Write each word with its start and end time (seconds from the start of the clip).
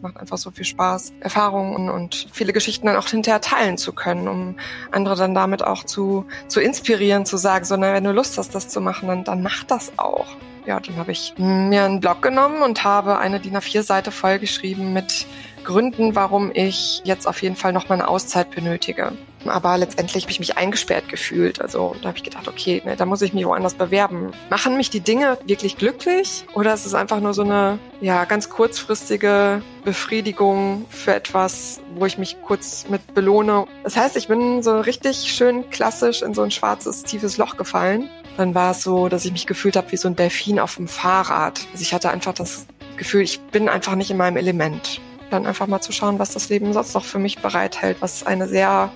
Macht 0.00 0.16
einfach 0.16 0.38
so 0.38 0.50
viel 0.50 0.64
Spaß, 0.64 1.12
Erfahrungen 1.20 1.90
und 1.90 2.28
viele 2.32 2.52
Geschichten 2.52 2.86
dann 2.86 2.96
auch 2.96 3.06
hinterher 3.06 3.40
teilen 3.40 3.76
zu 3.76 3.92
können, 3.92 4.28
um 4.28 4.56
andere 4.90 5.14
dann 5.14 5.34
damit 5.34 5.62
auch 5.62 5.84
zu, 5.84 6.26
zu 6.48 6.60
inspirieren, 6.60 7.26
zu 7.26 7.36
sagen, 7.36 7.64
so, 7.64 7.76
na, 7.76 7.92
wenn 7.92 8.04
du 8.04 8.12
Lust 8.12 8.38
hast, 8.38 8.54
das 8.54 8.68
zu 8.68 8.80
machen, 8.80 9.08
dann, 9.08 9.24
dann 9.24 9.42
mach 9.42 9.64
das 9.64 9.92
auch 9.98 10.26
ja, 10.66 10.78
dann 10.80 10.96
habe 10.96 11.12
ich 11.12 11.34
mir 11.36 11.84
einen 11.84 12.00
Blog 12.00 12.22
genommen 12.22 12.62
und 12.62 12.84
habe 12.84 13.18
eine 13.18 13.40
DIN 13.40 13.56
A4-Seite 13.56 14.10
vollgeschrieben 14.10 14.92
mit 14.92 15.26
Gründen, 15.64 16.14
warum 16.14 16.50
ich 16.54 17.02
jetzt 17.04 17.26
auf 17.26 17.42
jeden 17.42 17.56
Fall 17.56 17.72
noch 17.72 17.88
mal 17.88 17.96
eine 17.96 18.08
Auszeit 18.08 18.50
benötige. 18.50 19.12
Aber 19.46 19.78
letztendlich 19.78 20.24
habe 20.24 20.32
ich 20.32 20.40
mich 20.40 20.56
eingesperrt 20.56 21.08
gefühlt. 21.08 21.60
Also 21.60 21.96
da 22.02 22.08
habe 22.08 22.18
ich 22.18 22.24
gedacht, 22.24 22.48
okay, 22.48 22.82
ne, 22.84 22.96
da 22.96 23.06
muss 23.06 23.22
ich 23.22 23.32
mich 23.32 23.44
woanders 23.44 23.74
bewerben. 23.74 24.32
Machen 24.50 24.76
mich 24.76 24.90
die 24.90 25.00
Dinge 25.00 25.38
wirklich 25.46 25.76
glücklich 25.76 26.44
oder 26.54 26.74
ist 26.74 26.86
es 26.86 26.94
einfach 26.94 27.20
nur 27.20 27.34
so 27.34 27.42
eine 27.42 27.78
ja 28.00 28.24
ganz 28.24 28.48
kurzfristige 28.48 29.62
Befriedigung 29.84 30.84
für 30.90 31.14
etwas, 31.14 31.80
wo 31.94 32.06
ich 32.06 32.18
mich 32.18 32.36
kurz 32.42 32.86
mit 32.88 33.14
belohne? 33.14 33.66
Das 33.82 33.96
heißt, 33.96 34.16
ich 34.16 34.28
bin 34.28 34.62
so 34.62 34.80
richtig 34.80 35.32
schön 35.32 35.70
klassisch 35.70 36.22
in 36.22 36.34
so 36.34 36.42
ein 36.42 36.50
schwarzes 36.50 37.02
tiefes 37.02 37.38
Loch 37.38 37.56
gefallen 37.56 38.08
dann 38.36 38.54
war 38.54 38.70
es 38.70 38.82
so, 38.82 39.08
dass 39.08 39.26
ich 39.26 39.32
mich 39.32 39.46
gefühlt 39.46 39.76
habe 39.76 39.92
wie 39.92 39.98
so 39.98 40.08
ein 40.08 40.16
Delfin 40.16 40.60
auf 40.60 40.76
dem 40.76 40.88
Fahrrad. 40.88 41.60
Also 41.72 41.82
ich 41.82 41.92
hatte 41.92 42.10
einfach 42.10 42.32
das 42.32 42.66
Gefühl, 42.96 43.20
ich 43.20 43.40
bin 43.40 43.68
einfach 43.68 43.96
nicht 43.96 44.10
in 44.10 44.16
meinem 44.16 44.38
Element. 44.38 45.00
Dann 45.30 45.46
einfach 45.46 45.66
mal 45.66 45.80
zu 45.80 45.92
schauen, 45.92 46.18
was 46.18 46.30
das 46.30 46.48
Leben 46.48 46.72
sonst 46.72 46.94
noch 46.94 47.04
für 47.04 47.18
mich 47.18 47.40
bereithält, 47.40 47.98
was 48.00 48.24
eine 48.24 48.48
sehr 48.48 48.92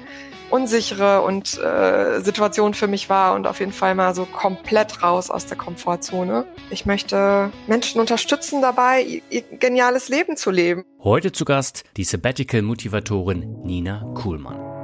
unsichere 0.50 1.22
und 1.22 1.58
äh, 1.58 2.20
Situation 2.20 2.74
für 2.74 2.86
mich 2.86 3.08
war 3.08 3.34
und 3.34 3.46
auf 3.46 3.60
jeden 3.60 3.72
Fall 3.72 3.94
mal 3.94 4.14
so 4.14 4.24
komplett 4.24 5.02
raus 5.02 5.30
aus 5.30 5.46
der 5.46 5.56
Komfortzone. 5.56 6.46
Ich 6.70 6.86
möchte 6.86 7.50
Menschen 7.66 8.00
unterstützen 8.00 8.62
dabei, 8.62 9.22
ihr 9.30 9.42
geniales 9.42 10.08
Leben 10.08 10.36
zu 10.36 10.50
leben. 10.50 10.84
Heute 11.02 11.32
zu 11.32 11.44
Gast 11.44 11.84
die 11.96 12.04
Sabbatical-Motivatorin 12.04 13.62
Nina 13.62 14.04
Kuhlmann. 14.14 14.74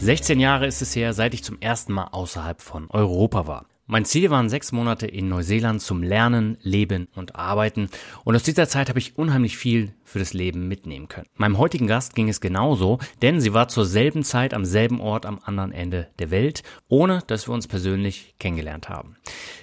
16 0.00 0.40
Jahre 0.40 0.66
ist 0.66 0.80
es 0.80 0.96
her, 0.96 1.12
seit 1.12 1.34
ich 1.34 1.44
zum 1.44 1.60
ersten 1.60 1.92
Mal 1.92 2.08
außerhalb 2.12 2.62
von 2.62 2.88
Europa 2.90 3.46
war. 3.46 3.69
Mein 3.90 4.04
Ziel 4.04 4.30
waren 4.30 4.48
sechs 4.48 4.70
Monate 4.70 5.08
in 5.08 5.28
Neuseeland 5.28 5.82
zum 5.82 6.04
Lernen, 6.04 6.56
Leben 6.62 7.08
und 7.16 7.34
Arbeiten. 7.34 7.88
Und 8.22 8.36
aus 8.36 8.44
dieser 8.44 8.68
Zeit 8.68 8.88
habe 8.88 9.00
ich 9.00 9.18
unheimlich 9.18 9.56
viel 9.56 9.92
für 10.04 10.20
das 10.20 10.32
Leben 10.32 10.68
mitnehmen 10.68 11.08
können. 11.08 11.26
Meinem 11.34 11.58
heutigen 11.58 11.88
Gast 11.88 12.14
ging 12.14 12.28
es 12.28 12.40
genauso, 12.40 13.00
denn 13.20 13.40
sie 13.40 13.52
war 13.52 13.66
zur 13.66 13.84
selben 13.84 14.22
Zeit 14.22 14.54
am 14.54 14.64
selben 14.64 15.00
Ort 15.00 15.26
am 15.26 15.40
anderen 15.42 15.72
Ende 15.72 16.06
der 16.20 16.30
Welt, 16.30 16.62
ohne 16.86 17.24
dass 17.26 17.48
wir 17.48 17.52
uns 17.52 17.66
persönlich 17.66 18.36
kennengelernt 18.38 18.88
haben. 18.88 19.16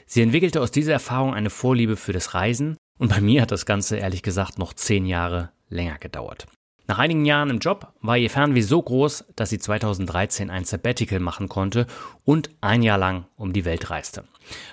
Sie 0.05 0.21
entwickelte 0.21 0.59
aus 0.59 0.71
dieser 0.71 0.91
Erfahrung 0.91 1.33
eine 1.33 1.49
Vorliebe 1.49 1.95
für 1.95 2.11
das 2.11 2.33
Reisen 2.33 2.75
und 2.99 3.07
bei 3.07 3.21
mir 3.21 3.43
hat 3.43 3.51
das 3.51 3.65
Ganze 3.65 3.95
ehrlich 3.95 4.23
gesagt 4.23 4.59
noch 4.59 4.73
zehn 4.73 5.05
Jahre 5.05 5.51
länger 5.69 5.99
gedauert. 5.99 6.47
Nach 6.89 6.99
einigen 6.99 7.25
Jahren 7.25 7.49
im 7.49 7.59
Job 7.59 7.91
war 8.01 8.17
ihr 8.17 8.29
Fernweh 8.29 8.61
so 8.61 8.81
groß, 8.81 9.25
dass 9.35 9.49
sie 9.49 9.59
2013 9.59 10.49
ein 10.49 10.63
Sabbatical 10.63 11.19
machen 11.19 11.49
konnte 11.49 11.85
und 12.23 12.49
ein 12.61 12.81
Jahr 12.81 12.97
lang 12.97 13.25
um 13.35 13.51
die 13.51 13.65
Welt 13.65 13.89
reiste. 13.89 14.23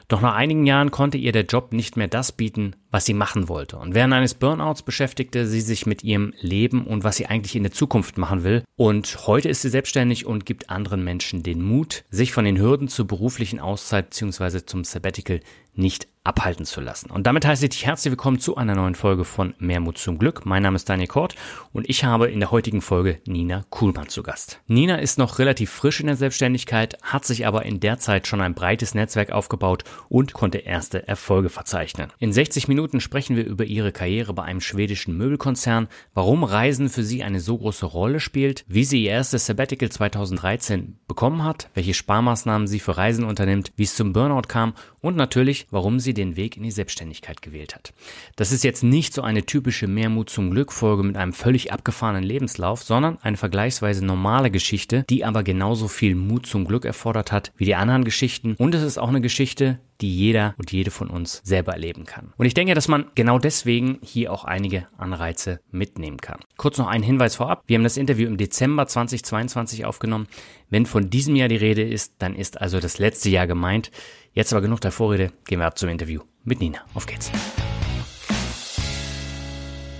Doch 0.07 0.21
nach 0.21 0.37
einigen 0.37 0.65
Jahren 0.65 0.93
konnte 0.93 1.19
ihr 1.19 1.33
der 1.33 1.47
Job 1.47 1.73
nicht 1.73 1.97
mehr 1.97 2.07
das 2.07 2.31
bieten, 2.31 2.77
was 2.93 3.05
sie 3.05 3.15
machen 3.15 3.49
wollte. 3.49 3.79
Und 3.79 3.95
während 3.95 4.15
eines 4.15 4.35
Burnouts 4.35 4.83
beschäftigte 4.83 5.49
sie 5.49 5.61
sich 5.61 5.87
mit 5.87 6.05
ihrem 6.05 6.33
Leben 6.41 6.87
und 6.87 7.03
was 7.03 7.17
sie 7.17 7.27
eigentlich 7.27 7.57
in 7.57 7.65
der 7.65 7.73
Zukunft 7.73 8.17
machen 8.17 8.45
will. 8.45 8.63
Und 8.77 9.27
heute 9.27 9.49
ist 9.49 9.63
sie 9.63 9.69
selbstständig 9.69 10.25
und 10.25 10.47
gibt 10.47 10.71
anderen 10.71 11.03
Menschen 11.03 11.43
den 11.43 11.63
Mut, 11.63 12.05
sich 12.11 12.33
von 12.33 12.45
den 12.45 12.61
Hürden 12.61 12.87
zur 12.87 13.09
beruflichen 13.09 13.59
Auszeit 13.59 14.11
bzw. 14.11 14.65
zum 14.65 14.85
Sabbatical 14.85 15.41
nicht 15.75 16.07
abhalten 16.25 16.65
zu 16.65 16.81
lassen. 16.81 17.11
Und 17.11 17.27
damit 17.27 17.45
heiße 17.45 17.67
ich 17.67 17.71
dich 17.71 17.87
herzlich 17.87 18.11
willkommen 18.11 18.41
zu 18.41 18.57
einer 18.57 18.75
neuen 18.75 18.95
Folge 18.95 19.27
von 19.27 19.55
Mehr 19.59 19.81
Mut 19.81 19.99
zum 19.99 20.19
Glück. 20.19 20.47
Mein 20.47 20.63
Name 20.63 20.77
ist 20.77 20.89
Daniel 20.89 21.07
Kort 21.07 21.35
und 21.75 21.89
ich 21.89 22.03
habe 22.03 22.31
in 22.31 22.41
der 22.41 22.51
heutigen 22.51 22.81
Folge 22.81 23.21
Nina 23.27 23.65
Kuhlmann 23.69 24.09
zu 24.09 24.23
Gast. 24.23 24.61
Nina 24.67 24.97
ist 24.97 25.19
noch 25.19 25.39
relativ 25.39 25.71
frisch 25.71 26.01
in 26.01 26.07
der 26.07 26.17
Selbstständigkeit, 26.17 26.97
hat 27.03 27.27
sich 27.27 27.47
aber 27.47 27.67
in 27.67 27.79
der 27.79 27.99
Zeit 27.99 28.27
schon 28.27 28.41
ein 28.41 28.55
breites 28.55 28.95
Netzwerk 28.95 29.33
aufgebaut 29.33 29.85
und 30.09 30.33
konnte 30.33 30.59
erste 30.59 31.07
Erfolge 31.07 31.51
verzeichnen. 31.51 32.11
In 32.19 32.33
60 32.33 32.69
Minuten 32.69 33.01
sprechen 33.01 33.37
wir 33.37 33.45
über 33.45 33.67
ihre 33.67 33.93
Karriere 33.93 34.33
bei 34.33 34.45
einem 34.45 34.63
schwedischen 34.63 35.19
Möbelkonzern, 35.19 35.89
warum 36.15 36.43
Reisen 36.43 36.89
für 36.89 37.05
sie 37.05 37.23
eine 37.23 37.41
so 37.41 37.59
große 37.59 37.85
Rolle 37.85 38.19
spielt, 38.19 38.65
wie 38.67 38.85
sie 38.85 39.05
ihr 39.05 39.11
erstes 39.11 39.45
Sabbatical 39.45 39.91
2013 39.91 40.97
bekommen 41.07 41.45
hat, 41.45 41.69
welche 41.75 41.93
Sparmaßnahmen 41.93 42.67
sie 42.67 42.81
für 42.81 42.97
Reisen 42.97 43.27
unternimmt, 43.27 43.73
wie 43.77 43.83
es 43.83 43.95
zum 43.95 44.15
Burnout 44.15 44.49
kam 44.49 44.73
und 45.03 45.17
natürlich, 45.17 45.67
warum 45.71 46.01
sie 46.01 46.14
den 46.15 46.37
Weg 46.37 46.57
in 46.57 46.63
die 46.63 46.71
Selbstständigkeit 46.71 47.43
gewählt 47.43 47.75
hat. 47.75 47.93
Das 48.37 48.53
ist 48.53 48.65
jetzt 48.65 48.83
nicht 48.83 49.13
so 49.13 49.23
eine 49.23 49.45
typische 49.45 49.87
Mehrmut 49.87 50.31
zum 50.31 50.51
Glück 50.51 50.73
Folge 50.73 51.03
mit 51.03 51.17
einem 51.17 51.33
völlig 51.33 51.73
abgefahrenen 51.73 52.25
Lebenslauf, 52.25 52.83
sondern 52.83 53.19
eine 53.23 53.37
vergleichsweise 53.37 54.05
normale 54.05 54.51
Geschichte, 54.51 55.05
die 55.11 55.25
aber 55.25 55.43
genauso 55.43 55.89
viel 55.89 56.15
Mut 56.15 56.47
zum 56.47 56.65
Glück 56.65 56.85
erfordert 56.85 57.33
hat 57.33 57.53
wie 57.57 57.65
die 57.65 57.75
anderen 57.75 58.05
Geschichten. 58.05 58.55
Und 58.59 58.75
es 58.75 58.83
ist 58.83 58.99
auch 58.99 59.09
eine 59.09 59.21
Geschichte, 59.21 59.79
die 60.05 60.15
jeder 60.15 60.55
und 60.59 60.71
jede 60.71 60.91
von 60.91 61.09
uns 61.09 61.41
selber 61.45 61.73
erleben 61.73 62.05
kann. 62.05 62.35
Und 62.37 62.45
ich 62.45 62.53
denke, 62.53 62.75
dass 62.75 62.89
man 62.89 63.07
genau 63.15 63.39
deswegen 63.39 63.99
hier 64.03 64.31
auch 64.31 64.45
einige 64.45 64.87
Anreize 64.99 65.61
mitnehmen 65.71 66.19
kann. 66.19 66.41
Kurz 66.59 66.77
noch 66.77 66.89
ein 66.89 67.03
Hinweis 67.03 67.37
vorab. 67.37 67.63
Wir 67.67 67.77
haben 67.77 67.85
das 67.85 67.97
Interview 67.97 68.27
im 68.27 68.37
Dezember 68.37 68.87
2022 68.87 69.87
aufgenommen. 69.87 70.27
Wenn 70.69 70.85
von 70.85 71.09
diesem 71.09 71.37
Jahr 71.37 71.49
die 71.49 71.57
Rede 71.57 71.83
ist, 71.83 72.17
dann 72.19 72.35
ist 72.35 72.61
also 72.61 72.81
das 72.81 72.99
letzte 72.99 73.31
Jahr 73.31 73.47
gemeint. 73.47 73.91
Jetzt 74.35 74.53
aber 74.53 74.61
genug 74.61 74.83
der 74.83 74.93
Vorrede, 74.93 75.33
gehen 75.47 75.61
wir 75.61 75.67
ab 75.67 75.79
zum 75.79 75.89
Interview 75.89 76.21
mit 76.45 76.61
Nina. 76.61 76.81
Auf 76.93 77.07
geht's. 77.07 77.31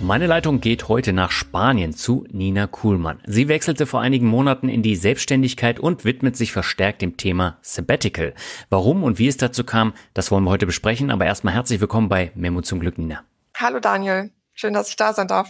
Meine 0.05 0.27
Leitung 0.27 0.61
geht 0.61 0.87
heute 0.87 1.13
nach 1.13 1.31
Spanien 1.31 1.95
zu 1.95 2.27
Nina 2.29 2.67
Kuhlmann. 2.67 3.17
Sie 3.25 3.47
wechselte 3.47 3.87
vor 3.87 4.01
einigen 4.01 4.27
Monaten 4.27 4.69
in 4.69 4.83
die 4.83 4.95
Selbstständigkeit 4.95 5.79
und 5.79 6.05
widmet 6.05 6.37
sich 6.37 6.51
verstärkt 6.51 7.01
dem 7.01 7.17
Thema 7.17 7.57
Sabbatical. 7.63 8.35
Warum 8.69 9.01
und 9.01 9.17
wie 9.17 9.27
es 9.27 9.37
dazu 9.37 9.63
kam, 9.63 9.95
das 10.13 10.29
wollen 10.29 10.43
wir 10.43 10.51
heute 10.51 10.67
besprechen. 10.67 11.09
Aber 11.09 11.25
erstmal 11.25 11.55
herzlich 11.55 11.81
willkommen 11.81 12.07
bei 12.07 12.31
Memo 12.35 12.61
zum 12.61 12.79
Glück, 12.79 12.99
Nina. 12.99 13.23
Hallo 13.55 13.79
Daniel. 13.79 14.29
Schön, 14.53 14.75
dass 14.75 14.89
ich 14.89 14.95
da 14.95 15.11
sein 15.11 15.27
darf. 15.27 15.49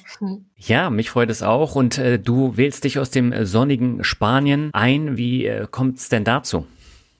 Ja, 0.55 0.89
mich 0.89 1.09
freut 1.09 1.29
es 1.29 1.43
auch. 1.43 1.75
Und 1.75 1.97
äh, 1.97 2.17
du 2.17 2.55
wählst 2.55 2.85
dich 2.85 2.97
aus 2.97 3.11
dem 3.11 3.33
äh, 3.33 3.45
sonnigen 3.45 4.05
Spanien 4.05 4.69
ein. 4.73 5.17
Wie 5.17 5.47
äh, 5.47 5.67
kommt 5.69 5.97
es 5.97 6.07
denn 6.07 6.23
dazu? 6.23 6.65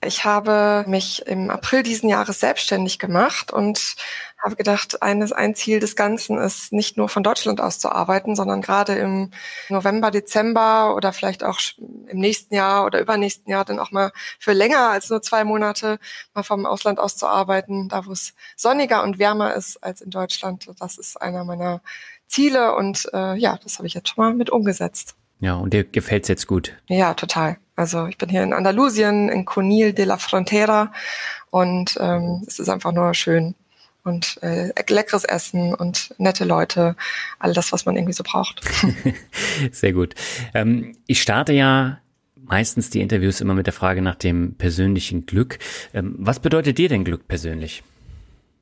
Ich 0.06 0.24
habe 0.24 0.85
mich 0.88 1.25
im 1.28 1.50
April 1.50 1.84
diesen 1.84 2.07
Jahres 2.07 2.40
selbstständig 2.40 2.97
gemacht 2.97 3.51
und 3.51 3.95
habe 4.45 4.56
gedacht, 4.56 5.01
eines, 5.01 5.33
ein 5.33 5.56
Ziel 5.56 5.79
des 5.79 5.95
Ganzen 5.95 6.38
ist, 6.38 6.72
nicht 6.72 6.97
nur 6.97 7.09
von 7.09 7.23
Deutschland 7.23 7.59
aus 7.59 7.79
zu 7.79 7.91
arbeiten, 7.91 8.35
sondern 8.35 8.61
gerade 8.61 8.94
im 8.94 9.31
November, 9.69 10.11
Dezember 10.11 10.95
oder 10.95 11.11
vielleicht 11.11 11.44
auch 11.44 11.59
im 11.78 12.19
nächsten 12.19 12.53
Jahr 12.53 12.85
oder 12.85 13.01
übernächsten 13.01 13.51
Jahr 13.51 13.66
dann 13.66 13.80
auch 13.80 13.92
mal 13.92 14.12
für 14.39 14.53
länger 14.53 14.92
als 14.92 15.09
nur 15.09 15.21
zwei 15.21 15.44
Monate 15.44 16.00
mal 16.36 16.44
vom 16.44 16.65
Ausland 16.65 17.00
aus 17.00 17.18
zu 17.18 17.25
arbeiten, 17.25 17.89
da 17.89 18.06
wo 18.06 18.12
es 18.12 18.33
sonniger 18.56 19.03
und 19.03 19.18
wärmer 19.18 19.56
ist 19.56 19.83
als 19.83 20.01
in 20.01 20.12
Deutschland. 20.12 20.69
Das 20.80 20.98
ist 20.98 21.19
einer 21.19 21.44
meiner 21.44 21.81
Ziele 22.27 22.75
und 22.75 23.09
äh, 23.13 23.36
ja, 23.36 23.57
das 23.63 23.80
habe 23.80 23.88
ich 23.88 23.95
jetzt 23.95 24.09
schon 24.09 24.24
mal 24.24 24.33
mit 24.33 24.51
umgesetzt. 24.51 25.15
Ja, 25.39 25.56
und 25.56 25.74
dir 25.74 25.83
gefällt's 25.83 26.27
jetzt 26.27 26.48
gut? 26.48 26.74
Ja, 26.88 27.13
total. 27.13 27.57
Also 27.75 28.06
ich 28.06 28.18
bin 28.18 28.30
hier 28.30 28.44
in 28.44 28.53
Andalusien, 28.53 29.27
in 29.27 29.45
Conil 29.45 29.91
de 29.91 30.06
la 30.06 30.18
Frontera 30.18 30.94
und 31.50 31.98
ähm, 32.00 32.44
es 32.48 32.59
ist 32.59 32.69
einfach 32.69 32.91
nur 32.91 33.13
schön 33.13 33.56
und 34.06 34.42
äh, 34.42 34.72
leckeres 34.88 35.25
Essen 35.25 35.74
und 35.74 36.13
nette 36.18 36.46
Leute, 36.46 36.96
all 37.40 37.54
das, 37.54 37.74
was 37.74 37.86
man 37.86 37.96
irgendwie 37.96 38.13
so 38.13 38.24
braucht. 38.24 38.62
Sehr 39.72 39.94
gut. 39.94 40.16
Ähm, 40.54 40.96
ich 41.07 41.22
starte 41.22 41.52
ja 41.52 42.00
meistens 42.36 42.90
die 42.90 43.02
Interviews 43.02 43.42
immer 43.42 43.56
mit 43.56 43.66
der 43.66 43.74
Frage 43.74 44.02
nach 44.02 44.16
dem 44.16 44.56
persönlichen 44.56 45.25
Glück. 45.25 45.60
Ähm, 45.94 46.16
was 46.19 46.40
bedeutet 46.40 46.78
dir 46.78 46.88
denn 46.88 47.04
Glück 47.04 47.28
persönlich? 47.28 47.84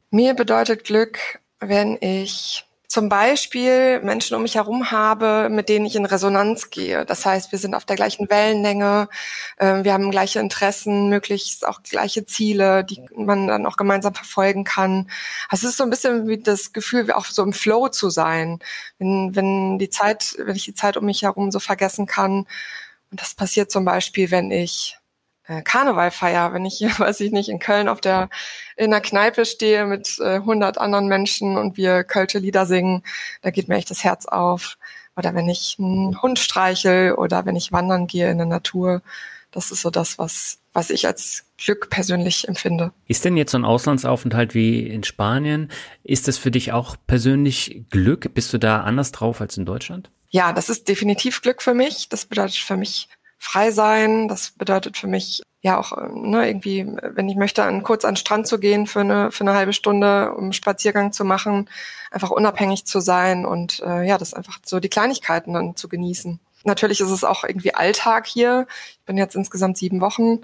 Mir 0.10 0.34
bedeutet 0.34 0.86
Glück, 0.86 1.20
wenn 1.60 1.98
ich 2.00 2.66
zum 2.94 3.10
Beispiel 3.10 4.02
Menschen 4.02 4.36
um 4.36 4.44
mich 4.44 4.54
herum 4.54 4.92
habe, 4.92 5.50
mit 5.50 5.68
denen 5.68 5.88
ich 5.88 5.96
in 5.96 6.06
Resonanz 6.06 6.70
gehe. 6.70 7.08
Das 7.08 7.26
heißt, 7.26 7.52
wir 7.52 7.58
sind 7.58 7.74
auf 7.74 7.86
der 7.86 7.96
gleichen 7.96 8.30
Wellenlänge, 8.30 9.10
äh, 9.58 9.84
wir 9.84 9.94
haben 9.94 10.12
gleiche 10.12 10.40
Interessen, 10.40 11.10
möglichst 11.10 11.66
auch 11.68 11.82
gleiche 11.82 12.28
Ziele, 12.28 12.84
die 12.84 13.04
man 13.16 13.48
dann 13.48 13.66
auch 13.66 13.78
gemeinsam 13.78 14.14
verfolgen 14.14 14.64
kann. 14.64 15.10
Also 15.50 15.66
es 15.66 15.72
ist 15.72 15.78
so 15.78 15.84
ein 15.84 15.90
bisschen 15.90 16.28
wie 16.28 16.38
das 16.38 16.72
Gefühl, 16.72 17.12
auch 17.14 17.26
so 17.26 17.42
im 17.42 17.54
Flow 17.54 17.90
zu 17.90 18.12
sein, 18.12 18.60
wenn, 19.00 19.36
wenn 19.36 19.80
die 19.80 19.90
Zeit, 19.90 20.36
wenn 20.38 20.56
ich 20.56 20.66
die 20.66 20.76
Zeit 20.76 20.96
um 20.96 21.06
mich 21.06 21.24
herum 21.24 21.50
so 21.50 21.60
vergessen 21.60 22.06
kann. 22.06 22.46
Und 23.10 23.22
das 23.22 23.34
passiert 23.34 23.72
zum 23.72 23.86
Beispiel, 23.86 24.30
wenn 24.30 24.52
ich 24.52 25.00
Karneval 25.64 26.12
feier, 26.12 26.54
wenn 26.54 26.66
ich, 26.66 26.82
weiß 27.00 27.20
ich 27.22 27.32
nicht, 27.32 27.50
in 27.50 27.60
Köln 27.60 27.88
auf 27.88 28.02
der, 28.02 28.30
in 28.78 28.92
der 28.92 29.02
Kneipe 29.02 29.46
stehe 29.46 29.86
mit 29.86 30.18
äh, 30.20 30.36
100 30.36 30.78
anderen 30.78 31.08
Menschen 31.08 31.58
und 31.58 31.78
wir 31.78 32.04
Kölsche 32.04 32.40
Lieder 32.40 32.66
singen, 32.66 33.04
da 33.42 33.52
geht 33.52 33.68
mir 33.68 33.76
echt 33.76 33.90
das 33.90 34.04
Herz 34.04 34.26
auf. 34.26 34.78
Oder 35.16 35.36
wenn 35.36 35.48
ich 35.48 35.76
einen 35.78 36.22
Hund 36.22 36.40
streichel 36.40 37.14
oder 37.14 37.46
wenn 37.46 37.56
ich 37.56 37.72
wandern 37.72 38.08
gehe 38.08 38.32
in 38.32 38.38
der 38.38 38.48
Natur. 38.48 39.02
Das 39.52 39.70
ist 39.70 39.82
so 39.82 39.92
das, 39.92 40.18
was, 40.18 40.58
was 40.74 40.90
ich 40.90 41.06
als 41.06 41.46
Glück 41.58 41.92
persönlich 41.92 42.48
empfinde. 42.48 42.92
Ist 43.08 43.24
denn 43.24 43.38
jetzt 43.38 43.52
so 43.52 43.60
ein 43.60 43.66
Auslandsaufenthalt 43.66 44.56
wie 44.56 44.88
in 44.88 45.04
Spanien, 45.04 45.70
ist 46.04 46.28
das 46.28 46.40
für 46.40 46.50
dich 46.50 46.72
auch 46.72 46.96
persönlich 47.06 47.84
Glück? 47.92 48.34
Bist 48.34 48.52
du 48.54 48.58
da 48.58 48.82
anders 48.82 49.12
drauf 49.12 49.40
als 49.42 49.56
in 49.56 49.66
Deutschland? 49.66 50.10
Ja, 50.32 50.52
das 50.52 50.70
ist 50.70 50.88
definitiv 50.90 51.44
Glück 51.44 51.62
für 51.62 51.76
mich. 51.76 52.10
Das 52.10 52.26
bedeutet 52.26 52.58
für 52.58 52.78
mich 52.78 53.08
frei 53.44 53.72
sein. 53.72 54.28
Das 54.28 54.52
bedeutet 54.52 54.98
für 54.98 55.08
mich 55.08 55.44
ja 55.62 55.78
auch 55.78 55.96
ne, 56.14 56.48
irgendwie, 56.48 56.88
wenn 57.02 57.30
ich 57.30 57.36
möchte, 57.36 57.64
an, 57.64 57.84
kurz 57.84 58.06
an 58.06 58.14
den 58.14 58.18
Strand 58.18 58.48
zu 58.48 58.60
gehen 58.60 58.88
für 58.88 59.02
eine, 59.02 59.32
für 59.32 59.44
eine 59.44 59.54
halbe 59.54 59.74
Stunde, 59.74 60.34
um 60.34 60.46
einen 60.46 60.54
Spaziergang 60.54 61.12
zu 61.12 61.26
machen, 61.26 61.70
einfach 62.12 62.32
unabhängig 62.32 62.86
zu 62.86 63.00
sein 63.00 63.46
und 63.46 63.82
äh, 63.86 64.08
ja, 64.08 64.18
das 64.18 64.34
einfach 64.34 64.60
so 64.66 64.80
die 64.80 64.90
Kleinigkeiten 64.90 65.54
dann 65.54 65.76
zu 65.76 65.90
genießen. 65.90 66.40
Natürlich 66.64 67.02
ist 67.02 67.10
es 67.10 67.26
auch 67.26 67.44
irgendwie 67.44 67.74
Alltag 67.74 68.26
hier. 68.26 68.68
Ich 68.92 69.06
bin 69.06 69.18
jetzt 69.18 69.36
insgesamt 69.36 69.78
sieben 69.78 70.00
Wochen 70.00 70.40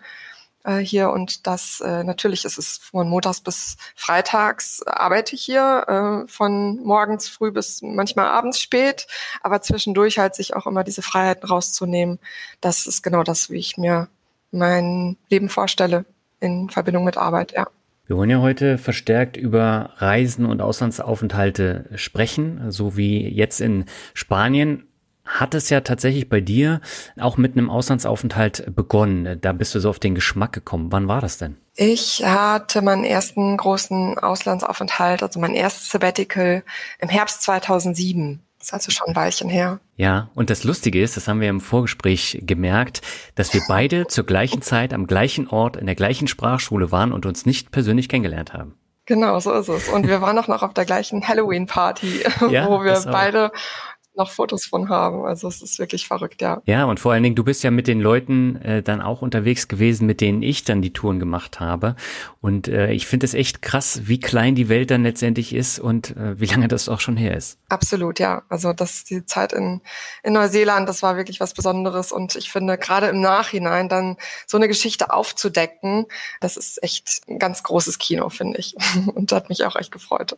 äh, 0.70 0.78
hier 0.78 1.10
und 1.10 1.48
das 1.48 1.82
äh, 1.82 2.04
natürlich 2.04 2.46
ist 2.46 2.58
es 2.58 2.78
von 2.78 3.10
montags 3.10 3.42
bis 3.42 3.78
freitags 3.96 4.84
arbeite 4.86 5.36
ich 5.36 5.42
hier 5.42 6.24
äh, 6.26 6.28
von 6.32 6.78
morgens 6.84 7.28
früh 7.28 7.52
bis 7.52 7.82
manchmal 7.82 8.28
abends 8.28 8.60
spät, 8.62 9.08
aber 9.42 9.62
zwischendurch 9.62 10.20
halt 10.20 10.36
sich 10.36 10.56
auch 10.56 10.68
immer 10.68 10.84
diese 10.84 11.02
Freiheiten 11.02 11.48
rauszunehmen. 11.48 12.20
Das 12.62 12.86
ist 12.86 13.02
genau 13.02 13.24
das, 13.24 13.50
wie 13.50 13.58
ich 13.58 13.78
mir 13.78 14.08
mein 14.52 15.18
Leben 15.30 15.50
vorstelle 15.50 16.06
in 16.40 16.70
Verbindung 16.70 17.04
mit 17.04 17.18
Arbeit, 17.18 17.52
ja. 17.54 17.68
Wir 18.06 18.18
wollen 18.18 18.30
ja 18.32 18.40
heute 18.40 18.80
verstärkt 18.80 19.38
über 19.38 19.92
Reisen 19.98 20.48
und 20.48 20.62
Auslandsaufenthalte 20.62 21.86
sprechen, 21.94 22.72
so 22.72 22.98
wie 22.98 23.28
jetzt 23.28 23.62
in 23.62 23.86
Spanien 24.16 24.89
hat 25.30 25.54
es 25.54 25.70
ja 25.70 25.82
tatsächlich 25.82 26.28
bei 26.28 26.42
dir 26.42 26.82
auch 27.20 27.38
mit 27.38 27.56
einem 27.56 27.70
Auslandsaufenthalt 27.70 28.76
begonnen. 28.76 29.40
Da 29.42 29.54
bist 29.54 29.76
du 29.76 29.80
so 29.80 29.90
auf 29.90 30.00
den 30.00 30.16
Geschmack 30.16 30.52
gekommen. 30.52 30.92
Wann 30.92 31.08
war 31.08 31.22
das 31.22 31.38
denn? 31.38 31.56
Ich 31.76 32.26
hatte 32.26 32.82
meinen 32.82 33.06
ersten 33.06 33.56
großen 33.56 34.18
Auslandsaufenthalt, 34.18 35.24
also 35.24 35.40
mein 35.40 35.54
erstes 35.54 35.90
Sabbatical 35.90 36.64
im 37.00 37.10
Herbst 37.10 37.44
2007. 37.44 38.42
Das 38.58 38.68
ist 38.68 38.74
also 38.74 38.92
schon 38.92 39.08
ein 39.08 39.16
Weilchen 39.16 39.50
her. 39.50 39.80
Ja, 39.96 40.30
und 40.36 40.50
das 40.50 40.66
Lustige 40.66 41.02
ist, 41.02 41.16
das 41.16 41.30
haben 41.30 41.40
wir 41.40 41.50
im 41.50 41.62
Vorgespräch 41.62 42.40
gemerkt, 42.42 43.02
dass 43.36 43.54
wir 43.54 43.62
beide 43.70 44.08
zur 44.08 44.26
gleichen 44.26 44.62
Zeit 44.62 44.94
am 44.94 45.08
gleichen 45.08 45.48
Ort 45.48 45.78
in 45.78 45.86
der 45.86 45.96
gleichen 45.96 46.28
Sprachschule 46.28 46.92
waren 46.92 47.14
und 47.14 47.26
uns 47.26 47.46
nicht 47.46 47.72
persönlich 47.72 48.10
kennengelernt 48.10 48.54
haben. 48.54 48.76
Genau, 49.06 49.40
so 49.40 49.52
ist 49.54 49.70
es. 49.70 49.90
Und 49.90 50.08
wir 50.08 50.22
waren 50.22 50.38
auch 50.38 50.48
noch 50.48 50.62
auf 50.62 50.74
der 50.74 50.86
gleichen 50.86 51.28
Halloween-Party, 51.28 52.26
ja, 52.52 52.68
wo 52.70 52.84
wir 52.84 53.02
beide 53.12 53.52
noch 54.20 54.30
Fotos 54.30 54.66
von 54.66 54.90
haben. 54.90 55.26
Also 55.26 55.48
es 55.48 55.62
ist 55.62 55.80
wirklich 55.80 56.08
verrückt, 56.08 56.42
ja. 56.42 56.62
Ja, 56.66 56.86
und 56.86 57.00
vor 57.00 57.14
allen 57.14 57.24
Dingen, 57.24 57.36
du 57.36 57.44
bist 57.44 57.64
ja 57.64 57.72
mit 57.72 57.88
den 57.88 58.00
Leuten 58.00 58.58
äh, 58.58 58.84
dann 58.84 59.02
auch 59.02 59.22
unterwegs 59.22 59.68
gewesen, 59.68 60.06
mit 60.06 60.22
denen 60.22 60.44
ich 60.44 60.64
dann 60.64 60.82
die 60.82 60.94
Touren 60.94 61.20
gemacht 61.20 61.60
habe. 61.60 61.96
Und 62.42 62.68
äh, 62.68 62.92
ich 62.92 63.08
finde 63.08 63.26
es 63.26 63.34
echt 63.34 63.62
krass, 63.62 64.02
wie 64.04 64.20
klein 64.20 64.56
die 64.56 64.70
Welt 64.70 64.92
dann 64.92 65.04
letztendlich 65.04 65.54
ist 65.54 65.80
und 65.80 66.16
äh, 66.16 66.40
wie 66.40 66.46
lange 66.46 66.68
das 66.68 66.88
auch 66.90 67.00
schon 67.00 67.18
her 67.18 67.36
ist. 67.36 67.58
Absolut, 67.70 68.20
ja. 68.20 68.44
Also 68.50 68.74
das 68.74 69.04
die 69.04 69.26
Zeit 69.26 69.54
in, 69.54 69.82
in 70.24 70.34
Neuseeland, 70.34 70.88
das 70.88 71.02
war 71.02 71.18
wirklich 71.18 71.40
was 71.40 71.54
Besonderes. 71.54 72.12
Und 72.12 72.36
ich 72.36 72.52
finde, 72.52 72.78
gerade 72.78 73.08
im 73.08 73.22
Nachhinein 73.22 73.90
dann 73.90 74.18
so 74.46 74.58
eine 74.58 74.68
Geschichte 74.68 75.12
aufzudecken, 75.12 76.06
das 76.42 76.58
ist 76.58 76.84
echt 76.84 77.22
ein 77.28 77.40
ganz 77.40 77.64
großes 77.64 78.00
Kino, 78.00 78.30
finde 78.30 78.60
ich. 78.60 78.76
Und 79.16 79.32
das 79.32 79.38
hat 79.38 79.50
mich 79.50 79.64
auch 79.64 79.76
echt 79.76 79.92
gefreut. 79.92 80.38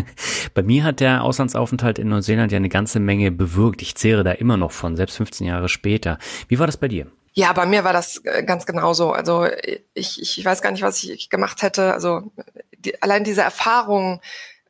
Bei 0.54 0.62
mir 0.62 0.84
hat 0.84 1.00
der 1.00 1.22
Auslandsaufenthalt 1.22 1.98
in 1.98 2.08
Neuseeland 2.08 2.52
ja 2.52 2.56
eine 2.56 2.68
ganze 2.68 3.00
Menge 3.00 3.19
Menge 3.20 3.30
bewirkt. 3.30 3.82
Ich 3.82 3.94
zehre 3.94 4.24
da 4.24 4.32
immer 4.32 4.56
noch 4.56 4.72
von, 4.72 4.96
selbst 4.96 5.16
15 5.16 5.46
Jahre 5.46 5.68
später. 5.68 6.18
Wie 6.48 6.58
war 6.58 6.66
das 6.66 6.78
bei 6.78 6.88
dir? 6.88 7.06
Ja, 7.32 7.52
bei 7.52 7.66
mir 7.66 7.84
war 7.84 7.92
das 7.92 8.18
äh, 8.24 8.42
ganz 8.42 8.66
genauso. 8.66 9.12
Also 9.12 9.46
ich, 9.94 10.20
ich 10.20 10.44
weiß 10.44 10.62
gar 10.62 10.72
nicht, 10.72 10.82
was 10.82 11.02
ich 11.04 11.30
gemacht 11.30 11.62
hätte. 11.62 11.92
Also 11.92 12.32
die, 12.78 13.00
allein 13.02 13.24
diese 13.24 13.42
Erfahrung 13.42 14.20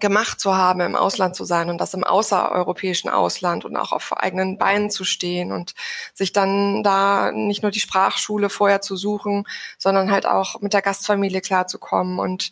gemacht 0.00 0.40
zu 0.40 0.56
haben, 0.56 0.80
im 0.80 0.96
Ausland 0.96 1.36
zu 1.36 1.44
sein 1.44 1.68
und 1.68 1.78
das 1.78 1.94
im 1.94 2.04
außereuropäischen 2.04 3.10
Ausland 3.10 3.64
und 3.64 3.76
auch 3.76 3.92
auf 3.92 4.16
eigenen 4.16 4.58
Beinen 4.58 4.90
zu 4.90 5.04
stehen 5.04 5.52
und 5.52 5.74
sich 6.14 6.32
dann 6.32 6.82
da 6.82 7.32
nicht 7.32 7.62
nur 7.62 7.70
die 7.70 7.80
Sprachschule 7.80 8.48
vorher 8.48 8.80
zu 8.80 8.96
suchen, 8.96 9.46
sondern 9.78 10.10
halt 10.10 10.26
auch 10.26 10.60
mit 10.60 10.72
der 10.72 10.82
Gastfamilie 10.82 11.42
klarzukommen 11.42 12.18
und 12.18 12.50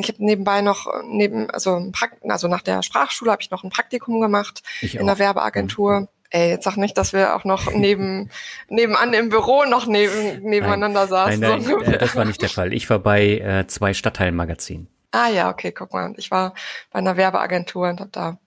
ich 0.00 0.08
habe 0.08 0.24
nebenbei 0.24 0.60
noch 0.60 0.86
neben 1.04 1.50
also 1.50 1.90
also 2.28 2.48
nach 2.48 2.62
der 2.62 2.82
Sprachschule 2.82 3.30
habe 3.30 3.42
ich 3.42 3.50
noch 3.50 3.64
ein 3.64 3.70
Praktikum 3.70 4.20
gemacht 4.20 4.62
ich 4.80 4.96
in 4.96 5.06
der 5.06 5.18
Werbeagentur. 5.18 6.00
Mhm. 6.00 6.08
Ey, 6.30 6.50
jetzt 6.50 6.64
sag 6.64 6.76
nicht, 6.76 6.98
dass 6.98 7.12
wir 7.12 7.36
auch 7.36 7.44
noch 7.44 7.72
neben 7.72 8.28
nebenan 8.68 9.12
im 9.12 9.28
Büro 9.28 9.64
noch 9.64 9.86
neben 9.86 10.42
nebeneinander 10.42 11.00
nein, 11.00 11.08
saßen. 11.08 11.40
Nein, 11.40 11.62
nein, 11.62 11.92
äh, 11.94 11.98
das 11.98 12.16
war 12.16 12.24
nicht 12.24 12.42
der 12.42 12.48
Fall. 12.50 12.72
Ich 12.72 12.90
war 12.90 12.98
bei 12.98 13.38
äh, 13.38 13.66
zwei 13.68 13.94
Stadtteilmagazinen. 13.94 14.88
Ah 15.12 15.28
ja, 15.28 15.48
okay, 15.48 15.70
guck 15.70 15.92
mal. 15.92 16.12
Ich 16.16 16.32
war 16.32 16.54
bei 16.90 16.98
einer 16.98 17.16
Werbeagentur 17.16 17.88
und 17.88 18.00
habe 18.00 18.10
da 18.10 18.38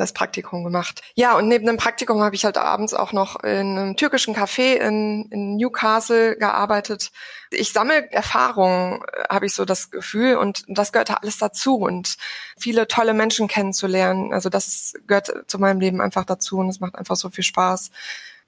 das 0.00 0.12
Praktikum 0.12 0.64
gemacht. 0.64 1.02
Ja, 1.14 1.36
und 1.36 1.48
neben 1.48 1.66
dem 1.66 1.76
Praktikum 1.76 2.22
habe 2.22 2.34
ich 2.34 2.44
halt 2.44 2.58
abends 2.58 2.94
auch 2.94 3.12
noch 3.12 3.42
in 3.42 3.78
einem 3.78 3.96
türkischen 3.96 4.34
Café 4.34 4.74
in, 4.74 5.26
in 5.30 5.56
Newcastle 5.56 6.36
gearbeitet. 6.36 7.12
Ich 7.50 7.72
sammle 7.72 8.10
Erfahrungen, 8.12 9.00
habe 9.28 9.46
ich 9.46 9.54
so 9.54 9.64
das 9.64 9.90
Gefühl, 9.90 10.36
und 10.36 10.64
das 10.68 10.92
gehört 10.92 11.10
alles 11.10 11.38
dazu 11.38 11.76
und 11.76 12.16
viele 12.58 12.88
tolle 12.88 13.14
Menschen 13.14 13.48
kennenzulernen. 13.48 14.32
Also 14.32 14.48
das 14.48 14.94
gehört 15.06 15.32
zu 15.46 15.58
meinem 15.58 15.80
Leben 15.80 16.00
einfach 16.00 16.24
dazu 16.24 16.58
und 16.58 16.68
es 16.68 16.80
macht 16.80 16.96
einfach 16.96 17.16
so 17.16 17.30
viel 17.30 17.44
Spaß. 17.44 17.90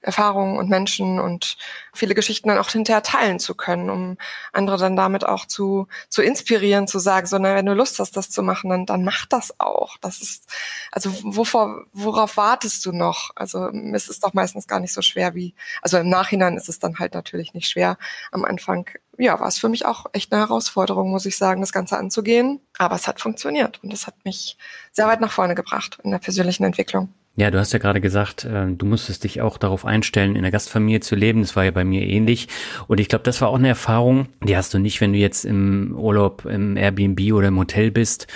Erfahrungen 0.01 0.57
und 0.57 0.71
Menschen 0.71 1.19
und 1.19 1.57
viele 1.93 2.15
Geschichten 2.15 2.49
dann 2.49 2.59
auch 2.59 2.71
hinterher 2.71 3.03
teilen 3.03 3.41
zu 3.41 3.55
können, 3.57 3.91
um 3.91 4.17
andere 4.53 4.79
dann 4.79 4.95
damit 4.95 5.27
auch 5.27 5.45
zu, 5.45 5.89
zu 6.09 6.23
inspirieren, 6.23 6.87
zu 6.87 7.01
sagen, 7.01 7.27
so, 7.27 7.37
na, 7.39 7.57
wenn 7.57 7.67
du 7.67 7.75
Lust 7.75 7.99
hast, 7.99 8.17
das 8.17 8.31
zu 8.31 8.43
machen, 8.43 8.71
dann, 8.71 8.87
dann 8.87 9.03
mach 9.03 9.27
das 9.27 9.59
auch. 9.59 9.97
Das 9.99 10.21
ist, 10.21 10.49
also 10.93 11.11
wovor, 11.25 11.85
worauf 11.93 12.37
wartest 12.37 12.87
du 12.87 12.93
noch? 12.93 13.31
Also 13.35 13.71
es 13.71 14.09
ist 14.09 14.23
doch 14.23 14.35
meistens 14.35 14.69
gar 14.69 14.79
nicht 14.79 14.93
so 14.93 15.03
schwer 15.03 15.35
wie, 15.35 15.55
also 15.83 15.99
im 15.99 16.09
Nachhinein 16.09 16.57
ist 16.57 16.69
es 16.69 16.79
dann 16.79 17.01
halt 17.01 17.15
natürlich 17.15 17.53
nicht 17.53 17.69
schwer. 17.69 17.99
Am 18.31 18.45
Anfang, 18.45 18.89
ja, 19.19 19.41
war 19.41 19.49
es 19.49 19.59
für 19.59 19.69
mich 19.69 19.85
auch 19.85 20.07
echt 20.13 20.33
eine 20.33 20.43
Herausforderung, 20.43 21.11
muss 21.11 21.27
ich 21.27 21.37
sagen, 21.37 21.61
das 21.61 21.73
Ganze 21.73 21.99
anzugehen. 21.99 22.61
Aber 22.79 22.95
es 22.95 23.09
hat 23.09 23.21
funktioniert 23.21 23.83
und 23.83 23.93
es 23.93 24.07
hat 24.07 24.25
mich 24.25 24.57
sehr 24.93 25.09
weit 25.09 25.21
nach 25.21 25.33
vorne 25.33 25.57
gebracht 25.57 25.99
in 26.05 26.13
der 26.13 26.19
persönlichen 26.19 26.63
Entwicklung. 26.63 27.13
Ja, 27.39 27.53
du 27.53 27.59
hast 27.61 27.73
ja 27.73 27.79
gerade 27.79 28.01
gesagt, 28.01 28.45
äh, 28.47 28.67
du 28.67 28.85
musstest 28.85 29.23
dich 29.23 29.41
auch 29.41 29.59
darauf 29.59 29.85
einstellen, 29.85 30.35
in 30.35 30.43
der 30.43 30.51
Gastfamilie 30.51 30.99
zu 30.99 31.15
leben. 31.15 31.43
Das 31.43 31.55
war 31.55 31.65
ja 31.65 31.71
bei 31.71 31.85
mir 31.85 32.03
ähnlich. 32.03 32.49
Und 32.89 32.99
ich 32.99 33.09
glaube, 33.09 33.23
das 33.23 33.41
war 33.41 33.51
auch 33.51 33.59
eine 33.59 33.69
Erfahrung, 33.69 34.27
die 34.43 34.57
hast 34.57 34.75
du 34.75 34.81
nicht, 34.81 35.01
wenn 35.01 35.13
du 35.13 35.21
jetzt 35.21 35.45
im 35.45 35.95
Urlaub 35.97 36.47
im 36.47 36.77
Airbnb 36.77 37.33
oder 37.33 37.47
im 37.47 37.59
Hotel 37.61 37.93
bist 37.93 38.27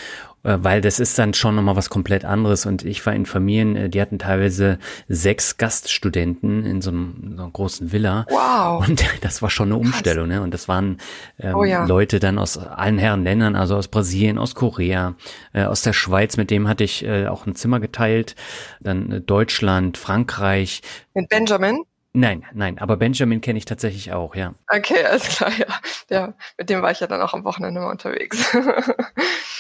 weil 0.43 0.81
das 0.81 0.99
ist 0.99 1.19
dann 1.19 1.35
schon 1.35 1.55
nochmal 1.55 1.77
was 1.77 1.91
komplett 1.91 2.25
anderes. 2.25 2.67
Und 2.67 2.85
ich 2.85 3.05
war 3.07 3.15
in 3.15 3.27
Familien, 3.27 3.77
äh, 3.77 3.89
die 3.89 4.01
hatten 4.01 4.19
teilweise 4.19 4.79
sechs 5.09 5.57
Gaststudenten 5.57 6.65
in 6.65 6.81
so, 6.81 6.91
einem, 6.91 7.35
so 7.37 7.43
einer 7.43 7.51
großen 7.51 7.93
Villa. 7.93 8.27
Wow. 8.29 8.89
Und 8.89 9.05
das 9.23 9.43
war 9.43 9.51
schon 9.51 9.69
eine 9.69 9.77
Umstellung. 9.77 10.29
Ne? 10.29 10.43
Und 10.43 10.53
das 10.53 10.69
waren 10.69 10.99
ähm, 11.39 11.55
oh 11.55 11.65
ja. 11.65 11.85
Leute 11.85 12.19
dann 12.19 12.39
aus 12.39 12.59
allen 12.59 12.99
Herren 12.99 13.25
Ländern, 13.25 13.57
also 13.57 13.77
aus 13.77 13.89
Brasilien, 13.89 14.39
aus 14.39 14.55
Korea, 14.55 15.15
äh, 15.53 15.65
aus 15.65 15.83
der 15.83 15.93
Schweiz, 15.93 16.37
mit 16.37 16.51
dem 16.51 16.69
hatte 16.69 16.85
ich 16.85 17.05
äh, 17.05 17.27
auch 17.27 17.47
ein 17.47 17.55
Zimmer 17.55 17.81
geteilt. 17.81 18.35
Dann 18.81 19.13
äh, 19.13 19.21
Deutschland, 19.21 19.97
Frankreich. 19.97 20.83
Mit 21.15 21.29
Benjamin? 21.29 21.85
Nein, 22.15 22.45
nein, 22.53 22.79
aber 22.79 22.99
Benjamin 22.99 23.41
kenne 23.41 23.59
ich 23.59 23.65
tatsächlich 23.65 24.13
auch, 24.13 24.35
ja. 24.35 24.55
Okay, 24.69 25.03
alles 25.03 25.29
klar, 25.29 25.51
ja. 25.59 25.67
Ja, 26.11 26.35
mit 26.59 26.69
dem 26.69 26.83
war 26.83 26.91
ich 26.91 27.01
ja 27.01 27.07
dann 27.07 27.23
auch 27.23 27.33
am 27.33 27.45
Wochenende 27.45 27.81
mal 27.81 27.91
unterwegs. 27.91 28.55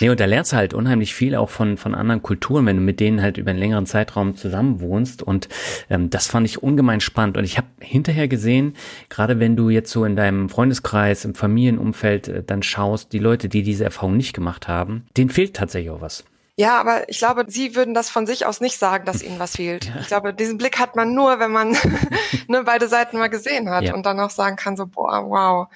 nee, 0.02 0.10
und 0.10 0.20
da 0.20 0.24
lernst 0.24 0.52
du 0.52 0.56
halt 0.56 0.74
unheimlich 0.74 1.14
viel 1.14 1.36
auch 1.36 1.48
von, 1.48 1.78
von 1.78 1.94
anderen 1.94 2.22
Kulturen, 2.22 2.66
wenn 2.66 2.76
du 2.76 2.82
mit 2.82 3.00
denen 3.00 3.22
halt 3.22 3.38
über 3.38 3.50
einen 3.50 3.60
längeren 3.60 3.86
Zeitraum 3.86 4.36
zusammen 4.36 4.80
wohnst. 4.80 5.22
Und 5.22 5.48
ähm, 5.88 6.10
das 6.10 6.26
fand 6.26 6.46
ich 6.46 6.62
ungemein 6.62 7.00
spannend. 7.00 7.36
Und 7.36 7.44
ich 7.44 7.56
habe 7.56 7.68
hinterher 7.80 8.28
gesehen, 8.28 8.74
gerade 9.08 9.38
wenn 9.40 9.56
du 9.56 9.70
jetzt 9.70 9.90
so 9.90 10.04
in 10.04 10.16
deinem 10.16 10.48
Freundeskreis, 10.48 11.24
im 11.24 11.34
Familienumfeld 11.34 12.28
äh, 12.28 12.42
dann 12.42 12.62
schaust, 12.62 13.12
die 13.12 13.20
Leute, 13.20 13.48
die 13.48 13.62
diese 13.62 13.84
Erfahrung 13.84 14.16
nicht 14.16 14.34
gemacht 14.34 14.68
haben, 14.68 15.06
denen 15.16 15.30
fehlt 15.30 15.54
tatsächlich 15.54 15.90
auch 15.90 16.00
was. 16.00 16.24
Ja, 16.56 16.78
aber 16.80 17.08
ich 17.08 17.18
glaube, 17.18 17.44
Sie 17.48 17.76
würden 17.76 17.94
das 17.94 18.10
von 18.10 18.26
sich 18.26 18.44
aus 18.44 18.60
nicht 18.60 18.78
sagen, 18.78 19.06
dass 19.06 19.22
Ihnen 19.22 19.38
was 19.38 19.56
fehlt. 19.56 19.86
Ja. 19.86 20.00
Ich 20.00 20.08
glaube, 20.08 20.34
diesen 20.34 20.58
Blick 20.58 20.78
hat 20.78 20.96
man 20.96 21.14
nur, 21.14 21.38
wenn 21.38 21.52
man 21.52 21.76
ne, 22.48 22.62
beide 22.64 22.88
Seiten 22.88 23.18
mal 23.18 23.30
gesehen 23.30 23.70
hat 23.70 23.84
ja. 23.84 23.94
und 23.94 24.04
dann 24.04 24.18
auch 24.18 24.30
sagen 24.30 24.56
kann, 24.56 24.76
so, 24.76 24.86
boah, 24.86 25.24
wow, 25.28 25.68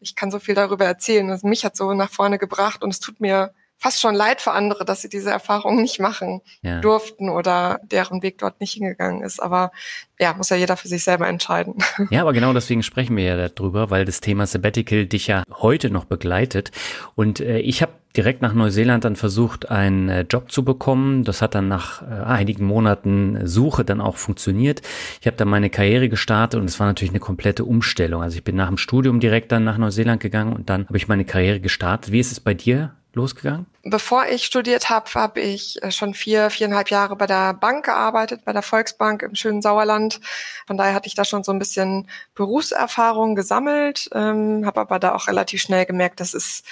ich 0.00 0.14
kann 0.16 0.30
so 0.30 0.38
viel 0.38 0.54
darüber 0.54 0.86
erzählen. 0.86 1.28
Also 1.30 1.46
mich 1.46 1.66
hat 1.66 1.76
so 1.76 1.92
nach 1.92 2.10
vorne 2.10 2.38
gebracht 2.38 2.82
und 2.82 2.90
es 2.90 3.00
tut 3.00 3.20
mir 3.20 3.52
fast 3.78 4.00
schon 4.00 4.14
leid 4.14 4.40
für 4.40 4.52
andere, 4.52 4.84
dass 4.84 5.02
sie 5.02 5.08
diese 5.08 5.30
Erfahrung 5.30 5.80
nicht 5.80 6.00
machen 6.00 6.40
ja. 6.62 6.80
durften 6.80 7.28
oder 7.28 7.80
deren 7.84 8.22
Weg 8.22 8.38
dort 8.38 8.60
nicht 8.60 8.72
hingegangen 8.72 9.22
ist. 9.22 9.40
Aber 9.40 9.72
ja, 10.18 10.32
muss 10.34 10.50
ja 10.50 10.56
jeder 10.56 10.76
für 10.76 10.88
sich 10.88 11.04
selber 11.04 11.28
entscheiden. 11.28 11.74
Ja, 12.10 12.20
aber 12.20 12.32
genau 12.32 12.52
deswegen 12.52 12.82
sprechen 12.82 13.16
wir 13.16 13.24
ja 13.24 13.48
darüber, 13.48 13.90
weil 13.90 14.04
das 14.04 14.20
Thema 14.20 14.46
Sabbatical 14.46 15.06
dich 15.06 15.26
ja 15.26 15.42
heute 15.50 15.90
noch 15.90 16.04
begleitet. 16.04 16.70
Und 17.14 17.40
äh, 17.40 17.58
ich 17.58 17.82
habe 17.82 17.92
direkt 18.16 18.42
nach 18.42 18.54
Neuseeland 18.54 19.04
dann 19.04 19.16
versucht, 19.16 19.70
einen 19.70 20.08
äh, 20.08 20.20
Job 20.22 20.52
zu 20.52 20.64
bekommen. 20.64 21.24
Das 21.24 21.42
hat 21.42 21.54
dann 21.54 21.68
nach 21.68 22.02
äh, 22.02 22.22
einigen 22.24 22.64
Monaten 22.64 23.46
Suche 23.46 23.84
dann 23.84 24.00
auch 24.00 24.16
funktioniert. 24.16 24.82
Ich 25.20 25.26
habe 25.26 25.36
dann 25.36 25.48
meine 25.48 25.70
Karriere 25.70 26.08
gestartet 26.08 26.60
und 26.60 26.66
es 26.66 26.78
war 26.78 26.86
natürlich 26.86 27.12
eine 27.12 27.20
komplette 27.20 27.64
Umstellung. 27.64 28.22
Also 28.22 28.36
ich 28.36 28.44
bin 28.44 28.56
nach 28.56 28.68
dem 28.68 28.78
Studium 28.78 29.20
direkt 29.20 29.50
dann 29.50 29.64
nach 29.64 29.78
Neuseeland 29.78 30.20
gegangen 30.20 30.52
und 30.52 30.70
dann 30.70 30.86
habe 30.86 30.96
ich 30.96 31.08
meine 31.08 31.24
Karriere 31.24 31.60
gestartet. 31.60 32.12
Wie 32.12 32.20
ist 32.20 32.32
es 32.32 32.40
bei 32.40 32.54
dir 32.54 32.94
losgegangen? 33.14 33.66
Bevor 33.82 34.26
ich 34.26 34.44
studiert 34.44 34.90
habe, 34.90 35.10
habe 35.14 35.40
ich 35.40 35.82
äh, 35.82 35.90
schon 35.90 36.14
vier, 36.14 36.50
viereinhalb 36.50 36.90
Jahre 36.90 37.16
bei 37.16 37.26
der 37.26 37.54
Bank 37.54 37.84
gearbeitet, 37.84 38.44
bei 38.44 38.52
der 38.52 38.62
Volksbank 38.62 39.22
im 39.22 39.34
schönen 39.34 39.62
Sauerland. 39.62 40.20
Von 40.66 40.76
daher 40.76 40.94
hatte 40.94 41.08
ich 41.08 41.14
da 41.14 41.24
schon 41.24 41.44
so 41.44 41.52
ein 41.52 41.58
bisschen 41.58 42.08
Berufserfahrung 42.34 43.34
gesammelt, 43.34 44.08
ähm, 44.12 44.64
habe 44.66 44.80
aber 44.80 44.98
da 44.98 45.14
auch 45.14 45.28
relativ 45.28 45.60
schnell 45.60 45.86
gemerkt, 45.86 46.20
das 46.20 46.34
ist 46.34 46.64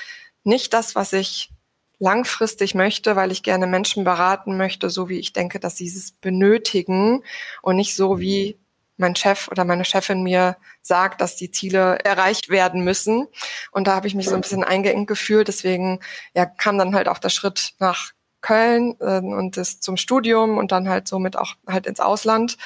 nicht 0.44 0.72
das, 0.72 0.94
was 0.94 1.12
ich 1.12 1.50
langfristig 1.98 2.74
möchte, 2.74 3.14
weil 3.14 3.30
ich 3.30 3.44
gerne 3.44 3.68
Menschen 3.68 4.02
beraten 4.02 4.56
möchte, 4.56 4.90
so 4.90 5.08
wie 5.08 5.20
ich 5.20 5.32
denke, 5.32 5.60
dass 5.60 5.76
sie 5.76 5.86
es 5.86 6.10
benötigen 6.10 7.22
und 7.62 7.76
nicht 7.76 7.94
so 7.94 8.18
wie 8.18 8.58
mein 8.96 9.16
Chef 9.16 9.48
oder 9.48 9.64
meine 9.64 9.84
Chefin 9.84 10.22
mir 10.22 10.56
sagt, 10.80 11.20
dass 11.20 11.36
die 11.36 11.50
Ziele 11.50 11.98
erreicht 12.04 12.48
werden 12.48 12.84
müssen. 12.84 13.26
Und 13.70 13.86
da 13.86 13.94
habe 13.94 14.06
ich 14.06 14.14
mich 14.14 14.28
so 14.28 14.34
ein 14.34 14.40
bisschen 14.40 14.64
eingeengt 14.64 15.06
gefühlt. 15.06 15.48
Deswegen 15.48 16.00
ja, 16.34 16.46
kam 16.46 16.78
dann 16.78 16.94
halt 16.94 17.08
auch 17.08 17.18
der 17.18 17.30
Schritt 17.30 17.74
nach 17.78 18.12
Köln 18.40 18.96
äh, 19.00 19.18
und 19.18 19.56
das 19.56 19.80
zum 19.80 19.96
Studium 19.96 20.58
und 20.58 20.72
dann 20.72 20.88
halt 20.88 21.08
somit 21.08 21.36
auch 21.36 21.54
halt 21.66 21.86
ins 21.86 22.00
Ausland. 22.00 22.58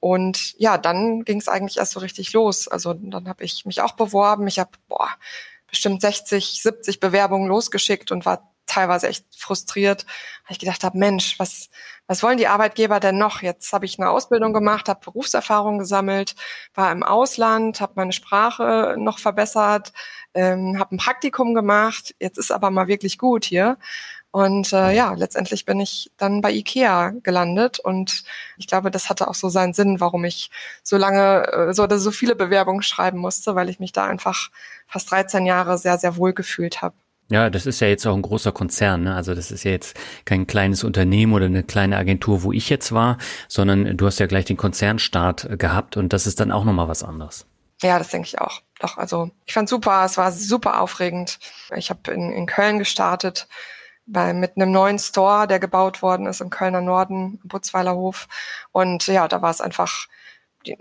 Und 0.00 0.54
ja, 0.58 0.76
dann 0.76 1.24
ging 1.24 1.38
es 1.38 1.48
eigentlich 1.48 1.78
erst 1.78 1.92
so 1.92 2.00
richtig 2.00 2.32
los. 2.34 2.68
Also 2.68 2.92
dann 2.94 3.28
habe 3.28 3.42
ich 3.42 3.64
mich 3.64 3.80
auch 3.80 3.92
beworben. 3.92 4.46
Ich 4.46 4.58
habe 4.58 4.70
boah, 4.86 5.08
bestimmt 5.66 6.02
60, 6.02 6.62
70 6.62 7.00
Bewerbungen 7.00 7.48
losgeschickt 7.48 8.12
und 8.12 8.26
war 8.26 8.53
teilweise 8.66 9.08
echt 9.08 9.26
frustriert, 9.36 10.04
weil 10.46 10.52
ich 10.52 10.58
gedacht 10.58 10.84
habe, 10.84 10.98
Mensch, 10.98 11.38
was, 11.38 11.70
was 12.06 12.22
wollen 12.22 12.38
die 12.38 12.48
Arbeitgeber 12.48 13.00
denn 13.00 13.18
noch? 13.18 13.42
Jetzt 13.42 13.72
habe 13.72 13.84
ich 13.84 13.98
eine 13.98 14.10
Ausbildung 14.10 14.52
gemacht, 14.52 14.88
habe 14.88 15.00
Berufserfahrung 15.04 15.78
gesammelt, 15.78 16.34
war 16.74 16.92
im 16.92 17.02
Ausland, 17.02 17.80
habe 17.80 17.94
meine 17.96 18.12
Sprache 18.12 18.96
noch 18.98 19.18
verbessert, 19.18 19.92
ähm, 20.34 20.78
habe 20.78 20.94
ein 20.94 20.98
Praktikum 20.98 21.54
gemacht. 21.54 22.14
Jetzt 22.20 22.38
ist 22.38 22.50
aber 22.52 22.70
mal 22.70 22.88
wirklich 22.88 23.18
gut 23.18 23.44
hier. 23.44 23.78
Und 24.34 24.72
äh, 24.72 24.90
ja, 24.92 25.12
letztendlich 25.14 25.64
bin 25.64 25.78
ich 25.78 26.10
dann 26.16 26.40
bei 26.40 26.50
IKEA 26.52 27.12
gelandet 27.22 27.78
und 27.78 28.24
ich 28.58 28.66
glaube, 28.66 28.90
das 28.90 29.08
hatte 29.08 29.28
auch 29.28 29.34
so 29.34 29.48
seinen 29.48 29.74
Sinn, 29.74 30.00
warum 30.00 30.24
ich 30.24 30.50
so 30.82 30.96
lange, 30.96 31.46
äh, 31.52 31.72
so, 31.72 31.86
so 31.88 32.10
viele 32.10 32.34
Bewerbungen 32.34 32.82
schreiben 32.82 33.18
musste, 33.18 33.54
weil 33.54 33.68
ich 33.68 33.78
mich 33.78 33.92
da 33.92 34.06
einfach 34.06 34.50
fast 34.88 35.08
13 35.12 35.46
Jahre 35.46 35.78
sehr, 35.78 35.98
sehr 35.98 36.16
wohl 36.16 36.32
gefühlt 36.32 36.82
habe. 36.82 36.96
Ja, 37.30 37.48
das 37.48 37.66
ist 37.66 37.80
ja 37.80 37.88
jetzt 37.88 38.06
auch 38.06 38.14
ein 38.14 38.22
großer 38.22 38.52
Konzern. 38.52 39.04
Ne? 39.04 39.14
Also 39.14 39.34
das 39.34 39.50
ist 39.50 39.64
ja 39.64 39.70
jetzt 39.70 39.96
kein 40.24 40.46
kleines 40.46 40.84
Unternehmen 40.84 41.32
oder 41.32 41.46
eine 41.46 41.62
kleine 41.62 41.96
Agentur, 41.96 42.42
wo 42.42 42.52
ich 42.52 42.68
jetzt 42.68 42.92
war, 42.92 43.18
sondern 43.48 43.96
du 43.96 44.06
hast 44.06 44.18
ja 44.18 44.26
gleich 44.26 44.44
den 44.44 44.56
Konzernstart 44.56 45.44
äh, 45.44 45.56
gehabt 45.56 45.96
und 45.96 46.12
das 46.12 46.26
ist 46.26 46.40
dann 46.40 46.52
auch 46.52 46.64
nochmal 46.64 46.88
was 46.88 47.02
anderes. 47.02 47.46
Ja, 47.82 47.98
das 47.98 48.08
denke 48.08 48.28
ich 48.28 48.38
auch. 48.38 48.60
Doch, 48.78 48.98
also 48.98 49.30
ich 49.46 49.54
fand 49.54 49.68
super, 49.68 50.04
es 50.04 50.16
war 50.16 50.32
super 50.32 50.80
aufregend. 50.80 51.38
Ich 51.76 51.90
habe 51.90 52.10
in, 52.12 52.30
in 52.32 52.46
Köln 52.46 52.78
gestartet 52.78 53.48
bei, 54.06 54.32
mit 54.32 54.56
einem 54.56 54.70
neuen 54.70 54.98
Store, 54.98 55.46
der 55.46 55.58
gebaut 55.58 56.02
worden 56.02 56.26
ist 56.26 56.40
im 56.40 56.50
Kölner 56.50 56.80
Norden, 56.80 57.40
im 57.42 57.48
Butzweiler 57.48 57.94
Hof. 57.94 58.28
Und 58.72 59.06
ja, 59.06 59.28
da 59.28 59.42
war 59.42 59.50
es 59.50 59.60
einfach 59.60 60.08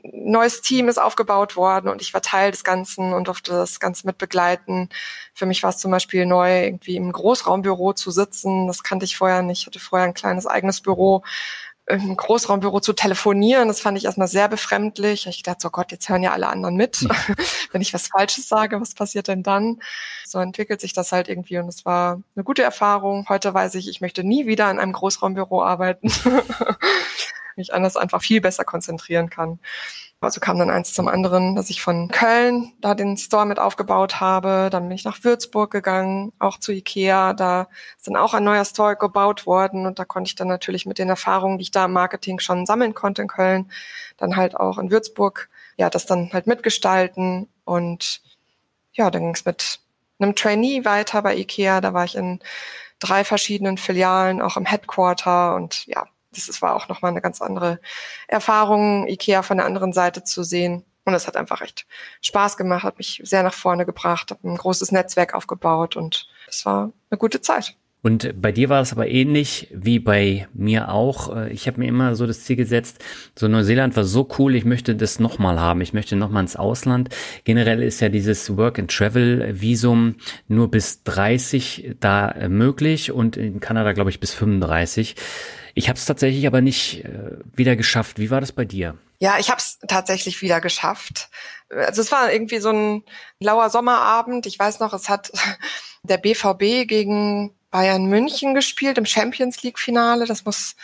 neues 0.04 0.62
Team 0.62 0.90
ist 0.90 0.98
aufgebaut 0.98 1.56
worden 1.56 1.90
und 1.90 2.02
ich 2.02 2.14
war 2.14 2.22
Teil 2.22 2.52
des 2.52 2.64
Ganzen 2.64 3.14
und 3.14 3.28
durfte 3.28 3.52
das 3.52 3.80
Ganze 3.80 4.08
mit 4.08 4.18
begleiten. 4.18 4.90
Für 5.34 5.46
mich 5.46 5.64
war 5.64 5.70
es 5.72 5.78
zum 5.78 5.92
Beispiel 5.92 6.26
neu, 6.26 6.64
irgendwie 6.66 6.96
im 6.96 7.12
Großraumbüro 7.12 7.94
zu 7.94 8.12
sitzen. 8.12 8.68
Das 8.68 8.84
kannte 8.84 9.06
ich 9.06 9.18
vorher 9.18 9.42
nicht. 9.42 9.62
Ich 9.62 9.68
hatte 9.68 9.80
vorher 9.80 10.08
ein 10.08 10.14
kleines 10.14 10.48
eigenes 10.48 10.82
Büro 10.82 11.24
im 11.86 12.16
Großraumbüro 12.16 12.80
zu 12.80 12.94
telefonieren. 12.94 13.68
Das 13.68 13.82
fand 13.82 13.98
ich 13.98 14.06
erstmal 14.06 14.28
sehr 14.28 14.48
befremdlich. 14.48 15.28
Ich 15.28 15.44
dachte, 15.44 15.64
so 15.64 15.70
Gott, 15.70 15.92
jetzt 15.92 16.08
hören 16.08 16.24
ja 16.24 16.32
alle 16.32 16.48
anderen 16.48 16.76
mit. 16.76 17.02
Ja. 17.02 17.10
Wenn 17.72 17.82
ich 17.82 17.94
was 17.94 18.08
Falsches 18.08 18.48
sage, 18.48 18.80
was 18.80 18.94
passiert 18.94 19.28
denn 19.28 19.44
dann? 19.44 19.82
So 20.26 20.40
entwickelt 20.40 20.80
sich 20.80 20.94
das 20.94 21.12
halt 21.12 21.28
irgendwie 21.28 21.58
und 21.58 21.68
es 21.68 21.86
war 21.86 22.22
eine 22.36 22.44
gute 22.44 22.64
Erfahrung. 22.64 23.28
Heute 23.28 23.54
weiß 23.54 23.76
ich, 23.76 23.90
ich 23.90 24.00
möchte 24.00 24.24
nie 24.24 24.48
wieder 24.48 24.72
in 24.72 24.80
einem 24.80 24.94
Großraumbüro 24.94 25.64
arbeiten. 25.64 26.10
mich 27.58 27.74
anders 27.74 27.98
einfach 27.98 28.22
viel 28.22 28.42
besser 28.42 28.64
konzentrieren 28.64 29.30
kann. 29.30 29.60
Also 30.24 30.40
kam 30.40 30.58
dann 30.58 30.70
eins 30.70 30.94
zum 30.94 31.08
anderen, 31.08 31.56
dass 31.56 31.70
ich 31.70 31.82
von 31.82 32.08
Köln 32.08 32.72
da 32.80 32.96
den 32.96 33.18
Store 33.18 33.46
mit 33.46 33.60
aufgebaut 33.60 34.22
habe. 34.22 34.70
Dann 34.72 34.88
bin 34.88 34.96
ich 34.96 35.04
nach 35.04 35.24
Würzburg 35.24 35.70
gegangen, 35.72 36.32
auch 36.40 36.60
zu 36.60 36.72
Ikea. 36.72 37.34
Da 37.34 37.68
ist 37.98 38.08
dann 38.08 38.16
auch 38.16 38.34
ein 38.34 38.44
neuer 38.44 38.64
Store 38.64 38.96
gebaut 38.96 39.46
worden 39.46 39.86
und 39.86 40.00
da 40.00 40.06
konnte 40.06 40.30
ich 40.30 40.36
dann 40.36 40.48
natürlich 40.48 40.86
mit 40.86 40.98
den 40.98 41.10
Erfahrungen, 41.10 41.58
die 41.58 41.64
ich 41.64 41.72
da 41.72 41.86
im 41.86 41.94
Marketing 41.94 42.40
schon 42.40 42.66
sammeln 42.66 42.94
konnte 42.94 43.22
in 43.22 43.28
Köln, 43.28 43.70
dann 44.18 44.36
halt 44.36 44.56
auch 44.56 44.78
in 44.78 44.92
Würzburg, 44.92 45.50
ja, 45.78 45.90
das 45.90 46.06
dann 46.06 46.32
halt 46.32 46.48
mitgestalten 46.48 47.50
und 47.66 48.22
ja, 48.94 49.12
dann 49.12 49.24
ging 49.24 49.34
es 49.34 49.46
mit 49.46 49.80
einem 50.20 50.36
Trainee 50.36 50.86
weiter 50.86 51.22
bei 51.22 51.36
Ikea. 51.36 51.82
Da 51.82 51.94
war 51.94 52.06
ich 52.06 52.16
in 52.16 52.40
drei 53.00 53.24
verschiedenen 53.26 53.78
Filialen, 53.78 54.42
auch 54.42 54.56
im 54.56 54.66
Headquarter 54.66 55.56
und 55.56 55.86
ja, 55.88 56.06
das 56.34 56.62
war 56.62 56.76
auch 56.76 56.88
nochmal 56.88 57.12
eine 57.12 57.22
ganz 57.22 57.42
andere 57.42 57.80
Erfahrung, 58.28 59.08
Ikea 59.08 59.44
von 59.44 59.58
der 59.58 59.66
anderen 59.66 59.94
Seite 59.94 60.24
zu 60.24 60.44
sehen. 60.44 60.84
Und 61.06 61.14
es 61.14 61.28
hat 61.28 61.36
einfach 61.36 61.62
echt 61.62 61.86
Spaß 62.22 62.56
gemacht, 62.56 62.84
hat 62.84 62.98
mich 62.98 63.22
sehr 63.24 63.44
nach 63.44 63.54
vorne 63.54 63.86
gebracht, 63.86 64.32
habe 64.32 64.48
ein 64.48 64.58
großes 64.58 64.92
Netzwerk 64.92 65.34
aufgebaut 65.34 65.98
und 65.98 66.28
es 66.48 66.66
war 66.66 66.94
eine 67.10 67.18
gute 67.18 67.42
Zeit. 67.42 67.76
Und 68.04 68.42
bei 68.42 68.52
dir 68.52 68.68
war 68.68 68.82
es 68.82 68.92
aber 68.92 69.08
ähnlich 69.08 69.70
wie 69.72 69.98
bei 69.98 70.48
mir 70.54 70.92
auch. 70.92 71.46
Ich 71.48 71.68
habe 71.68 71.80
mir 71.80 71.88
immer 71.88 72.16
so 72.16 72.28
das 72.28 72.44
Ziel 72.44 72.58
gesetzt, 72.58 73.02
so 73.34 73.48
Neuseeland 73.48 73.96
war 73.96 74.04
so 74.04 74.28
cool, 74.38 74.56
ich 74.56 74.66
möchte 74.66 74.94
das 74.94 75.22
nochmal 75.22 75.58
haben, 75.58 75.80
ich 75.80 75.94
möchte 75.94 76.18
nochmal 76.18 76.44
ins 76.44 76.58
Ausland. 76.58 77.16
Generell 77.46 77.82
ist 77.82 78.02
ja 78.02 78.10
dieses 78.10 78.58
Work-and-Travel-Visum 78.58 80.16
nur 80.50 80.70
bis 80.70 81.04
30 81.04 81.96
da 82.02 82.30
äh, 82.30 82.50
möglich 82.50 83.14
und 83.14 83.38
in 83.38 83.62
Kanada 83.62 83.94
glaube 83.94 84.10
ich 84.10 84.20
bis 84.20 84.34
35. 84.34 85.16
Ich 85.74 85.90
habe 85.90 85.98
es 85.98 86.06
tatsächlich 86.06 86.46
aber 86.46 86.62
nicht 86.62 87.04
äh, 87.04 87.38
wieder 87.54 87.76
geschafft. 87.76 88.20
Wie 88.20 88.30
war 88.30 88.42
das 88.42 88.52
bei 88.52 88.66
dir? 88.66 88.98
Ja, 89.20 89.40
ich 89.40 89.50
habe 89.50 89.60
es 89.60 89.80
tatsächlich 89.88 90.42
wieder 90.42 90.62
geschafft. 90.62 91.30
Also 91.70 92.02
es 92.02 92.12
war 92.12 92.32
irgendwie 92.32 92.60
so 92.60 92.70
ein 92.70 93.04
lauer 93.40 93.70
Sommerabend. 93.70 94.46
Ich 94.46 94.60
weiß 94.60 94.80
noch, 94.80 94.94
es 94.94 95.10
hat 95.10 95.32
der 96.04 96.18
BVB 96.18 96.88
gegen 96.88 97.56
Bayern 97.72 98.06
München 98.06 98.54
gespielt 98.54 98.98
im 98.98 99.06
Champions 99.06 99.64
League 99.64 99.80
Finale. 99.80 100.26
Das 100.26 100.46
muss 100.46 100.76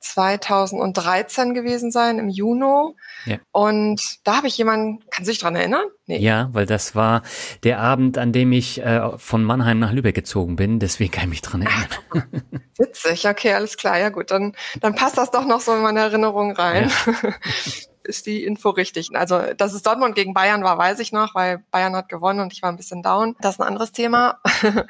2013 0.00 1.54
gewesen 1.54 1.90
sein, 1.90 2.18
im 2.18 2.28
Juni. 2.28 2.94
Ja. 3.26 3.36
Und 3.52 4.00
da 4.24 4.36
habe 4.36 4.46
ich 4.46 4.56
jemanden, 4.58 5.04
kannst 5.10 5.28
du 5.28 5.32
dich 5.32 5.40
dran 5.40 5.56
erinnern? 5.56 5.84
Nee. 6.06 6.18
Ja, 6.18 6.48
weil 6.52 6.66
das 6.66 6.94
war 6.94 7.22
der 7.64 7.78
Abend, 7.80 8.18
an 8.18 8.32
dem 8.32 8.52
ich 8.52 8.80
äh, 8.80 9.10
von 9.18 9.44
Mannheim 9.44 9.78
nach 9.78 9.92
Lübeck 9.92 10.14
gezogen 10.14 10.56
bin. 10.56 10.78
Deswegen 10.78 11.10
kann 11.10 11.24
ich 11.24 11.30
mich 11.30 11.42
dran 11.42 11.62
erinnern. 11.62 12.62
Witzig, 12.78 13.26
okay, 13.28 13.52
alles 13.52 13.76
klar. 13.76 13.98
Ja 13.98 14.08
gut, 14.08 14.30
dann, 14.30 14.54
dann 14.80 14.94
passt 14.94 15.18
das 15.18 15.30
doch 15.30 15.44
noch 15.44 15.60
so 15.60 15.74
in 15.74 15.82
meine 15.82 16.00
Erinnerung 16.00 16.52
rein. 16.52 16.90
Ja. 17.22 17.32
ist 18.08 18.26
die 18.26 18.44
Info 18.44 18.70
richtig. 18.70 19.10
Also, 19.14 19.54
dass 19.54 19.74
es 19.74 19.82
Dortmund 19.82 20.14
gegen 20.14 20.34
Bayern 20.34 20.64
war, 20.64 20.78
weiß 20.78 20.98
ich 20.98 21.12
noch, 21.12 21.34
weil 21.34 21.58
Bayern 21.70 21.94
hat 21.94 22.08
gewonnen 22.08 22.40
und 22.40 22.52
ich 22.52 22.62
war 22.62 22.70
ein 22.70 22.76
bisschen 22.76 23.02
down. 23.02 23.36
Das 23.40 23.54
ist 23.54 23.60
ein 23.60 23.66
anderes 23.66 23.92
Thema. 23.92 24.40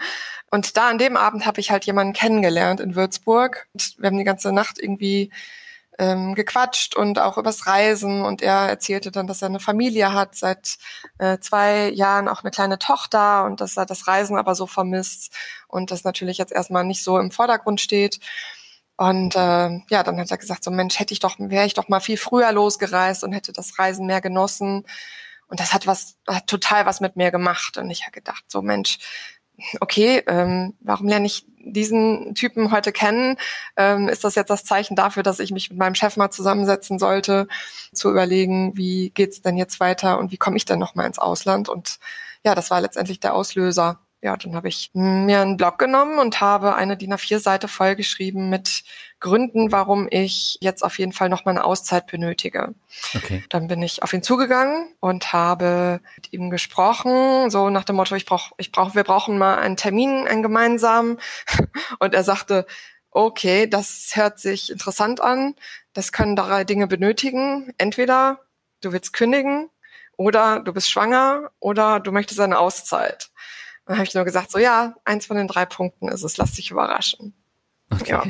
Und 0.51 0.79
da 0.79 0.89
an 0.89 0.97
dem 0.97 1.19
Abend 1.19 1.45
habe 1.45 1.61
ich 1.61 1.71
halt 1.71 1.85
jemanden 1.85 2.15
kennengelernt 2.15 2.81
in 2.81 2.95
Würzburg. 2.95 3.69
Und 3.75 3.97
wir 3.99 4.07
haben 4.07 4.17
die 4.17 4.25
ganze 4.25 4.51
Nacht 4.51 4.79
irgendwie 4.79 5.31
ähm, 5.99 6.35
gequatscht 6.35 6.97
und 6.97 7.19
auch 7.19 7.37
übers 7.37 7.67
Reisen. 7.67 8.23
Und 8.25 8.41
er 8.41 8.69
erzählte 8.69 9.11
dann, 9.11 9.27
dass 9.27 9.43
er 9.43 9.49
eine 9.49 9.61
Familie 9.61 10.15
hat, 10.15 10.37
seit 10.37 10.79
äh, 11.19 11.39
zwei 11.41 11.91
Jahren 11.91 12.29
auch 12.29 12.43
eine 12.43 12.51
kleine 12.51 12.79
Tochter 12.79 13.45
und 13.45 13.61
dass 13.61 13.77
er 13.77 13.85
das 13.85 14.07
Reisen 14.07 14.39
aber 14.39 14.55
so 14.55 14.67
vermisst 14.67 15.35
und 15.67 15.91
das 15.91 16.05
natürlich 16.05 16.39
jetzt 16.39 16.53
erstmal 16.53 16.85
nicht 16.85 17.03
so 17.03 17.19
im 17.19 17.31
Vordergrund 17.31 17.81
steht. 17.81 18.21
Und 18.99 19.37
äh, 19.37 19.79
ja, 19.91 20.03
dann 20.03 20.19
hat 20.19 20.31
er 20.33 20.39
gesagt, 20.39 20.65
so 20.65 20.73
Mensch, 20.73 20.99
hätte 20.99 21.15
ich 21.15 21.21
doch, 21.21 21.37
wäre 21.39 21.65
ich 21.65 21.75
doch 21.75 21.89
mal 21.89 22.01
viel 22.01 22.17
früher 22.17 22.51
losgereist 22.51 23.23
und 23.23 23.33
hätte 23.33 23.53
das 23.53 23.79
Reisen 23.79 24.07
mehr 24.07 24.21
genossen. 24.21 24.85
Und 25.47 25.61
das 25.61 25.73
hat 25.73 25.87
was, 25.87 26.17
hat 26.27 26.49
total 26.49 26.85
was 26.85 27.01
mit 27.01 27.15
mir 27.15 27.31
gemacht. 27.31 27.79
Und 27.79 27.91
ich 27.91 28.03
habe 28.03 28.11
gedacht, 28.11 28.45
so 28.49 28.61
Mensch, 28.61 28.99
okay, 29.81 30.25
ähm, 30.27 30.75
warum 30.81 31.07
lerne 31.07 31.27
ich 31.27 31.47
diesen 31.59 32.35
Typen 32.35 32.73
heute 32.73 32.91
kennen? 32.91 33.37
Ähm, 33.77 34.09
ist 34.09 34.25
das 34.25 34.35
jetzt 34.35 34.51
das 34.51 34.65
Zeichen 34.65 34.97
dafür, 34.97 35.23
dass 35.23 35.39
ich 35.39 35.53
mich 35.53 35.71
mit 35.71 35.79
meinem 35.79 35.95
Chef 35.95 36.17
mal 36.17 36.31
zusammensetzen 36.31 36.99
sollte, 36.99 37.47
zu 37.93 38.11
überlegen, 38.11 38.77
wie 38.77 39.11
geht's 39.11 39.43
denn 39.43 39.57
jetzt 39.57 39.79
weiter 39.79 40.19
und 40.19 40.33
wie 40.33 40.39
komme 40.39 40.57
ich 40.57 40.65
denn 40.65 40.81
noch 40.81 40.97
mal 40.97 41.07
ins 41.07 41.21
Ausland? 41.21 41.69
Und 41.69 42.01
ja, 42.45 42.57
das 42.57 42.73
war 42.73 42.81
letztendlich 42.81 43.21
der 43.21 43.35
Auslöser 43.35 44.01
ja, 44.21 44.37
dann 44.37 44.57
habe 44.57 44.67
ich 44.69 44.91
mir 44.95 45.41
einen 45.41 45.57
Blog 45.57 45.79
genommen 45.79 46.19
und 46.19 46.41
habe 46.41 46.75
eine 46.75 46.97
DIN 46.97 47.15
A4-Seite 47.15 47.69
vollgeschrieben 47.69 48.51
mit 48.51 48.83
Gründen, 49.21 49.71
warum 49.71 50.09
ich 50.11 50.59
jetzt 50.61 50.83
auf 50.83 50.99
jeden 50.99 51.13
Fall 51.13 51.29
noch 51.29 51.45
mal 51.45 51.53
eine 51.53 51.65
Auszeit 51.65 52.09
benötige. 52.09 52.75
Okay. 53.15 53.45
Dann 53.49 53.69
bin 53.69 53.81
ich 53.81 54.03
auf 54.03 54.13
ihn 54.13 54.23
zugegangen 54.25 54.93
und 54.99 55.33
habe 55.33 56.01
mit 56.17 56.33
ihm 56.33 56.51
gesprochen, 56.51 57.51
so 57.51 57.71
nach 57.71 57.85
dem 57.85 57.97
Motto, 57.97 58.17
ich 58.17 58.27
brauche, 58.27 58.55
ich 58.59 58.73
brauche, 58.73 58.97
wir 58.97 59.05
brauchen 59.05 59.39
mal 59.39 59.59
einen 59.59 59.77
Termin, 59.77 60.27
einen 60.27 60.43
gemeinsamen. 60.43 61.19
Und 62.01 62.15
er 62.15 62.25
sagte, 62.25 62.67
okay, 63.11 63.69
das 63.69 64.11
hört 64.15 64.39
sich 64.39 64.71
interessant 64.71 65.21
an. 65.21 65.55
Das 65.93 66.13
können 66.13 66.37
drei 66.37 66.65
Dinge 66.65 66.87
benötigen. 66.87 67.73
Entweder 67.79 68.41
du 68.81 68.93
willst 68.93 69.13
kündigen 69.13 69.71
oder 70.17 70.61
du 70.61 70.73
bist 70.73 70.91
schwanger 70.91 71.51
oder 71.61 72.01
du 72.01 72.13
möchtest 72.13 72.41
eine 72.41 72.59
Auszeit. 72.59 73.31
Dann 73.89 73.97
habe 73.97 74.07
ich 74.07 74.15
nur 74.15 74.25
gesagt, 74.25 74.51
so 74.51 74.59
ja, 74.59 74.95
eins 75.07 75.25
von 75.25 75.39
den 75.39 75.49
drei 75.49 75.65
Punkten 75.65 76.09
ist 76.09 76.23
es, 76.23 76.37
lass 76.37 76.53
dich 76.53 76.71
überraschen. 76.71 77.35
Okay. 77.91 78.11
Ja. 78.11 78.23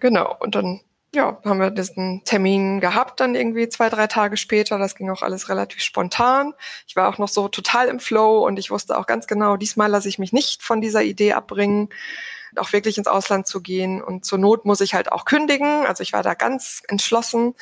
Genau. 0.00 0.36
Und 0.40 0.56
dann 0.56 0.80
ja, 1.14 1.40
haben 1.44 1.60
wir 1.60 1.70
diesen 1.70 2.22
Termin 2.24 2.80
gehabt, 2.80 3.20
dann 3.20 3.36
irgendwie 3.36 3.68
zwei, 3.68 3.88
drei 3.88 4.08
Tage 4.08 4.36
später. 4.36 4.76
Das 4.78 4.96
ging 4.96 5.10
auch 5.10 5.22
alles 5.22 5.48
relativ 5.48 5.80
spontan. 5.80 6.54
Ich 6.88 6.96
war 6.96 7.08
auch 7.08 7.18
noch 7.18 7.28
so 7.28 7.46
total 7.46 7.86
im 7.86 8.00
Flow 8.00 8.44
und 8.44 8.58
ich 8.58 8.70
wusste 8.72 8.98
auch 8.98 9.06
ganz 9.06 9.28
genau, 9.28 9.56
diesmal 9.56 9.88
lasse 9.88 10.08
ich 10.08 10.18
mich 10.18 10.32
nicht 10.32 10.62
von 10.62 10.80
dieser 10.80 11.02
Idee 11.02 11.34
abbringen, 11.34 11.88
auch 12.56 12.72
wirklich 12.72 12.98
ins 12.98 13.06
Ausland 13.06 13.46
zu 13.46 13.62
gehen. 13.62 14.02
Und 14.02 14.24
zur 14.24 14.38
Not 14.38 14.64
muss 14.64 14.80
ich 14.80 14.94
halt 14.94 15.12
auch 15.12 15.24
kündigen. 15.24 15.86
Also 15.86 16.02
ich 16.02 16.12
war 16.12 16.24
da 16.24 16.34
ganz 16.34 16.82
entschlossen. 16.88 17.54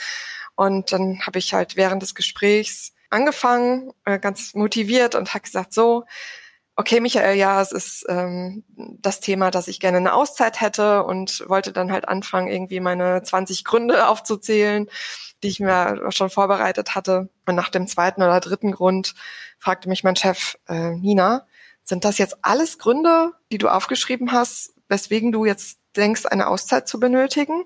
Und 0.55 0.93
dann 0.93 1.21
habe 1.27 1.39
ich 1.39 1.53
halt 1.53 1.77
während 1.77 2.03
des 2.03 2.15
Gesprächs 2.15 2.95
angefangen, 3.11 3.93
äh, 4.07 4.19
ganz 4.19 4.55
motiviert 4.55 5.15
und 5.15 5.35
habe 5.35 5.43
gesagt, 5.43 5.75
so, 5.75 6.05
okay, 6.77 7.01
Michael, 7.01 7.37
ja, 7.37 7.61
es 7.61 7.73
ist 7.73 8.05
ähm, 8.09 8.65
das 8.77 9.21
Thema, 9.21 9.51
dass 9.51 9.67
ich 9.67 9.81
gerne 9.81 9.97
eine 9.97 10.13
Auszeit 10.13 10.61
hätte 10.61 11.03
und 11.05 11.45
wollte 11.49 11.73
dann 11.73 11.91
halt 11.91 12.07
anfangen, 12.07 12.49
irgendwie 12.49 12.81
meine 12.81 13.23
20 13.23 13.65
Gründe 13.65 14.09
aufzuzählen, 14.09 14.89
die 15.43 15.49
ich 15.49 15.61
mir 15.61 16.11
schon 16.11 16.31
vorbereitet 16.31 16.95
hatte. 16.95 17.31
Und 17.47 17.55
nach 17.55 17.71
dem 17.71 17.87
zweiten 17.87 18.23
oder 18.23 18.41
dritten 18.41 18.73
Grund 18.73 19.15
fragte 19.59 19.89
mich 19.89 20.05
mein 20.05 20.17
Chef, 20.17 20.57
äh, 20.69 20.91
Nina, 20.91 21.47
sind 21.83 22.05
das 22.05 22.19
jetzt 22.19 22.39
alles 22.43 22.79
Gründe, 22.79 23.33
die 23.51 23.59
du 23.59 23.69
aufgeschrieben 23.69 24.33
hast, 24.33 24.75
weswegen 24.89 25.33
du 25.33 25.45
jetzt 25.45 25.79
denkst, 25.97 26.27
eine 26.27 26.49
Auszeit 26.49 26.89
zu 26.89 27.01
benötigen? 27.01 27.65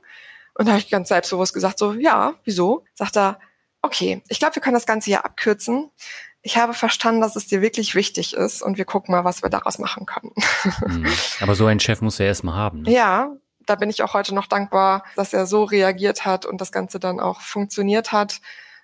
Und 0.54 0.66
da 0.66 0.72
habe 0.72 0.80
ich 0.80 0.90
ganz 0.90 1.08
selbstbewusst 1.08 1.54
gesagt, 1.54 1.78
so, 1.78 1.94
ja, 1.94 2.34
wieso? 2.44 2.84
Sagt 2.94 3.16
er, 3.16 3.40
okay, 3.82 4.22
ich 4.28 4.38
glaube, 4.38 4.56
wir 4.56 4.62
können 4.62 4.74
das 4.74 4.86
Ganze 4.86 5.06
hier 5.06 5.24
abkürzen 5.24 5.90
ich 6.42 6.56
habe 6.56 6.72
verstanden, 6.72 7.20
dass 7.20 7.36
es 7.36 7.46
dir 7.46 7.60
wirklich 7.60 7.94
wichtig 7.94 8.34
ist 8.34 8.62
und 8.62 8.78
wir 8.78 8.84
gucken 8.84 9.12
mal, 9.12 9.24
was 9.24 9.42
wir 9.42 9.50
daraus 9.50 9.78
machen 9.78 10.06
können. 10.06 10.32
Mhm. 10.86 11.12
Aber 11.40 11.54
so 11.54 11.66
einen 11.66 11.80
Chef 11.80 12.00
muss 12.00 12.18
er 12.18 12.26
erstmal 12.26 12.54
haben. 12.54 12.82
Ne? 12.82 12.90
Ja, 12.90 13.32
da 13.66 13.74
bin 13.74 13.90
ich 13.90 14.02
auch 14.02 14.14
heute 14.14 14.34
noch 14.34 14.46
dankbar, 14.46 15.04
dass 15.16 15.32
er 15.32 15.46
so 15.46 15.64
reagiert 15.64 16.24
hat 16.24 16.46
und 16.46 16.60
das 16.60 16.72
Ganze 16.72 16.98
dann 16.98 17.20
auch 17.20 17.40
funktioniert 17.40 18.12
hat. 18.12 18.40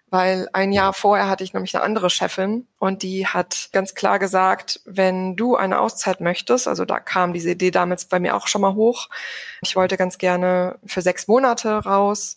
Weil 0.09 0.49
ein 0.53 0.71
Jahr 0.71 0.93
vorher 0.93 1.29
hatte 1.29 1.43
ich 1.43 1.53
nämlich 1.53 1.75
eine 1.75 1.83
andere 1.83 2.11
Chefin 2.11 2.69
und 2.79 3.03
die 3.03 3.27
hat 3.27 3.71
ganz 3.73 3.97
klar 3.97 4.21
gesagt, 4.21 4.81
wenn 4.85 5.35
du 5.35 5.57
eine 5.57 5.81
Auszeit 5.81 6.21
möchtest, 6.21 6.69
also 6.69 6.85
da 6.85 7.01
kam 7.01 7.33
diese 7.33 7.51
Idee 7.51 7.73
damals 7.73 8.05
bei 8.05 8.21
mir 8.21 8.37
auch 8.37 8.47
schon 8.47 8.61
mal 8.61 8.75
hoch. 8.75 9.09
Ich 9.63 9.75
wollte 9.75 9.97
ganz 9.97 10.19
gerne 10.19 10.79
für 10.87 11.03
sechs 11.03 11.27
Monate 11.27 11.85
raus 11.85 12.37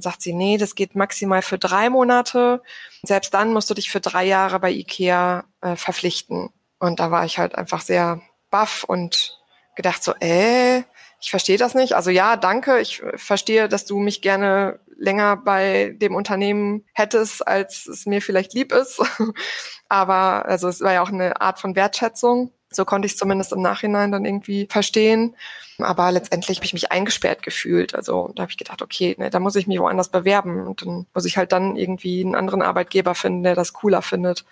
dann 0.00 0.12
sagt 0.12 0.22
sie, 0.22 0.32
nee, 0.32 0.56
das 0.56 0.74
geht 0.74 0.96
maximal 0.96 1.42
für 1.42 1.58
drei 1.58 1.90
Monate. 1.90 2.62
Selbst 3.02 3.34
dann 3.34 3.52
musst 3.52 3.68
du 3.68 3.74
dich 3.74 3.90
für 3.90 4.00
drei 4.00 4.24
Jahre 4.24 4.58
bei 4.58 4.70
IKEA 4.70 5.44
äh, 5.60 5.76
verpflichten. 5.76 6.48
Und 6.78 7.00
da 7.00 7.10
war 7.10 7.26
ich 7.26 7.38
halt 7.38 7.54
einfach 7.54 7.82
sehr 7.82 8.22
baff 8.50 8.84
und 8.84 9.38
gedacht 9.76 10.02
so, 10.02 10.14
äh, 10.20 10.78
ich 11.20 11.28
verstehe 11.28 11.58
das 11.58 11.74
nicht. 11.74 11.92
Also 11.92 12.08
ja, 12.08 12.36
danke. 12.36 12.80
Ich 12.80 13.02
verstehe, 13.16 13.68
dass 13.68 13.84
du 13.84 13.98
mich 13.98 14.22
gerne 14.22 14.80
länger 14.96 15.36
bei 15.36 15.94
dem 16.00 16.14
Unternehmen 16.14 16.86
hättest, 16.94 17.46
als 17.46 17.86
es 17.86 18.06
mir 18.06 18.22
vielleicht 18.22 18.54
lieb 18.54 18.72
ist. 18.72 19.02
Aber 19.90 20.46
also 20.46 20.68
es 20.68 20.80
war 20.80 20.94
ja 20.94 21.02
auch 21.02 21.10
eine 21.10 21.42
Art 21.42 21.58
von 21.58 21.76
Wertschätzung. 21.76 22.52
So 22.70 22.84
konnte 22.84 23.06
ich 23.06 23.12
es 23.12 23.18
zumindest 23.18 23.52
im 23.52 23.62
Nachhinein 23.62 24.12
dann 24.12 24.24
irgendwie 24.24 24.66
verstehen. 24.70 25.34
Aber 25.78 26.12
letztendlich 26.12 26.58
habe 26.58 26.64
ich 26.64 26.72
mich 26.72 26.92
eingesperrt 26.92 27.42
gefühlt. 27.42 27.94
Also 27.94 28.30
da 28.34 28.42
habe 28.42 28.52
ich 28.52 28.58
gedacht, 28.58 28.82
okay, 28.82 29.16
ne, 29.18 29.30
da 29.30 29.40
muss 29.40 29.56
ich 29.56 29.66
mich 29.66 29.80
woanders 29.80 30.08
bewerben. 30.08 30.66
Und 30.66 30.82
dann 30.82 31.06
muss 31.12 31.24
ich 31.24 31.36
halt 31.36 31.52
dann 31.52 31.76
irgendwie 31.76 32.20
einen 32.24 32.34
anderen 32.34 32.62
Arbeitgeber 32.62 33.14
finden, 33.14 33.42
der 33.42 33.54
das 33.54 33.72
cooler 33.72 34.02
findet. 34.02 34.44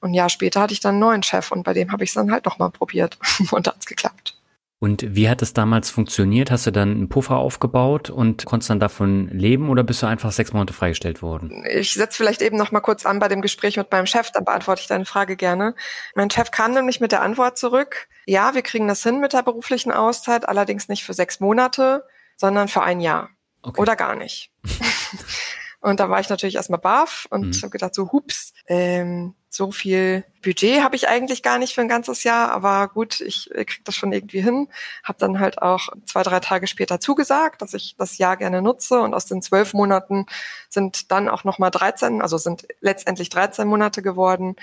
Und 0.00 0.10
ein 0.10 0.14
Jahr 0.14 0.28
später 0.28 0.60
hatte 0.60 0.72
ich 0.72 0.80
dann 0.80 0.92
einen 0.92 1.00
neuen 1.00 1.22
Chef 1.22 1.50
und 1.50 1.62
bei 1.62 1.72
dem 1.72 1.90
habe 1.92 2.04
ich 2.04 2.10
es 2.10 2.14
dann 2.14 2.30
halt 2.32 2.44
nochmal 2.44 2.70
probiert. 2.70 3.18
und 3.50 3.66
da 3.66 3.72
hat's 3.72 3.86
geklappt. 3.86 4.33
Und 4.80 5.14
wie 5.14 5.30
hat 5.30 5.40
es 5.40 5.54
damals 5.54 5.88
funktioniert? 5.88 6.50
Hast 6.50 6.66
du 6.66 6.70
dann 6.70 6.90
einen 6.90 7.08
Puffer 7.08 7.36
aufgebaut 7.36 8.10
und 8.10 8.44
konntest 8.44 8.70
dann 8.70 8.80
davon 8.80 9.28
leben 9.28 9.70
oder 9.70 9.82
bist 9.82 10.02
du 10.02 10.06
einfach 10.06 10.30
sechs 10.32 10.52
Monate 10.52 10.74
freigestellt 10.74 11.22
worden? 11.22 11.64
Ich 11.70 11.94
setze 11.94 12.18
vielleicht 12.18 12.42
eben 12.42 12.56
noch 12.56 12.70
mal 12.70 12.80
kurz 12.80 13.06
an 13.06 13.18
bei 13.18 13.28
dem 13.28 13.40
Gespräch 13.40 13.76
mit 13.76 13.90
meinem 13.90 14.06
Chef, 14.06 14.30
dann 14.30 14.44
beantworte 14.44 14.82
ich 14.82 14.86
deine 14.86 15.06
Frage 15.06 15.36
gerne. 15.36 15.74
Mein 16.14 16.30
Chef 16.30 16.50
kam 16.50 16.72
nämlich 16.72 17.00
mit 17.00 17.12
der 17.12 17.22
Antwort 17.22 17.56
zurück, 17.56 18.08
ja, 18.26 18.54
wir 18.54 18.62
kriegen 18.62 18.88
das 18.88 19.02
hin 19.02 19.20
mit 19.20 19.32
der 19.32 19.42
beruflichen 19.42 19.92
Auszeit, 19.92 20.48
allerdings 20.48 20.88
nicht 20.88 21.04
für 21.04 21.14
sechs 21.14 21.40
Monate, 21.40 22.04
sondern 22.36 22.68
für 22.68 22.82
ein 22.82 23.00
Jahr. 23.00 23.30
Okay. 23.62 23.80
Oder 23.80 23.96
gar 23.96 24.14
nicht. 24.16 24.50
und 25.80 26.00
da 26.00 26.10
war 26.10 26.20
ich 26.20 26.28
natürlich 26.28 26.56
erstmal 26.56 26.80
baff 26.80 27.26
und 27.30 27.56
mhm. 27.56 27.62
habe 27.62 27.70
gedacht, 27.70 27.94
so 27.94 28.12
hups, 28.12 28.52
ähm, 28.66 29.34
so 29.54 29.70
viel 29.70 30.24
Budget 30.42 30.82
habe 30.82 30.96
ich 30.96 31.08
eigentlich 31.08 31.42
gar 31.42 31.58
nicht 31.58 31.74
für 31.74 31.80
ein 31.80 31.88
ganzes 31.88 32.24
Jahr, 32.24 32.50
aber 32.50 32.88
gut, 32.88 33.20
ich 33.20 33.48
kriege 33.52 33.84
das 33.84 33.94
schon 33.94 34.12
irgendwie 34.12 34.40
hin. 34.40 34.68
Habe 35.04 35.18
dann 35.20 35.38
halt 35.38 35.62
auch 35.62 35.90
zwei, 36.06 36.24
drei 36.24 36.40
Tage 36.40 36.66
später 36.66 36.98
zugesagt, 36.98 37.62
dass 37.62 37.72
ich 37.72 37.94
das 37.96 38.18
Jahr 38.18 38.36
gerne 38.36 38.60
nutze 38.60 39.00
und 39.00 39.14
aus 39.14 39.26
den 39.26 39.42
zwölf 39.42 39.72
Monaten 39.72 40.26
sind 40.68 41.12
dann 41.12 41.28
auch 41.28 41.44
nochmal 41.44 41.70
13, 41.70 42.20
also 42.20 42.36
sind 42.36 42.66
letztendlich 42.80 43.28
13 43.28 43.68
Monate 43.68 44.02
geworden, 44.02 44.56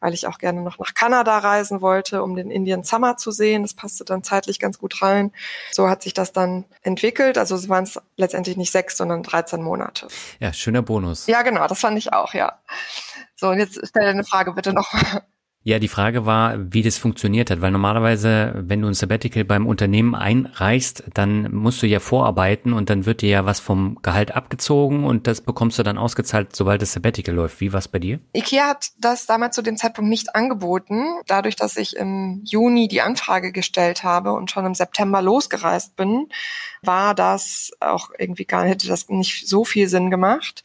weil 0.00 0.14
ich 0.14 0.26
auch 0.26 0.38
gerne 0.38 0.62
noch 0.62 0.78
nach 0.78 0.94
Kanada 0.94 1.36
reisen 1.38 1.82
wollte, 1.82 2.22
um 2.22 2.34
den 2.34 2.50
Indian 2.50 2.82
Summer 2.82 3.18
zu 3.18 3.30
sehen. 3.30 3.62
Das 3.62 3.74
passte 3.74 4.06
dann 4.06 4.22
zeitlich 4.22 4.58
ganz 4.58 4.78
gut 4.78 5.02
rein. 5.02 5.30
So 5.72 5.90
hat 5.90 6.02
sich 6.02 6.14
das 6.14 6.32
dann 6.32 6.64
entwickelt. 6.80 7.36
Also 7.36 7.54
es 7.54 7.68
waren 7.68 7.84
es 7.84 8.00
letztendlich 8.16 8.56
nicht 8.56 8.72
sechs, 8.72 8.96
sondern 8.96 9.22
13 9.22 9.62
Monate. 9.62 10.08
Ja, 10.40 10.54
schöner 10.54 10.80
Bonus. 10.80 11.26
Ja, 11.26 11.42
genau, 11.42 11.66
das 11.66 11.80
fand 11.80 11.98
ich 11.98 12.14
auch, 12.14 12.32
ja. 12.32 12.58
So, 13.38 13.48
und 13.50 13.58
jetzt 13.58 13.80
stell 13.86 14.04
deine 14.04 14.24
Frage 14.24 14.52
bitte 14.52 14.72
nochmal. 14.72 15.22
Ja, 15.64 15.78
die 15.78 15.88
Frage 15.88 16.24
war, 16.24 16.56
wie 16.72 16.82
das 16.82 16.96
funktioniert 16.96 17.50
hat, 17.50 17.60
weil 17.60 17.72
normalerweise, 17.72 18.54
wenn 18.56 18.80
du 18.80 18.88
ein 18.88 18.94
Sabbatical 18.94 19.44
beim 19.44 19.66
Unternehmen 19.66 20.14
einreichst, 20.14 21.04
dann 21.12 21.52
musst 21.52 21.82
du 21.82 21.86
ja 21.86 22.00
vorarbeiten 22.00 22.72
und 22.72 22.88
dann 22.88 23.06
wird 23.06 23.20
dir 23.20 23.28
ja 23.28 23.44
was 23.44 23.60
vom 23.60 23.98
Gehalt 24.00 24.34
abgezogen 24.34 25.04
und 25.04 25.26
das 25.26 25.40
bekommst 25.40 25.78
du 25.78 25.82
dann 25.82 25.98
ausgezahlt, 25.98 26.56
sobald 26.56 26.80
das 26.80 26.94
Sabbatical 26.94 27.34
läuft. 27.34 27.60
Wie 27.60 27.72
war 27.72 27.80
es 27.80 27.88
bei 27.88 27.98
dir? 27.98 28.18
IKEA 28.34 28.68
hat 28.68 28.92
das 28.98 29.26
damals 29.26 29.56
zu 29.56 29.62
dem 29.62 29.76
Zeitpunkt 29.76 30.08
nicht 30.08 30.34
angeboten. 30.34 31.04
Dadurch, 31.26 31.56
dass 31.56 31.76
ich 31.76 31.96
im 31.96 32.40
Juni 32.44 32.88
die 32.88 33.02
Anfrage 33.02 33.52
gestellt 33.52 34.04
habe 34.04 34.32
und 34.32 34.50
schon 34.50 34.64
im 34.64 34.74
September 34.74 35.20
losgereist 35.20 35.96
bin, 35.96 36.28
war 36.82 37.14
das 37.14 37.72
auch 37.80 38.10
irgendwie 38.16 38.46
gar, 38.46 38.64
hätte 38.64 38.88
das 38.88 39.08
nicht 39.10 39.46
so 39.46 39.64
viel 39.64 39.88
Sinn 39.88 40.10
gemacht 40.10 40.62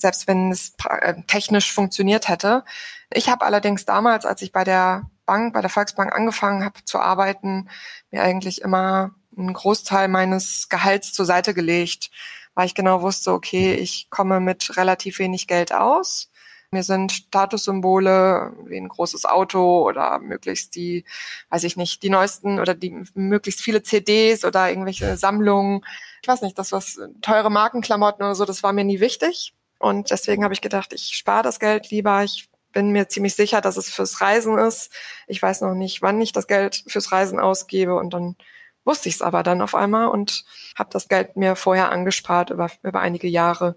selbst 0.00 0.26
wenn 0.28 0.50
es 0.50 0.74
äh, 0.88 1.14
technisch 1.26 1.72
funktioniert 1.72 2.28
hätte. 2.28 2.64
Ich 3.12 3.28
habe 3.28 3.44
allerdings 3.44 3.84
damals, 3.84 4.26
als 4.26 4.42
ich 4.42 4.52
bei 4.52 4.64
der 4.64 5.10
Bank, 5.26 5.54
bei 5.54 5.60
der 5.60 5.70
Volksbank 5.70 6.12
angefangen 6.12 6.64
habe 6.64 6.84
zu 6.84 6.98
arbeiten, 6.98 7.68
mir 8.10 8.22
eigentlich 8.22 8.62
immer 8.62 9.14
einen 9.36 9.52
Großteil 9.52 10.08
meines 10.08 10.68
Gehalts 10.68 11.12
zur 11.12 11.26
Seite 11.26 11.54
gelegt, 11.54 12.10
weil 12.54 12.66
ich 12.66 12.74
genau 12.74 13.02
wusste, 13.02 13.32
okay, 13.32 13.74
ich 13.74 14.08
komme 14.10 14.40
mit 14.40 14.76
relativ 14.76 15.18
wenig 15.18 15.46
Geld 15.46 15.72
aus. 15.72 16.30
Mir 16.70 16.82
sind 16.82 17.12
Statussymbole 17.12 18.52
wie 18.66 18.76
ein 18.76 18.88
großes 18.88 19.24
Auto 19.24 19.86
oder 19.88 20.18
möglichst 20.18 20.74
die, 20.74 21.04
weiß 21.48 21.64
ich 21.64 21.76
nicht, 21.76 22.02
die 22.02 22.10
neuesten 22.10 22.60
oder 22.60 22.74
die 22.74 23.04
möglichst 23.14 23.62
viele 23.62 23.82
CDs 23.82 24.44
oder 24.44 24.68
irgendwelche 24.68 25.16
Sammlungen. 25.16 25.82
Ich 26.20 26.28
weiß 26.28 26.42
nicht, 26.42 26.58
das 26.58 26.72
was 26.72 26.98
teure 27.22 27.50
Markenklamotten 27.50 28.22
oder 28.24 28.34
so, 28.34 28.44
das 28.44 28.62
war 28.62 28.74
mir 28.74 28.84
nie 28.84 29.00
wichtig. 29.00 29.54
Und 29.78 30.10
deswegen 30.10 30.44
habe 30.44 30.54
ich 30.54 30.60
gedacht, 30.60 30.92
ich 30.92 31.16
spare 31.16 31.42
das 31.42 31.60
Geld 31.60 31.90
lieber. 31.90 32.24
Ich 32.24 32.48
bin 32.72 32.90
mir 32.90 33.08
ziemlich 33.08 33.34
sicher, 33.34 33.60
dass 33.60 33.76
es 33.76 33.90
fürs 33.90 34.20
Reisen 34.20 34.58
ist. 34.58 34.92
Ich 35.26 35.40
weiß 35.40 35.60
noch 35.62 35.74
nicht, 35.74 36.02
wann 36.02 36.20
ich 36.20 36.32
das 36.32 36.46
Geld 36.46 36.84
fürs 36.86 37.12
Reisen 37.12 37.38
ausgebe. 37.38 37.94
Und 37.94 38.12
dann 38.14 38.36
wusste 38.84 39.08
ich 39.08 39.16
es 39.16 39.22
aber 39.22 39.42
dann 39.42 39.62
auf 39.62 39.74
einmal 39.74 40.08
und 40.08 40.44
habe 40.76 40.90
das 40.92 41.08
Geld 41.08 41.36
mir 41.36 41.56
vorher 41.56 41.90
angespart 41.92 42.50
über, 42.50 42.70
über 42.82 43.00
einige 43.00 43.28
Jahre. 43.28 43.76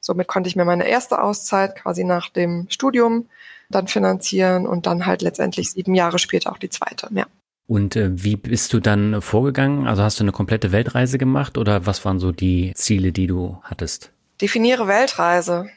Somit 0.00 0.28
konnte 0.28 0.48
ich 0.48 0.56
mir 0.56 0.64
meine 0.64 0.88
erste 0.88 1.22
Auszeit 1.22 1.76
quasi 1.76 2.04
nach 2.04 2.30
dem 2.30 2.66
Studium 2.70 3.28
dann 3.70 3.86
finanzieren 3.86 4.66
und 4.66 4.86
dann 4.86 5.06
halt 5.06 5.22
letztendlich 5.22 5.70
sieben 5.70 5.94
Jahre 5.94 6.18
später 6.18 6.50
auch 6.52 6.58
die 6.58 6.70
zweite. 6.70 7.08
Ja. 7.12 7.26
Und 7.66 7.94
äh, 7.94 8.10
wie 8.12 8.34
bist 8.34 8.72
du 8.72 8.80
dann 8.80 9.22
vorgegangen? 9.22 9.86
Also 9.86 10.02
hast 10.02 10.18
du 10.18 10.24
eine 10.24 10.32
komplette 10.32 10.72
Weltreise 10.72 11.18
gemacht 11.18 11.56
oder 11.56 11.86
was 11.86 12.04
waren 12.04 12.18
so 12.18 12.32
die 12.32 12.72
Ziele, 12.74 13.12
die 13.12 13.28
du 13.28 13.58
hattest? 13.62 14.12
Definiere 14.40 14.86
Weltreise. 14.86 15.68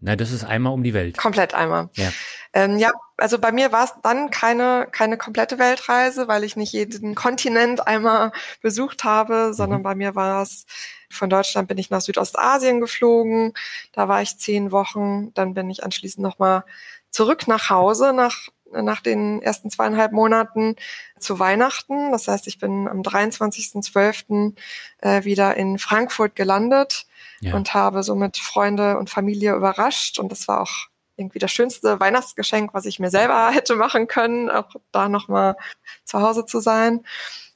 Na, 0.00 0.16
das 0.16 0.32
ist 0.32 0.44
einmal 0.44 0.72
um 0.72 0.82
die 0.82 0.94
Welt. 0.94 1.16
Komplett 1.16 1.54
einmal. 1.54 1.88
Ja. 1.94 2.10
Ähm, 2.52 2.76
ja, 2.78 2.90
also 3.16 3.38
bei 3.38 3.52
mir 3.52 3.70
war 3.70 3.84
es 3.84 3.94
dann 4.02 4.30
keine, 4.30 4.88
keine 4.90 5.16
komplette 5.16 5.60
Weltreise, 5.60 6.26
weil 6.26 6.42
ich 6.42 6.56
nicht 6.56 6.72
jeden 6.72 7.14
Kontinent 7.14 7.86
einmal 7.86 8.32
besucht 8.60 9.04
habe, 9.04 9.54
sondern 9.54 9.78
mhm. 9.78 9.84
bei 9.84 9.94
mir 9.94 10.14
war 10.16 10.42
es, 10.42 10.66
von 11.08 11.30
Deutschland 11.30 11.68
bin 11.68 11.78
ich 11.78 11.90
nach 11.90 12.00
Südostasien 12.00 12.80
geflogen, 12.80 13.54
da 13.92 14.08
war 14.08 14.22
ich 14.22 14.38
zehn 14.38 14.72
Wochen, 14.72 15.32
dann 15.34 15.54
bin 15.54 15.70
ich 15.70 15.84
anschließend 15.84 16.22
nochmal 16.22 16.64
zurück 17.10 17.46
nach 17.46 17.70
Hause 17.70 18.12
nach 18.12 18.48
nach 18.72 19.00
den 19.00 19.42
ersten 19.42 19.70
zweieinhalb 19.70 20.12
Monaten 20.12 20.76
zu 21.18 21.38
Weihnachten. 21.38 22.12
Das 22.12 22.28
heißt, 22.28 22.46
ich 22.46 22.58
bin 22.58 22.88
am 22.88 23.02
23.12. 23.02 24.54
Äh, 24.98 25.24
wieder 25.24 25.56
in 25.56 25.78
Frankfurt 25.78 26.34
gelandet 26.34 27.06
ja. 27.40 27.54
und 27.54 27.74
habe 27.74 28.02
somit 28.02 28.36
Freunde 28.36 28.98
und 28.98 29.10
Familie 29.10 29.54
überrascht. 29.54 30.18
Und 30.18 30.32
das 30.32 30.48
war 30.48 30.60
auch 30.60 30.88
irgendwie 31.16 31.38
das 31.38 31.52
schönste 31.52 32.00
Weihnachtsgeschenk, 32.00 32.74
was 32.74 32.86
ich 32.86 32.98
mir 32.98 33.10
selber 33.10 33.50
hätte 33.52 33.76
machen 33.76 34.06
können, 34.06 34.50
auch 34.50 34.74
da 34.90 35.08
nochmal 35.08 35.56
zu 36.04 36.20
Hause 36.20 36.46
zu 36.46 36.60
sein. 36.60 37.04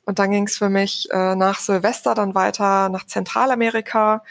Und 0.04 0.18
dann 0.18 0.30
ging 0.30 0.46
es 0.46 0.56
für 0.56 0.68
mich 0.68 1.08
äh, 1.10 1.34
nach 1.34 1.58
Silvester 1.58 2.14
dann 2.14 2.34
weiter 2.34 2.88
nach 2.88 3.06
Zentralamerika, 3.06 4.22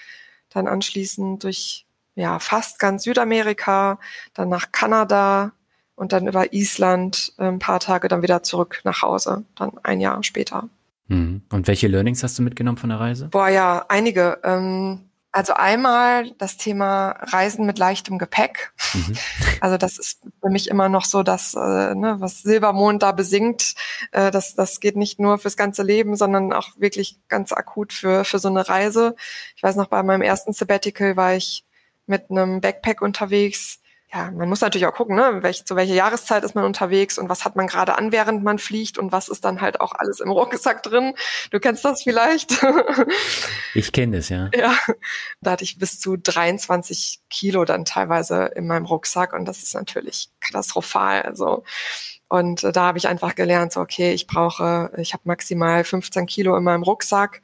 dann 0.49 0.67
anschließend 0.67 1.43
durch 1.43 1.85
ja 2.15 2.39
fast 2.39 2.79
ganz 2.79 3.03
Südamerika, 3.03 3.99
dann 4.33 4.47
nach 4.47 4.71
Kanada 4.71 5.51
und 5.95 6.13
dann 6.13 6.27
über 6.27 6.53
Island 6.53 7.33
äh, 7.37 7.45
ein 7.45 7.59
paar 7.59 7.79
Tage 7.79 8.07
dann 8.07 8.21
wieder 8.21 8.43
zurück 8.43 8.81
nach 8.83 9.01
Hause, 9.01 9.45
dann 9.55 9.71
ein 9.83 10.01
Jahr 10.01 10.23
später. 10.23 10.69
Mhm. 11.07 11.43
Und 11.51 11.67
welche 11.67 11.87
Learnings 11.87 12.23
hast 12.23 12.37
du 12.37 12.43
mitgenommen 12.43 12.77
von 12.77 12.89
der 12.89 12.99
Reise? 12.99 13.27
Boah, 13.29 13.49
ja, 13.49 13.85
einige. 13.89 14.39
Ähm, 14.43 15.01
also 15.31 15.53
einmal 15.53 16.31
das 16.37 16.55
Thema 16.55 17.09
Reisen 17.19 17.65
mit 17.65 17.77
leichtem 17.77 18.17
Gepäck. 18.17 18.73
Mhm. 18.93 19.17
Also 19.61 19.77
das 19.77 19.97
ist 19.97 20.21
für 20.41 20.49
mich 20.49 20.69
immer 20.69 20.89
noch 20.89 21.05
so, 21.05 21.23
dass 21.23 21.55
äh, 21.55 21.95
ne, 21.95 22.17
was 22.19 22.43
Silbermond 22.43 23.01
da 23.01 23.13
besingt, 23.13 23.73
äh, 24.11 24.29
das, 24.29 24.53
das 24.53 24.79
geht 24.79 24.95
nicht 24.95 25.19
nur 25.19 25.39
fürs 25.39 25.57
ganze 25.57 25.81
Leben, 25.81 26.15
sondern 26.17 26.53
auch 26.53 26.69
wirklich 26.77 27.19
ganz 27.29 27.51
akut 27.51 27.91
für, 27.93 28.25
für 28.25 28.37
so 28.37 28.49
eine 28.49 28.67
Reise. 28.67 29.15
Ich 29.55 29.63
weiß 29.63 29.75
noch, 29.77 29.87
bei 29.87 30.03
meinem 30.03 30.21
ersten 30.21 30.53
Sabbatical 30.53 31.15
war 31.15 31.33
ich 31.35 31.65
mit 32.05 32.29
einem 32.29 32.61
Backpack 32.61 33.01
unterwegs 33.01 33.79
ja, 34.15 34.31
man 34.31 34.47
muss 34.47 34.61
natürlich 34.61 34.87
auch 34.87 34.93
gucken, 34.93 35.17
ne, 35.17 35.39
welch, 35.41 35.65
zu 35.65 35.75
welcher 35.75 35.93
Jahreszeit 35.93 36.45
ist 36.45 36.55
man 36.55 36.63
unterwegs 36.63 37.17
und 37.17 37.27
was 37.27 37.43
hat 37.43 37.57
man 37.57 37.67
gerade 37.67 37.97
an, 37.97 38.13
während 38.13 38.43
man 38.43 38.59
fliegt 38.59 38.97
und 38.97 39.11
was 39.11 39.27
ist 39.27 39.43
dann 39.43 39.59
halt 39.59 39.81
auch 39.81 39.91
alles 39.91 40.21
im 40.21 40.31
Rucksack 40.31 40.83
drin. 40.83 41.15
Du 41.51 41.59
kennst 41.59 41.83
das 41.83 42.03
vielleicht. 42.03 42.55
Ich 43.73 43.91
kenne 43.91 44.17
es, 44.17 44.29
ja. 44.29 44.49
Ja, 44.55 44.77
da 45.41 45.51
hatte 45.51 45.65
ich 45.65 45.77
bis 45.77 45.99
zu 45.99 46.15
23 46.15 47.19
Kilo 47.29 47.65
dann 47.65 47.83
teilweise 47.83 48.45
in 48.55 48.67
meinem 48.67 48.85
Rucksack 48.85 49.33
und 49.33 49.45
das 49.45 49.63
ist 49.63 49.75
natürlich 49.75 50.29
katastrophal. 50.39 51.23
Also 51.23 51.63
und 52.29 52.63
äh, 52.63 52.71
da 52.71 52.85
habe 52.85 52.97
ich 52.97 53.07
einfach 53.07 53.35
gelernt, 53.35 53.73
so 53.73 53.81
okay, 53.81 54.13
ich 54.13 54.27
brauche, 54.27 54.91
ich 54.97 55.13
habe 55.13 55.23
maximal 55.25 55.83
15 55.83 56.25
Kilo 56.25 56.55
in 56.55 56.63
meinem 56.63 56.83
Rucksack 56.83 57.41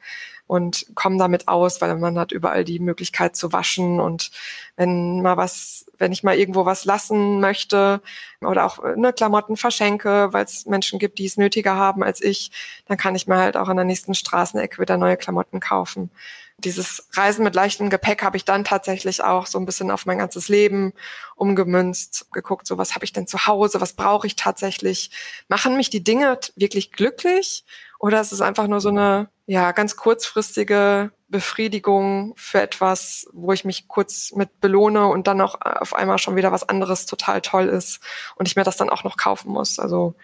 und 0.52 0.86
komme 0.96 1.18
damit 1.18 1.48
aus, 1.48 1.80
weil 1.80 1.96
man 1.96 2.20
hat 2.20 2.34
überall 2.34 2.66
die 2.66 2.80
Möglichkeit 2.80 3.38
zu 3.38 3.54
waschen 3.54 4.02
und 4.02 4.32
wenn 4.76 5.22
mal 5.22 5.38
was, 5.38 5.86
wenn 5.98 6.12
ich 6.12 6.24
mal 6.24 6.36
irgendwo 6.36 6.66
was 6.66 6.84
lassen 6.84 7.40
möchte 7.40 8.02
oder 8.42 8.66
auch 8.66 8.84
ne, 8.98 9.14
Klamotten 9.14 9.56
verschenke, 9.56 10.28
weil 10.34 10.44
es 10.44 10.66
Menschen 10.66 11.00
gibt, 11.00 11.20
die 11.20 11.26
es 11.26 11.38
nötiger 11.38 11.78
haben 11.78 12.04
als 12.04 12.22
ich, 12.22 12.52
dann 12.86 12.98
kann 12.98 13.16
ich 13.16 13.28
mir 13.28 13.38
halt 13.38 13.56
auch 13.56 13.70
an 13.70 13.78
der 13.78 13.86
nächsten 13.86 14.14
Straßenecke 14.14 14.82
wieder 14.82 14.98
neue 14.98 15.16
Klamotten 15.16 15.62
kaufen. 15.62 16.12
Dieses 16.58 17.08
Reisen 17.14 17.46
mit 17.46 17.56
leichtem 17.56 17.90
Gepäck 17.90 18.22
habe 18.22 18.36
ich 18.36 18.44
dann 18.44 18.66
tatsächlich 18.66 19.24
auch 19.24 19.46
so 19.48 19.58
ein 19.58 19.66
bisschen 19.66 19.90
auf 19.90 20.06
mein 20.06 20.18
ganzes 20.18 20.50
Leben 20.50 20.92
umgemünzt, 21.38 22.30
geguckt, 22.34 22.68
so 22.68 22.78
was 22.78 22.94
habe 22.94 23.06
ich 23.06 23.14
denn 23.14 23.26
zu 23.26 23.48
Hause, 23.48 23.80
was 23.80 23.94
brauche 23.94 24.28
ich 24.28 24.36
tatsächlich, 24.36 25.12
machen 25.48 25.78
mich 25.78 25.90
die 25.90 26.04
Dinge 26.04 26.38
wirklich 26.58 26.92
glücklich 26.92 27.64
oder 28.00 28.20
ist 28.20 28.34
es 28.34 28.42
einfach 28.42 28.68
nur 28.68 28.82
so 28.82 28.90
eine 28.90 29.30
ja, 29.52 29.74
ganz 29.74 29.98
kurzfristige 29.98 31.12
Befriedigung 31.28 32.34
für 32.38 32.62
etwas, 32.62 33.28
wo 33.34 33.52
ich 33.52 33.66
mich 33.66 33.90
kurz 33.90 34.32
mit 34.32 34.62
belohne 34.62 35.08
und 35.08 35.28
dann 35.28 35.42
auch 35.42 35.60
auf 35.60 35.94
einmal 35.94 36.20
schon 36.20 36.38
wieder 36.38 36.54
was 36.54 36.70
anderes 36.70 37.06
total 37.06 37.42
toll 37.42 37.68
ist 37.68 38.00
und 38.38 38.48
ich 38.48 38.56
mir 38.56 38.64
das 38.64 38.78
dann 38.78 38.90
auch 38.90 39.04
noch 39.04 39.18
kaufen 39.18 39.52
muss. 39.52 39.78
Also 39.78 40.16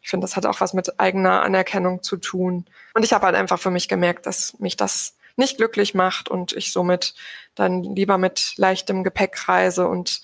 ich 0.00 0.08
finde, 0.08 0.26
das 0.26 0.36
hat 0.36 0.46
auch 0.46 0.60
was 0.60 0.74
mit 0.74 1.00
eigener 1.00 1.42
Anerkennung 1.42 2.04
zu 2.04 2.18
tun. 2.18 2.66
Und 2.94 3.02
ich 3.02 3.12
habe 3.12 3.26
halt 3.26 3.34
einfach 3.34 3.58
für 3.58 3.72
mich 3.72 3.88
gemerkt, 3.88 4.26
dass 4.26 4.56
mich 4.60 4.76
das 4.76 5.16
nicht 5.34 5.56
glücklich 5.56 5.94
macht 5.94 6.28
und 6.28 6.52
ich 6.52 6.70
somit 6.70 7.14
dann 7.56 7.82
lieber 7.82 8.16
mit 8.16 8.52
leichtem 8.58 9.02
Gepäck 9.02 9.48
reise 9.48 9.88
und 9.88 10.22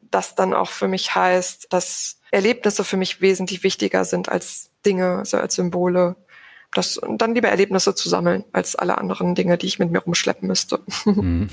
das 0.00 0.34
dann 0.34 0.52
auch 0.52 0.70
für 0.70 0.88
mich 0.88 1.14
heißt, 1.14 1.68
dass 1.70 2.18
Erlebnisse 2.32 2.82
für 2.82 2.96
mich 2.96 3.20
wesentlich 3.20 3.62
wichtiger 3.62 4.04
sind 4.04 4.28
als 4.28 4.70
Dinge, 4.84 5.18
also 5.18 5.36
als 5.36 5.54
Symbole 5.54 6.16
das 6.74 6.98
und 6.98 7.22
dann 7.22 7.34
lieber 7.34 7.48
Erlebnisse 7.48 7.94
zu 7.94 8.08
sammeln, 8.08 8.44
als 8.52 8.76
alle 8.76 8.98
anderen 8.98 9.34
Dinge, 9.34 9.56
die 9.58 9.66
ich 9.66 9.78
mit 9.78 9.90
mir 9.90 10.00
rumschleppen 10.00 10.48
müsste. 10.48 10.80
Mhm. 11.14 11.48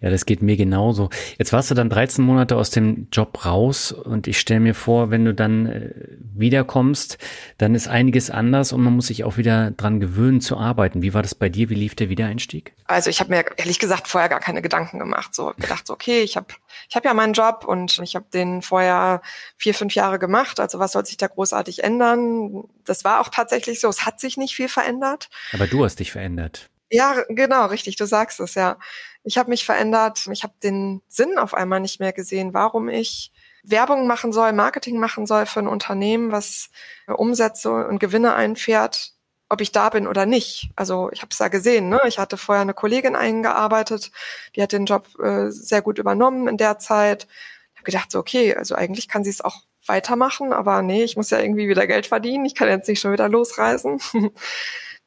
Ja, 0.00 0.10
das 0.10 0.26
geht 0.26 0.42
mir 0.42 0.56
genauso. 0.56 1.10
Jetzt 1.38 1.52
warst 1.52 1.70
du 1.70 1.74
dann 1.74 1.88
13 1.88 2.24
Monate 2.24 2.56
aus 2.56 2.70
dem 2.70 3.06
Job 3.12 3.44
raus 3.44 3.92
und 3.92 4.26
ich 4.26 4.40
stelle 4.40 4.60
mir 4.60 4.74
vor, 4.74 5.10
wenn 5.10 5.24
du 5.24 5.34
dann 5.34 5.66
äh, 5.66 5.90
wiederkommst, 6.34 7.18
dann 7.58 7.74
ist 7.74 7.86
einiges 7.86 8.30
anders 8.30 8.72
und 8.72 8.82
man 8.82 8.94
muss 8.94 9.06
sich 9.06 9.24
auch 9.24 9.36
wieder 9.36 9.70
dran 9.72 10.00
gewöhnen 10.00 10.40
zu 10.40 10.56
arbeiten. 10.56 11.02
Wie 11.02 11.14
war 11.14 11.22
das 11.22 11.34
bei 11.34 11.48
dir? 11.48 11.70
Wie 11.70 11.74
lief 11.74 11.94
der 11.94 12.08
Wiedereinstieg? 12.08 12.74
Also 12.86 13.10
ich 13.10 13.20
habe 13.20 13.30
mir 13.30 13.44
ehrlich 13.56 13.78
gesagt 13.78 14.08
vorher 14.08 14.28
gar 14.28 14.40
keine 14.40 14.62
Gedanken 14.62 14.98
gemacht. 14.98 15.34
So 15.34 15.52
gedacht, 15.58 15.86
so, 15.86 15.92
okay, 15.92 16.22
ich 16.22 16.36
habe 16.36 16.48
ich 16.88 16.96
hab 16.96 17.04
ja 17.04 17.14
meinen 17.14 17.32
Job 17.32 17.64
und 17.66 17.98
ich 18.00 18.14
habe 18.14 18.26
den 18.32 18.62
vorher 18.62 19.22
vier, 19.56 19.74
fünf 19.74 19.94
Jahre 19.94 20.18
gemacht. 20.18 20.60
Also 20.60 20.78
was 20.78 20.92
soll 20.92 21.06
sich 21.06 21.16
da 21.16 21.26
großartig 21.26 21.84
ändern? 21.84 22.64
Das 22.84 23.04
war 23.04 23.20
auch 23.20 23.28
tatsächlich 23.28 23.80
so. 23.80 23.88
Es 23.88 24.04
hat 24.06 24.20
sich 24.20 24.36
nicht 24.36 24.54
viel 24.54 24.68
verändert. 24.68 25.28
Aber 25.52 25.66
du 25.66 25.84
hast 25.84 26.00
dich 26.00 26.12
verändert. 26.12 26.70
Ja, 26.90 27.22
genau, 27.28 27.66
richtig, 27.66 27.96
du 27.96 28.06
sagst 28.06 28.40
es, 28.40 28.54
ja. 28.54 28.78
Ich 29.22 29.36
habe 29.36 29.50
mich 29.50 29.66
verändert, 29.66 30.26
ich 30.32 30.42
habe 30.42 30.54
den 30.62 31.02
Sinn 31.08 31.38
auf 31.38 31.52
einmal 31.52 31.80
nicht 31.80 32.00
mehr 32.00 32.12
gesehen, 32.14 32.54
warum 32.54 32.88
ich 32.88 33.30
Werbung 33.62 34.06
machen 34.06 34.32
soll, 34.32 34.52
Marketing 34.52 34.98
machen 34.98 35.26
soll 35.26 35.44
für 35.44 35.60
ein 35.60 35.68
Unternehmen, 35.68 36.32
was 36.32 36.70
Umsätze 37.06 37.86
und 37.86 37.98
Gewinne 37.98 38.34
einfährt, 38.34 39.12
ob 39.48 39.60
ich 39.60 39.72
da 39.72 39.88
bin 39.88 40.06
oder 40.06 40.26
nicht. 40.26 40.70
Also 40.76 41.10
ich 41.12 41.22
habe 41.22 41.30
es 41.32 41.38
ja 41.38 41.48
gesehen, 41.48 41.88
ne? 41.88 42.00
Ich 42.06 42.18
hatte 42.18 42.36
vorher 42.36 42.62
eine 42.62 42.74
Kollegin 42.74 43.16
eingearbeitet, 43.16 44.10
die 44.54 44.62
hat 44.62 44.72
den 44.72 44.86
Job 44.86 45.08
äh, 45.20 45.50
sehr 45.50 45.82
gut 45.82 45.98
übernommen 45.98 46.48
in 46.48 46.56
der 46.56 46.78
Zeit. 46.78 47.26
Ich 47.72 47.80
habe 47.80 47.84
gedacht, 47.84 48.10
so 48.10 48.18
okay, 48.18 48.54
also 48.54 48.74
eigentlich 48.74 49.08
kann 49.08 49.24
sie 49.24 49.30
es 49.30 49.40
auch 49.40 49.62
weitermachen, 49.86 50.52
aber 50.52 50.82
nee, 50.82 51.02
ich 51.02 51.16
muss 51.16 51.30
ja 51.30 51.40
irgendwie 51.40 51.68
wieder 51.68 51.86
Geld 51.86 52.06
verdienen. 52.06 52.44
Ich 52.44 52.54
kann 52.54 52.68
jetzt 52.68 52.88
nicht 52.88 53.00
schon 53.00 53.12
wieder 53.12 53.28
losreisen. 53.28 54.00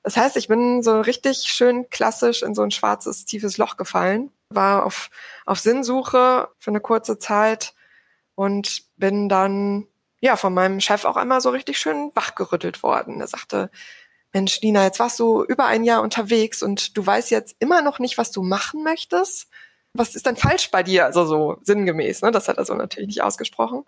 Das 0.03 0.17
heißt, 0.17 0.35
ich 0.35 0.47
bin 0.47 0.81
so 0.81 0.99
richtig 0.99 1.43
schön 1.43 1.87
klassisch 1.89 2.41
in 2.41 2.55
so 2.55 2.63
ein 2.63 2.71
schwarzes, 2.71 3.25
tiefes 3.25 3.57
Loch 3.57 3.77
gefallen, 3.77 4.31
war 4.49 4.85
auf, 4.85 5.11
auf 5.45 5.59
Sinnsuche 5.59 6.49
für 6.57 6.71
eine 6.71 6.79
kurze 6.79 7.19
Zeit 7.19 7.75
und 8.33 8.83
bin 8.97 9.29
dann 9.29 9.85
ja 10.19 10.37
von 10.37 10.53
meinem 10.53 10.79
Chef 10.79 11.05
auch 11.05 11.17
einmal 11.17 11.41
so 11.41 11.49
richtig 11.51 11.77
schön 11.77 12.11
wachgerüttelt 12.15 12.81
worden. 12.81 13.21
Er 13.21 13.27
sagte, 13.27 13.69
Mensch, 14.33 14.61
Nina, 14.61 14.83
jetzt 14.83 14.99
warst 14.99 15.19
du 15.19 15.43
über 15.43 15.65
ein 15.65 15.83
Jahr 15.83 16.01
unterwegs 16.01 16.63
und 16.63 16.95
du 16.95 17.05
weißt 17.05 17.31
jetzt 17.31 17.55
immer 17.59 17.81
noch 17.81 17.99
nicht, 17.99 18.17
was 18.17 18.31
du 18.31 18.41
machen 18.41 18.83
möchtest. 18.83 19.49
Was 19.93 20.15
ist 20.15 20.25
denn 20.25 20.37
falsch 20.37 20.71
bei 20.71 20.83
dir? 20.83 21.05
Also 21.05 21.25
so 21.25 21.57
sinngemäß, 21.63 22.21
ne? 22.21 22.31
Das 22.31 22.47
hat 22.47 22.57
er 22.57 22.65
so 22.65 22.73
natürlich 22.73 23.07
nicht 23.07 23.23
ausgesprochen. 23.23 23.83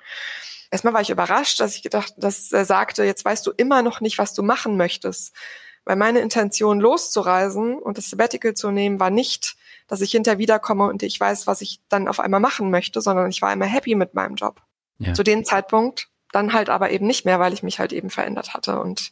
Erstmal 0.70 0.94
war 0.94 1.02
ich 1.02 1.12
überrascht, 1.12 1.60
dass 1.60 1.76
ich 1.76 1.84
gedacht, 1.84 2.14
dass 2.18 2.52
er 2.52 2.66
sagte, 2.66 3.04
jetzt 3.04 3.24
weißt 3.24 3.46
du 3.48 3.52
immer 3.52 3.84
noch 3.84 4.02
nicht, 4.02 4.18
was 4.18 4.34
du 4.34 4.44
machen 4.44 4.76
möchtest. 4.76 5.34
Weil 5.86 5.96
meine 5.96 6.20
Intention 6.20 6.80
loszureisen 6.80 7.78
und 7.78 7.98
das 7.98 8.10
Sabbatical 8.10 8.54
zu 8.54 8.72
nehmen 8.72 9.00
war 9.00 9.10
nicht, 9.10 9.56
dass 9.88 10.02
ich 10.02 10.12
hinterher 10.12 10.40
wiederkomme 10.40 10.88
und 10.88 11.04
ich 11.04 11.20
weiß, 11.20 11.48
was 11.48 11.62
ich 11.62 11.82
dann 11.90 12.08
auf 12.08 12.20
einmal 12.20 12.40
machen 12.40 12.72
möchte, 12.72 13.02
sondern 13.02 13.30
ich 13.30 13.42
war 13.42 13.54
immer 13.54 13.66
happy 13.66 13.96
mit 13.96 14.14
meinem 14.14 14.36
Job. 14.36 14.62
Ja. 14.98 15.14
Zu 15.14 15.24
dem 15.24 15.46
Zeitpunkt 15.46 16.10
dann 16.32 16.54
halt 16.54 16.70
aber 16.70 16.90
eben 16.90 17.06
nicht 17.06 17.26
mehr, 17.26 17.40
weil 17.40 17.54
ich 17.54 17.64
mich 17.64 17.80
halt 17.80 17.94
eben 17.94 18.10
verändert 18.10 18.54
hatte 18.54 18.80
und 18.80 19.12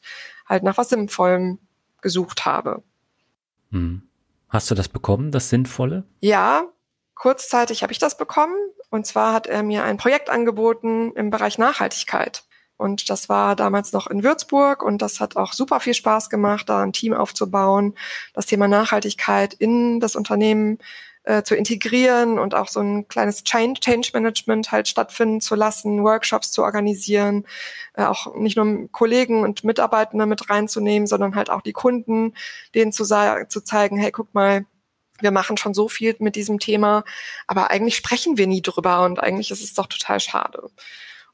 halt 0.52 0.64
nach 0.64 0.78
was 0.78 0.90
Sinnvollem 0.90 1.58
gesucht 2.02 2.46
habe. 2.46 2.84
Hm. 3.72 4.04
Hast 4.50 4.70
du 4.70 4.76
das 4.76 4.90
bekommen, 4.90 5.32
das 5.32 5.50
Sinnvolle? 5.50 6.04
Ja, 6.20 6.66
kurzzeitig 7.16 7.84
habe 7.84 7.94
ich 7.94 8.00
das 8.00 8.18
bekommen. 8.18 8.56
Und 8.90 9.08
zwar 9.08 9.34
hat 9.34 9.48
er 9.48 9.64
mir 9.64 9.86
ein 9.86 9.98
Projekt 9.98 10.30
angeboten 10.30 11.14
im 11.16 11.30
Bereich 11.30 11.58
Nachhaltigkeit. 11.58 12.44
Und 12.76 13.10
das 13.10 13.30
war 13.30 13.56
damals 13.56 13.94
noch 13.94 14.08
in 14.08 14.24
Würzburg 14.24 14.84
und 14.84 15.04
das 15.04 15.20
hat 15.20 15.38
auch 15.38 15.54
super 15.54 15.80
viel 15.80 15.94
Spaß 15.94 16.32
gemacht, 16.32 16.68
da 16.68 16.82
ein 16.82 16.94
Team 16.94 17.14
aufzubauen, 17.14 17.94
das 18.34 18.48
Thema 18.48 18.68
Nachhaltigkeit 18.68 19.54
in 19.54 20.00
das 20.00 20.16
Unternehmen 20.16 20.80
äh, 21.24 21.44
zu 21.44 21.56
integrieren 21.56 22.40
und 22.40 22.56
auch 22.56 22.68
so 22.68 22.80
ein 22.80 23.08
kleines 23.08 23.44
Change, 23.44 23.80
Change 23.80 24.10
Management 24.14 24.72
halt 24.72 24.88
stattfinden 24.88 25.42
zu 25.42 25.56
lassen, 25.56 26.04
Workshops 26.04 26.52
zu 26.52 26.64
organisieren, 26.64 27.46
äh, 27.94 28.04
auch 28.06 28.36
nicht 28.36 28.58
nur 28.58 28.90
Kollegen 28.92 29.44
und 29.44 29.64
Mitarbeitende 29.64 30.26
mit 30.26 30.50
reinzunehmen, 30.50 31.08
sondern 31.08 31.36
halt 31.36 31.50
auch 31.50 31.62
die 31.62 31.74
Kunden, 31.74 32.34
denen 32.74 32.92
zu, 32.92 33.04
zu 33.04 33.62
zeigen, 33.64 33.98
hey, 33.98 34.12
guck 34.12 34.34
mal, 34.34 34.66
wir 35.20 35.32
machen 35.32 35.58
schon 35.58 35.74
so 35.74 35.88
viel 35.88 36.16
mit 36.20 36.36
diesem 36.36 36.60
Thema, 36.60 37.04
aber 37.48 37.70
eigentlich 37.70 37.96
sprechen 37.96 38.38
wir 38.38 38.48
nie 38.48 38.62
drüber 38.62 39.06
und 39.06 39.22
eigentlich 39.22 39.52
ist 39.52 39.64
es 39.64 39.74
doch 39.74 39.88
total 39.88 40.20
schade. 40.20 40.70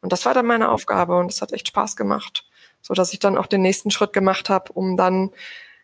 Und 0.02 0.12
das 0.12 0.26
war 0.26 0.34
dann 0.34 0.46
meine 0.46 0.70
Aufgabe 0.70 1.18
und 1.18 1.32
es 1.32 1.42
hat 1.42 1.54
echt 1.54 1.70
Spaß 1.70 1.96
gemacht, 1.96 2.46
so 2.82 2.94
dass 2.94 3.14
ich 3.14 3.20
dann 3.20 3.38
auch 3.38 3.48
den 3.48 3.62
nächsten 3.62 3.92
Schritt 3.92 4.14
gemacht 4.14 4.50
habe, 4.50 4.74
um 4.74 4.98
dann 4.98 5.32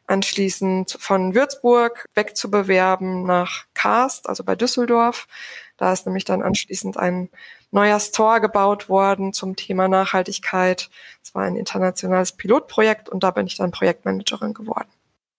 anschließend 0.08 0.98
von 1.00 1.34
Würzburg 1.34 2.08
wegzubewerben 2.13 3.26
nach 3.26 3.66
Karst, 3.74 4.30
also 4.30 4.44
bei 4.44 4.56
Düsseldorf. 4.56 5.28
Da 5.78 5.92
ist 5.94 6.06
nämlich 6.06 6.26
dann 6.26 6.42
anschließend 6.42 6.98
ein 6.98 7.30
neuer 7.72 8.00
Store 8.00 8.39
gebaut 8.39 8.88
worden 8.89 9.34
zum 9.34 9.56
Thema 9.56 9.88
Nachhaltigkeit. 9.88 10.89
Es 11.24 11.34
war 11.34 11.44
ein 11.44 11.56
internationales 11.56 12.34
Pilotprojekt 12.34 13.10
und 13.10 13.24
da 13.24 13.32
bin 13.32 13.48
ich 13.48 13.56
dann 13.56 13.72
Projektmanagerin 13.72 14.54
geworden. 14.54 14.89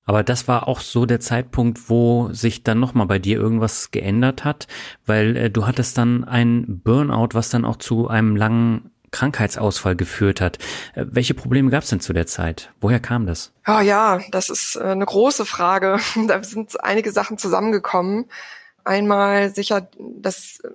Aber 0.06 0.22
das 0.22 0.48
war 0.48 0.68
auch 0.68 0.80
so 0.80 1.06
der 1.06 1.20
Zeitpunkt, 1.20 1.88
wo 1.88 2.28
sich 2.32 2.62
dann 2.62 2.78
nochmal 2.78 3.06
bei 3.06 3.18
dir 3.18 3.38
irgendwas 3.38 3.90
geändert 3.90 4.44
hat, 4.44 4.66
weil 5.06 5.36
äh, 5.36 5.50
du 5.50 5.66
hattest 5.66 5.96
dann 5.96 6.24
ein 6.24 6.82
Burnout, 6.82 7.28
was 7.32 7.48
dann 7.48 7.64
auch 7.64 7.76
zu 7.76 8.08
einem 8.08 8.36
langen 8.36 8.90
Krankheitsausfall 9.14 9.94
geführt 9.94 10.40
hat. 10.40 10.58
Äh, 10.94 11.06
welche 11.08 11.34
Probleme 11.34 11.70
gab 11.70 11.84
es 11.84 11.88
denn 11.88 12.00
zu 12.00 12.12
der 12.12 12.26
Zeit? 12.26 12.72
Woher 12.80 12.98
kam 12.98 13.26
das? 13.26 13.52
Oh 13.66 13.78
ja, 13.78 14.20
das 14.32 14.50
ist 14.50 14.74
äh, 14.74 14.82
eine 14.82 15.06
große 15.06 15.46
Frage. 15.46 15.98
Da 16.26 16.42
sind 16.42 16.82
einige 16.82 17.12
Sachen 17.12 17.38
zusammengekommen. 17.38 18.26
Einmal 18.82 19.54
sicher 19.54 19.88
das 19.98 20.60
äh, 20.64 20.68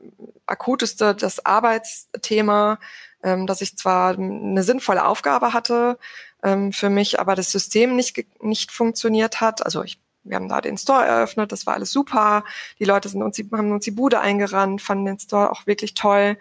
akuteste, 0.46 1.14
das 1.14 1.46
Arbeitsthema, 1.46 2.80
ähm, 3.24 3.46
dass 3.46 3.62
ich 3.62 3.78
zwar 3.78 4.18
eine 4.18 4.64
sinnvolle 4.64 5.06
Aufgabe 5.06 5.52
hatte, 5.54 6.00
ähm, 6.42 6.72
für 6.72 6.90
mich 6.90 7.20
aber 7.20 7.36
das 7.36 7.52
System 7.52 7.98
nicht, 7.98 8.26
nicht 8.42 8.72
funktioniert 8.72 9.42
hat. 9.42 9.66
Also 9.66 9.84
ich 9.84 10.00
wir 10.24 10.36
haben 10.36 10.50
da 10.50 10.62
den 10.62 10.78
Store 10.78 11.06
eröffnet, 11.06 11.52
das 11.52 11.66
war 11.66 11.74
alles 11.74 11.92
super. 11.92 12.44
Die 12.78 12.86
Leute 12.86 13.10
sind 13.10 13.24
uns, 13.24 13.38
haben 13.38 13.72
uns 13.72 13.86
die 13.86 13.92
Bude 13.92 14.20
eingerannt, 14.20 14.82
fanden 14.82 15.06
den 15.06 15.20
Store 15.20 15.50
auch 15.50 15.66
wirklich 15.66 15.94
toll. 15.94 16.38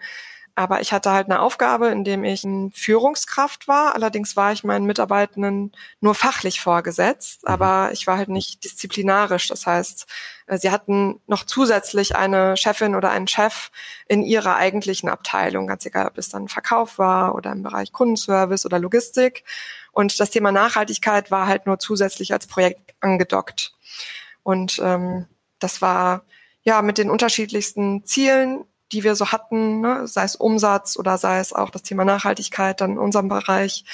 Aber 0.59 0.81
ich 0.81 0.91
hatte 0.91 1.11
halt 1.11 1.27
eine 1.27 1.39
Aufgabe, 1.39 1.87
in 1.87 2.03
dem 2.03 2.25
ich 2.25 2.45
Führungskraft 2.73 3.69
war. 3.69 3.95
Allerdings 3.95 4.35
war 4.35 4.51
ich 4.51 4.65
meinen 4.65 4.83
Mitarbeitenden 4.83 5.71
nur 6.01 6.15
fachlich 6.15 6.59
vorgesetzt, 6.59 7.43
mhm. 7.43 7.53
aber 7.53 7.91
ich 7.93 8.07
war 8.07 8.17
halt 8.17 8.27
nicht 8.27 8.65
disziplinarisch. 8.65 9.47
Das 9.47 9.65
heißt, 9.65 10.05
äh, 10.47 10.57
sie 10.57 10.69
hatten 10.69 11.21
noch 11.27 11.45
zusätzlich 11.45 12.17
eine 12.17 12.57
Chefin 12.57 12.95
oder 12.95 13.09
einen 13.09 13.29
Chef 13.29 13.71
in 14.09 14.21
ihrer 14.21 14.57
eigentlichen 14.57 15.07
Abteilung, 15.07 15.65
ganz 15.65 15.85
egal, 15.85 16.07
ob 16.07 16.17
es 16.17 16.27
dann 16.27 16.49
Verkauf 16.49 16.97
war 16.97 17.35
oder 17.35 17.53
im 17.53 17.63
Bereich 17.63 17.93
Kundenservice 17.93 18.65
oder 18.65 18.79
Logistik. 18.79 19.45
Und 19.93 20.19
das 20.19 20.29
Thema 20.29 20.51
Nachhaltigkeit 20.51 21.31
war 21.31 21.47
halt 21.47 21.67
nur 21.67 21.79
zusätzlich 21.79 22.33
als 22.33 22.47
Projekt 22.47 22.95
angedockt. 22.99 23.71
Und 24.43 24.77
ähm, 24.83 25.25
das 25.59 25.81
war 25.81 26.25
ja 26.63 26.81
mit 26.81 26.97
den 26.97 27.09
unterschiedlichsten 27.09 28.03
Zielen 28.03 28.65
die 28.91 29.03
wir 29.03 29.15
so 29.15 29.31
hatten, 29.31 29.81
ne, 29.81 30.07
sei 30.07 30.23
es 30.23 30.35
Umsatz 30.35 30.97
oder 30.97 31.17
sei 31.17 31.39
es 31.39 31.53
auch 31.53 31.69
das 31.69 31.83
Thema 31.83 32.05
Nachhaltigkeit 32.05 32.81
dann 32.81 32.91
in 32.91 32.97
unserem 32.97 33.29
Bereich, 33.29 33.85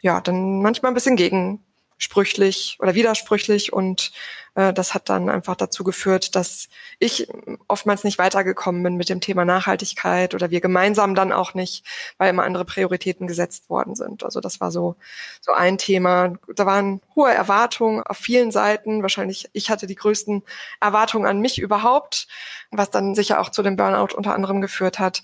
ja, 0.00 0.20
dann 0.20 0.62
manchmal 0.62 0.92
ein 0.92 0.94
bisschen 0.94 1.16
gegensprüchlich 1.16 2.78
oder 2.80 2.94
widersprüchlich 2.94 3.72
und 3.72 4.12
das 4.58 4.92
hat 4.92 5.08
dann 5.08 5.28
einfach 5.28 5.54
dazu 5.54 5.84
geführt, 5.84 6.34
dass 6.34 6.68
ich 6.98 7.28
oftmals 7.68 8.02
nicht 8.02 8.18
weitergekommen 8.18 8.82
bin 8.82 8.96
mit 8.96 9.08
dem 9.08 9.20
Thema 9.20 9.44
Nachhaltigkeit 9.44 10.34
oder 10.34 10.50
wir 10.50 10.60
gemeinsam 10.60 11.14
dann 11.14 11.32
auch 11.32 11.54
nicht, 11.54 11.86
weil 12.18 12.30
immer 12.30 12.42
andere 12.42 12.64
Prioritäten 12.64 13.28
gesetzt 13.28 13.70
worden 13.70 13.94
sind. 13.94 14.24
Also 14.24 14.40
das 14.40 14.60
war 14.60 14.72
so, 14.72 14.96
so 15.40 15.52
ein 15.52 15.78
Thema. 15.78 16.34
Da 16.56 16.66
waren 16.66 17.00
hohe 17.14 17.32
Erwartungen 17.32 18.02
auf 18.02 18.16
vielen 18.16 18.50
Seiten. 18.50 19.02
Wahrscheinlich, 19.02 19.48
ich 19.52 19.70
hatte 19.70 19.86
die 19.86 19.94
größten 19.94 20.42
Erwartungen 20.80 21.26
an 21.26 21.38
mich 21.38 21.60
überhaupt, 21.60 22.26
was 22.72 22.90
dann 22.90 23.14
sicher 23.14 23.40
auch 23.40 23.50
zu 23.50 23.62
dem 23.62 23.76
Burnout 23.76 24.16
unter 24.16 24.34
anderem 24.34 24.60
geführt 24.60 24.98
hat. 24.98 25.22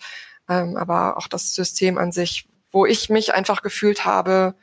Ähm, 0.48 0.76
aber 0.76 1.16
auch 1.16 1.26
das 1.26 1.56
System 1.56 1.98
an 1.98 2.12
sich, 2.12 2.48
wo 2.70 2.86
ich 2.86 3.10
mich 3.10 3.34
einfach 3.34 3.62
gefühlt 3.62 4.04
habe, 4.04 4.54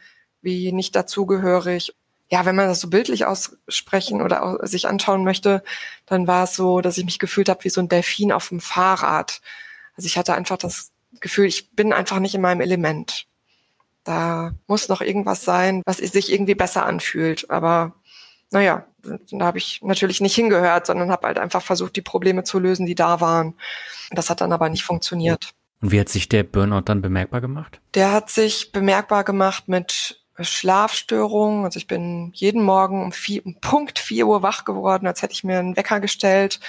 wie 0.41 0.71
nicht 0.71 0.95
dazugehörig 0.95 1.93
ja, 2.31 2.45
wenn 2.45 2.55
man 2.55 2.67
das 2.67 2.79
so 2.79 2.89
bildlich 2.89 3.25
aussprechen 3.25 4.21
oder 4.21 4.59
sich 4.63 4.87
anschauen 4.87 5.25
möchte, 5.25 5.63
dann 6.05 6.27
war 6.27 6.45
es 6.45 6.55
so, 6.55 6.79
dass 6.79 6.97
ich 6.97 7.03
mich 7.03 7.19
gefühlt 7.19 7.49
habe 7.49 7.65
wie 7.65 7.69
so 7.69 7.81
ein 7.81 7.89
Delfin 7.89 8.31
auf 8.31 8.47
dem 8.47 8.61
Fahrrad. 8.61 9.41
Also 9.97 10.07
ich 10.07 10.17
hatte 10.17 10.33
einfach 10.33 10.57
das 10.57 10.91
Gefühl, 11.19 11.45
ich 11.45 11.75
bin 11.75 11.91
einfach 11.91 12.19
nicht 12.19 12.33
in 12.33 12.41
meinem 12.41 12.61
Element. 12.61 13.27
Da 14.05 14.53
muss 14.65 14.87
noch 14.87 15.01
irgendwas 15.01 15.43
sein, 15.43 15.81
was 15.85 15.97
sich 15.97 16.31
irgendwie 16.31 16.55
besser 16.55 16.85
anfühlt. 16.85 17.49
Aber 17.49 17.95
naja, 18.49 18.85
da 19.03 19.45
habe 19.45 19.57
ich 19.57 19.81
natürlich 19.83 20.21
nicht 20.21 20.35
hingehört, 20.35 20.85
sondern 20.85 21.11
habe 21.11 21.27
halt 21.27 21.37
einfach 21.37 21.61
versucht, 21.61 21.97
die 21.97 22.01
Probleme 22.01 22.45
zu 22.45 22.59
lösen, 22.59 22.85
die 22.85 22.95
da 22.95 23.19
waren. 23.19 23.55
Das 24.09 24.29
hat 24.29 24.39
dann 24.39 24.53
aber 24.53 24.69
nicht 24.69 24.83
funktioniert. 24.83 25.51
Und 25.81 25.91
wie 25.91 25.99
hat 25.99 26.07
sich 26.07 26.29
der 26.29 26.43
Burnout 26.43 26.83
dann 26.85 27.01
bemerkbar 27.01 27.41
gemacht? 27.41 27.81
Der 27.93 28.13
hat 28.13 28.29
sich 28.29 28.71
bemerkbar 28.71 29.25
gemacht 29.25 29.67
mit 29.67 30.20
Schlafstörungen. 30.39 31.65
Also 31.65 31.77
ich 31.77 31.87
bin 31.87 32.31
jeden 32.33 32.63
Morgen 32.63 33.03
um, 33.03 33.11
vier, 33.11 33.45
um 33.45 33.55
Punkt 33.55 33.99
vier 33.99 34.27
Uhr 34.27 34.41
wach 34.43 34.65
geworden, 34.65 35.07
als 35.07 35.21
hätte 35.21 35.33
ich 35.33 35.43
mir 35.43 35.59
einen 35.59 35.77
Wecker 35.77 35.99
gestellt, 35.99 36.59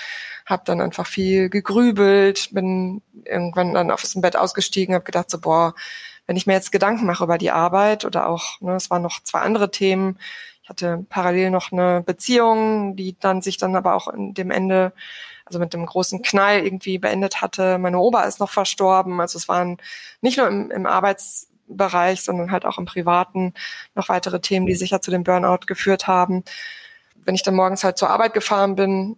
habe 0.47 0.63
dann 0.67 0.81
einfach 0.81 1.07
viel 1.07 1.49
gegrübelt, 1.49 2.51
bin 2.53 3.03
irgendwann 3.25 3.75
dann 3.75 3.91
aus 3.91 4.13
dem 4.13 4.23
Bett 4.23 4.37
ausgestiegen, 4.37 4.95
habe 4.95 5.05
gedacht 5.05 5.31
so 5.31 5.41
boah, 5.41 5.75
wenn 6.27 6.37
ich 6.37 6.47
mir 6.47 6.55
jetzt 6.55 6.73
Gedanken 6.73 7.07
mache 7.07 7.25
über 7.25 7.39
die 7.39 7.51
Arbeit 7.51 8.05
oder 8.05 8.29
auch, 8.29 8.61
ne, 8.61 8.75
es 8.75 8.91
waren 8.91 9.03
noch 9.03 9.23
zwei 9.23 9.41
andere 9.41 9.71
Themen. 9.71 10.19
Ich 10.63 10.69
hatte 10.69 11.05
parallel 11.09 11.51
noch 11.51 11.73
eine 11.73 12.03
Beziehung, 12.03 12.97
die 12.97 13.17
dann 13.19 13.43
sich 13.43 13.57
dann 13.59 13.75
aber 13.75 13.95
auch 13.95 14.09
in 14.09 14.33
dem 14.35 14.51
Ende 14.51 14.93
also 15.45 15.59
mit 15.59 15.73
dem 15.75 15.85
großen 15.85 16.23
Knall 16.23 16.65
irgendwie 16.65 16.99
beendet 16.99 17.43
hatte. 17.43 17.79
Meine 17.79 17.99
Opa 17.99 18.23
ist 18.23 18.41
noch 18.41 18.51
verstorben. 18.51 19.21
Also 19.21 19.39
es 19.39 19.49
waren 19.49 19.79
nicht 20.21 20.39
nur 20.39 20.47
im, 20.47 20.71
im 20.71 20.87
Arbeits 20.87 21.49
Bereich, 21.67 22.23
sondern 22.23 22.51
halt 22.51 22.65
auch 22.65 22.79
im 22.79 22.85
Privaten 22.85 23.55
noch 23.95 24.09
weitere 24.09 24.41
Themen, 24.41 24.67
die 24.67 24.75
sicher 24.75 25.01
zu 25.01 25.11
dem 25.11 25.25
Burnout 25.25 25.67
geführt 25.67 26.07
haben. 26.07 26.45
Wenn 27.25 27.35
ich 27.35 27.43
dann 27.43 27.55
morgens 27.55 27.85
halt 27.85 27.99
zur 27.99 28.11
Arbeit 28.11 28.35
gefahren 28.35 28.75
bin, 28.75 29.17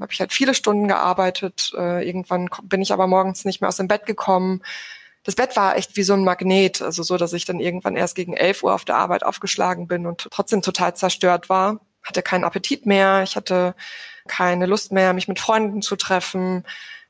habe 0.00 0.12
ich 0.12 0.20
halt 0.20 0.32
viele 0.32 0.54
Stunden 0.54 0.88
gearbeitet. 0.88 1.72
Äh, 1.76 2.06
irgendwann 2.06 2.48
bin 2.62 2.82
ich 2.82 2.92
aber 2.92 3.06
morgens 3.06 3.44
nicht 3.44 3.60
mehr 3.60 3.68
aus 3.68 3.78
dem 3.78 3.88
Bett 3.88 4.04
gekommen. 4.06 4.62
Das 5.24 5.34
Bett 5.34 5.56
war 5.56 5.76
echt 5.76 5.96
wie 5.96 6.02
so 6.02 6.12
ein 6.12 6.22
Magnet, 6.22 6.82
also 6.82 7.02
so, 7.02 7.16
dass 7.16 7.32
ich 7.32 7.46
dann 7.46 7.58
irgendwann 7.58 7.96
erst 7.96 8.14
gegen 8.14 8.34
11 8.34 8.62
Uhr 8.62 8.74
auf 8.74 8.84
der 8.84 8.96
Arbeit 8.96 9.24
aufgeschlagen 9.24 9.88
bin 9.88 10.06
und 10.06 10.28
trotzdem 10.30 10.62
total 10.62 10.94
zerstört 10.94 11.48
war. 11.48 11.80
Hatte 12.04 12.22
keinen 12.22 12.44
Appetit 12.44 12.86
mehr, 12.86 13.22
ich 13.24 13.34
hatte 13.34 13.74
keine 14.28 14.66
Lust 14.66 14.92
mehr, 14.92 15.12
mich 15.14 15.26
mit 15.26 15.40
Freunden 15.40 15.82
zu 15.82 15.96
treffen 15.96 16.64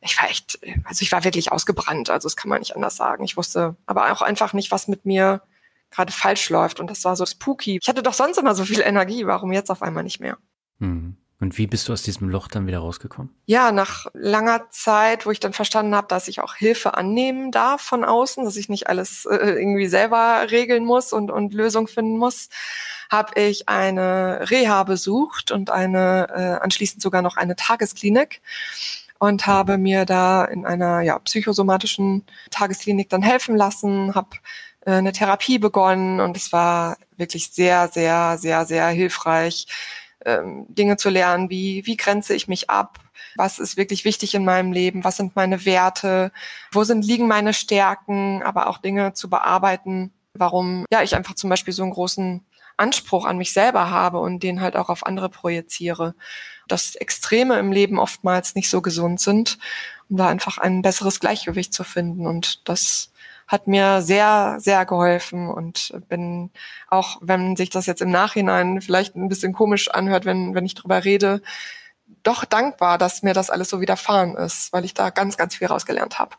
ich 0.06 0.20
war 0.20 0.30
echt, 0.30 0.58
also 0.84 1.02
ich 1.02 1.12
war 1.12 1.24
wirklich 1.24 1.52
ausgebrannt, 1.52 2.10
also 2.10 2.26
das 2.26 2.36
kann 2.36 2.48
man 2.48 2.60
nicht 2.60 2.74
anders 2.74 2.96
sagen. 2.96 3.24
Ich 3.24 3.36
wusste 3.36 3.76
aber 3.86 4.12
auch 4.12 4.22
einfach 4.22 4.52
nicht, 4.52 4.70
was 4.70 4.88
mit 4.88 5.04
mir 5.04 5.42
gerade 5.90 6.12
falsch 6.12 6.50
läuft 6.50 6.80
und 6.80 6.90
das 6.90 7.04
war 7.04 7.16
so 7.16 7.26
spooky. 7.26 7.78
Ich 7.80 7.88
hatte 7.88 8.02
doch 8.02 8.14
sonst 8.14 8.38
immer 8.38 8.54
so 8.54 8.64
viel 8.64 8.80
Energie, 8.80 9.26
warum 9.26 9.52
jetzt 9.52 9.70
auf 9.70 9.82
einmal 9.82 10.02
nicht 10.02 10.20
mehr? 10.20 10.38
Mhm. 10.78 11.16
Und 11.38 11.58
wie 11.58 11.66
bist 11.66 11.86
du 11.86 11.92
aus 11.92 12.02
diesem 12.02 12.30
Loch 12.30 12.48
dann 12.48 12.66
wieder 12.66 12.78
rausgekommen? 12.78 13.30
Ja, 13.44 13.70
nach 13.70 14.06
langer 14.14 14.70
Zeit, 14.70 15.26
wo 15.26 15.30
ich 15.30 15.40
dann 15.40 15.52
verstanden 15.52 15.94
habe, 15.94 16.06
dass 16.08 16.28
ich 16.28 16.40
auch 16.40 16.54
Hilfe 16.54 16.94
annehmen 16.94 17.50
darf 17.50 17.82
von 17.82 18.04
außen, 18.04 18.44
dass 18.44 18.56
ich 18.56 18.70
nicht 18.70 18.88
alles 18.88 19.26
äh, 19.26 19.36
irgendwie 19.36 19.86
selber 19.86 20.46
regeln 20.50 20.84
muss 20.84 21.12
und, 21.12 21.30
und 21.30 21.52
Lösung 21.52 21.88
finden 21.88 22.16
muss, 22.16 22.48
habe 23.10 23.38
ich 23.38 23.68
eine 23.68 24.50
Reha 24.50 24.84
besucht 24.84 25.50
und 25.50 25.68
eine 25.68 26.28
äh, 26.30 26.64
anschließend 26.64 27.02
sogar 27.02 27.20
noch 27.20 27.36
eine 27.36 27.54
Tagesklinik 27.54 28.40
und 29.18 29.46
habe 29.46 29.78
mir 29.78 30.04
da 30.04 30.44
in 30.44 30.66
einer 30.66 31.00
ja, 31.00 31.18
psychosomatischen 31.18 32.24
Tagesklinik 32.50 33.08
dann 33.08 33.22
helfen 33.22 33.56
lassen, 33.56 34.14
habe 34.14 34.36
äh, 34.84 34.92
eine 34.92 35.12
Therapie 35.12 35.58
begonnen 35.58 36.20
und 36.20 36.36
es 36.36 36.52
war 36.52 36.96
wirklich 37.16 37.50
sehr, 37.50 37.88
sehr, 37.88 38.38
sehr, 38.38 38.66
sehr 38.66 38.88
hilfreich, 38.88 39.66
ähm, 40.24 40.66
Dinge 40.68 40.96
zu 40.96 41.10
lernen, 41.10 41.50
wie, 41.50 41.86
wie 41.86 41.96
grenze 41.96 42.34
ich 42.34 42.48
mich 42.48 42.68
ab, 42.70 42.98
was 43.36 43.58
ist 43.58 43.76
wirklich 43.76 44.04
wichtig 44.04 44.34
in 44.34 44.44
meinem 44.44 44.72
Leben, 44.72 45.04
was 45.04 45.16
sind 45.16 45.36
meine 45.36 45.64
Werte, 45.64 46.32
wo 46.72 46.84
sind, 46.84 47.04
liegen 47.04 47.28
meine 47.28 47.52
Stärken, 47.52 48.42
aber 48.42 48.68
auch 48.68 48.78
Dinge 48.78 49.12
zu 49.12 49.30
bearbeiten, 49.30 50.12
warum 50.34 50.84
ja 50.90 51.02
ich 51.02 51.14
einfach 51.14 51.34
zum 51.34 51.50
Beispiel 51.50 51.72
so 51.72 51.82
einen 51.82 51.92
großen 51.92 52.44
Anspruch 52.76 53.24
an 53.24 53.38
mich 53.38 53.52
selber 53.52 53.90
habe 53.90 54.18
und 54.18 54.42
den 54.42 54.60
halt 54.60 54.76
auch 54.76 54.90
auf 54.90 55.06
andere 55.06 55.28
projiziere 55.28 56.14
dass 56.68 56.94
Extreme 56.96 57.58
im 57.58 57.72
Leben 57.72 57.98
oftmals 57.98 58.54
nicht 58.54 58.70
so 58.70 58.82
gesund 58.82 59.20
sind, 59.20 59.58
um 60.08 60.16
da 60.16 60.28
einfach 60.28 60.58
ein 60.58 60.82
besseres 60.82 61.20
Gleichgewicht 61.20 61.72
zu 61.72 61.84
finden. 61.84 62.26
Und 62.26 62.68
das 62.68 63.10
hat 63.46 63.68
mir 63.68 64.02
sehr, 64.02 64.56
sehr 64.58 64.84
geholfen 64.84 65.48
und 65.48 65.92
bin 66.08 66.50
auch, 66.88 67.18
wenn 67.20 67.56
sich 67.56 67.70
das 67.70 67.86
jetzt 67.86 68.02
im 68.02 68.10
Nachhinein 68.10 68.80
vielleicht 68.80 69.14
ein 69.14 69.28
bisschen 69.28 69.52
komisch 69.52 69.88
anhört, 69.88 70.24
wenn, 70.24 70.54
wenn 70.54 70.66
ich 70.66 70.74
drüber 70.74 71.04
rede, 71.04 71.42
doch 72.22 72.44
dankbar, 72.44 72.98
dass 72.98 73.22
mir 73.22 73.34
das 73.34 73.50
alles 73.50 73.68
so 73.68 73.80
widerfahren 73.80 74.36
ist, 74.36 74.72
weil 74.72 74.84
ich 74.84 74.94
da 74.94 75.10
ganz, 75.10 75.36
ganz 75.36 75.54
viel 75.56 75.68
rausgelernt 75.68 76.18
habe. 76.18 76.36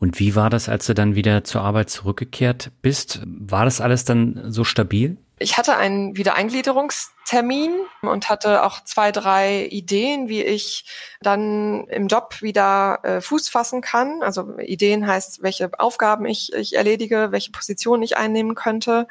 Und 0.00 0.18
wie 0.20 0.34
war 0.34 0.50
das, 0.50 0.68
als 0.68 0.86
du 0.86 0.94
dann 0.94 1.14
wieder 1.14 1.44
zur 1.44 1.62
Arbeit 1.62 1.90
zurückgekehrt 1.90 2.70
bist? 2.82 3.20
War 3.24 3.64
das 3.64 3.80
alles 3.80 4.04
dann 4.04 4.52
so 4.52 4.64
stabil? 4.64 5.16
Ich 5.40 5.56
hatte 5.56 5.76
einen 5.76 6.16
Wiedereingliederungstermin 6.16 7.72
und 8.02 8.28
hatte 8.28 8.64
auch 8.64 8.82
zwei, 8.82 9.12
drei 9.12 9.66
Ideen, 9.66 10.28
wie 10.28 10.42
ich 10.42 10.84
dann 11.20 11.86
im 11.88 12.08
Job 12.08 12.42
wieder 12.42 12.98
äh, 13.04 13.20
Fuß 13.20 13.48
fassen 13.48 13.80
kann. 13.80 14.22
Also 14.22 14.58
Ideen 14.58 15.06
heißt, 15.06 15.42
welche 15.42 15.70
Aufgaben 15.78 16.26
ich, 16.26 16.52
ich 16.54 16.74
erledige, 16.74 17.30
welche 17.30 17.52
Position 17.52 18.02
ich 18.02 18.16
einnehmen 18.16 18.56
könnte. 18.56 19.06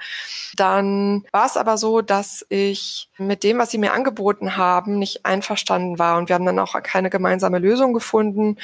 Dann 0.55 1.25
war 1.31 1.45
es 1.45 1.55
aber 1.55 1.77
so, 1.77 2.01
dass 2.01 2.45
ich 2.49 3.09
mit 3.17 3.43
dem, 3.43 3.57
was 3.57 3.71
sie 3.71 3.77
mir 3.77 3.93
angeboten 3.93 4.57
haben, 4.57 4.99
nicht 4.99 5.25
einverstanden 5.25 5.97
war. 5.97 6.17
Und 6.17 6.27
wir 6.27 6.35
haben 6.35 6.45
dann 6.45 6.59
auch 6.59 6.81
keine 6.83 7.09
gemeinsame 7.09 7.59
Lösung 7.59 7.93
gefunden. 7.93 8.57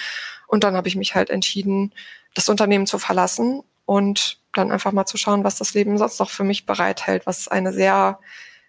Und 0.47 0.65
dann 0.65 0.75
habe 0.75 0.89
ich 0.89 0.95
mich 0.95 1.15
halt 1.15 1.29
entschieden, 1.29 1.93
das 2.33 2.49
Unternehmen 2.49 2.87
zu 2.87 2.99
verlassen 2.99 3.63
und 3.85 4.39
dann 4.53 4.71
einfach 4.71 4.91
mal 4.91 5.05
zu 5.05 5.17
schauen, 5.17 5.43
was 5.43 5.57
das 5.57 5.73
Leben 5.73 5.97
sonst 5.97 6.19
noch 6.19 6.29
für 6.29 6.43
mich 6.43 6.65
bereithält, 6.65 7.25
was 7.25 7.47
eine 7.47 7.73
sehr 7.73 8.19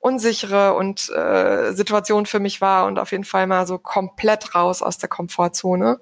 unsichere 0.01 0.75
und 0.75 1.09
äh, 1.11 1.73
Situation 1.73 2.27
für 2.27 2.41
mich 2.41 2.61
war 2.61 2.87
und 2.87 2.99
auf 2.99 3.13
jeden 3.13 3.25
Fall 3.25 3.47
mal 3.47 3.67
so 3.67 3.79
komplett 3.79 4.55
raus 4.55 4.83
aus 4.83 4.99
der 4.99 5.09
Komfortzone. 5.09 6.01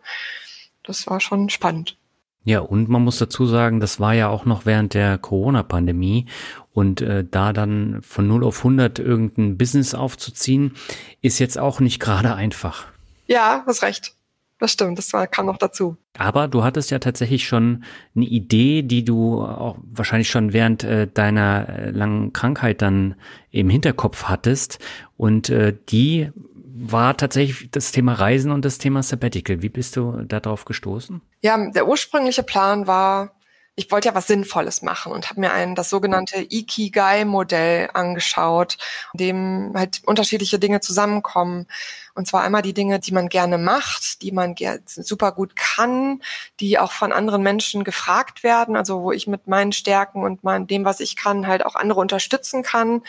Das 0.83 1.07
war 1.07 1.21
schon 1.21 1.49
spannend. 1.51 1.97
Ja, 2.45 2.59
und 2.59 2.89
man 2.89 3.03
muss 3.03 3.19
dazu 3.19 3.47
sagen, 3.47 3.79
das 3.79 4.01
war 4.01 4.15
ja 4.15 4.29
auch 4.29 4.45
noch 4.45 4.67
während 4.67 4.95
der 4.95 5.19
Corona-Pandemie 5.19 6.27
und 6.73 7.01
äh, 7.01 7.25
da 7.29 7.53
dann 7.53 8.03
von 8.03 8.27
0 8.27 8.43
auf 8.43 8.59
100 8.59 8.99
irgendein 8.99 9.57
Business 9.57 9.95
aufzuziehen, 9.95 10.75
ist 11.21 11.39
jetzt 11.39 11.57
auch 11.57 11.79
nicht 11.79 12.01
gerade 12.01 12.35
einfach. 12.35 12.87
Ja, 13.27 13.63
hast 13.67 13.83
recht 13.83 14.17
das 14.63 14.73
stimmt, 14.73 14.97
das 14.97 15.13
war, 15.13 15.27
kam 15.27 15.47
noch 15.47 15.59
dazu. 15.59 15.97
Aber 16.17 16.47
du 16.47 16.63
hattest 16.63 16.93
ja 16.93 17.01
tatsächlich 17.01 17.49
schon 17.49 17.83
eine 18.15 18.27
Idee, 18.27 18.83
die 18.83 19.05
du 19.05 19.43
auch 19.43 19.77
wahrscheinlich 19.91 20.29
schon 20.31 20.53
während 20.53 20.85
äh, 20.85 21.09
deiner 21.09 21.69
äh, 21.69 21.91
langen 21.91 22.33
Krankheit 22.33 22.81
dann 22.81 23.17
im 23.51 23.69
Hinterkopf 23.69 24.25
hattest. 24.25 24.79
Und 25.17 25.49
äh, 25.49 25.77
die 25.89 26.31
war 26.55 27.17
tatsächlich 27.17 27.73
das 27.73 27.91
Thema 27.91 28.13
Reisen 28.13 28.53
und 28.53 28.65
das 28.65 28.79
Thema 28.79 29.03
Sabbatical. 29.03 29.63
Wie 29.63 29.69
bist 29.69 29.97
du 29.97 30.23
darauf 30.23 30.65
gestoßen? 30.65 31.21
Ja, 31.41 31.59
der 31.71 31.89
ursprüngliche 31.89 32.45
Plan 32.45 32.87
war, 32.87 33.33
ich 33.75 33.91
wollte 33.91 34.09
ja 34.09 34.15
was 34.15 34.27
Sinnvolles 34.27 34.83
machen 34.83 35.13
und 35.13 35.31
habe 35.31 35.41
mir 35.41 35.53
ein 35.53 35.75
das 35.75 35.91
sogenannte 35.91 36.47
Ikigai-Modell 36.49 37.91
angeschaut, 37.95 38.77
in 39.15 39.19
dem 39.19 39.73
halt 39.75 40.03
unterschiedliche 40.05 40.59
Dinge 40.59 40.81
zusammenkommen. 40.81 41.67
Und 42.15 42.27
zwar 42.27 42.43
einmal 42.43 42.63
die 42.63 42.75
Dinge, 42.75 43.01
die 43.01 43.13
man 43.13 43.29
gerne 43.29 43.59
macht, 43.59 44.23
die 44.23 44.33
man 44.33 44.55
super 44.87 45.33
gut 45.33 45.57
kann, 45.57 46.23
die 46.61 46.79
auch 46.79 46.93
von 46.93 47.13
anderen 47.13 47.43
Menschen 47.43 47.85
gefragt 47.85 48.43
werden, 48.43 48.77
also 48.77 49.03
wo 49.03 49.13
ich 49.13 49.27
mit 49.27 49.47
meinen 49.47 49.73
Stärken 49.73 50.23
und 50.23 50.45
mein, 50.45 50.67
dem, 50.67 50.85
was 50.85 51.01
ich 51.01 51.17
kann, 51.17 51.47
halt 51.47 51.65
auch 51.65 51.75
andere 51.75 52.01
unterstützen 52.01 52.63
kann 52.63 53.03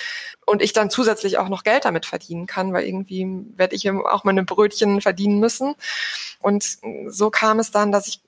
und 0.46 0.62
ich 0.62 0.74
dann 0.74 0.90
zusätzlich 0.90 1.38
auch 1.38 1.50
noch 1.50 1.64
Geld 1.64 1.86
damit 1.86 2.06
verdienen 2.06 2.46
kann, 2.46 2.74
weil 2.74 2.86
irgendwie 2.86 3.28
werde 3.56 3.76
ich 3.76 3.90
auch 3.90 4.24
meine 4.24 4.44
Brötchen 4.44 5.02
verdienen 5.02 5.40
müssen. 5.40 5.76
Und 6.40 6.78
so 7.08 7.30
kam 7.30 7.60
es 7.60 7.72
dann, 7.72 7.92
dass 7.92 8.08
ich 8.08 8.22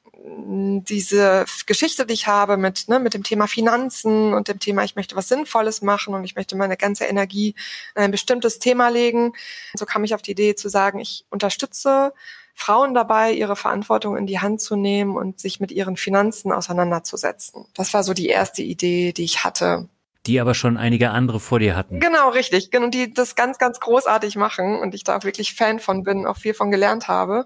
diese 0.56 1.46
Geschichte, 1.66 2.06
die 2.06 2.14
ich 2.14 2.28
habe 2.28 2.58
mit, 2.58 2.88
ne, 2.88 3.00
mit 3.00 3.14
dem 3.14 3.24
Thema 3.24 3.48
Finanzen 3.48 4.34
und 4.34 4.48
dem 4.48 4.60
Thema, 4.60 4.84
ich 4.84 4.96
möchte 4.96 5.16
was 5.16 5.28
Sinnvolles 5.28 5.82
machen 5.82 6.14
und 6.14 6.24
ich 6.24 6.36
möchte 6.36 6.56
meine 6.56 6.78
ganze 6.78 7.06
Energie 7.06 7.56
in 7.96 8.02
ein 8.02 8.12
bestimmtes 8.12 8.60
Thema 8.60 8.90
legen. 8.90 9.34
So 9.76 9.86
kam 9.86 10.04
ich 10.04 10.16
auf 10.16 10.22
die 10.22 10.32
Idee 10.32 10.56
zu 10.56 10.70
sagen, 10.70 11.00
ich 11.00 11.26
unterstütze 11.30 12.14
Frauen 12.54 12.94
dabei, 12.94 13.34
ihre 13.34 13.58
Verantwortung 13.58 14.16
in 14.16 14.26
die 14.26 14.40
Hand 14.40 14.62
zu 14.62 14.78
nehmen 14.78 15.18
und 15.18 15.40
sich 15.40 15.60
mit 15.60 15.72
ihren 15.72 15.98
Finanzen 15.98 16.54
auseinanderzusetzen. 16.54 17.66
Das 17.74 17.94
war 17.94 18.04
so 18.04 18.14
die 18.14 18.28
erste 18.28 18.64
Idee, 18.64 19.12
die 19.12 19.26
ich 19.26 19.44
hatte. 19.44 19.90
Die 20.26 20.40
aber 20.40 20.56
schon 20.56 20.78
einige 20.78 21.12
andere 21.12 21.40
vor 21.40 21.60
dir 21.60 21.76
hatten. 21.76 22.00
Genau, 22.00 22.30
richtig. 22.30 22.76
Und 22.76 22.92
die 22.96 23.14
das 23.14 23.36
ganz, 23.36 23.60
ganz 23.60 23.80
großartig 23.80 24.38
machen 24.38 24.80
und 24.80 24.96
ich 24.96 25.04
da 25.04 25.18
auch 25.18 25.24
wirklich 25.24 25.54
Fan 25.54 25.80
von 25.80 26.04
bin, 26.04 26.26
auch 26.26 26.38
viel 26.38 26.54
von 26.54 26.72
gelernt 26.72 27.08
habe. 27.08 27.46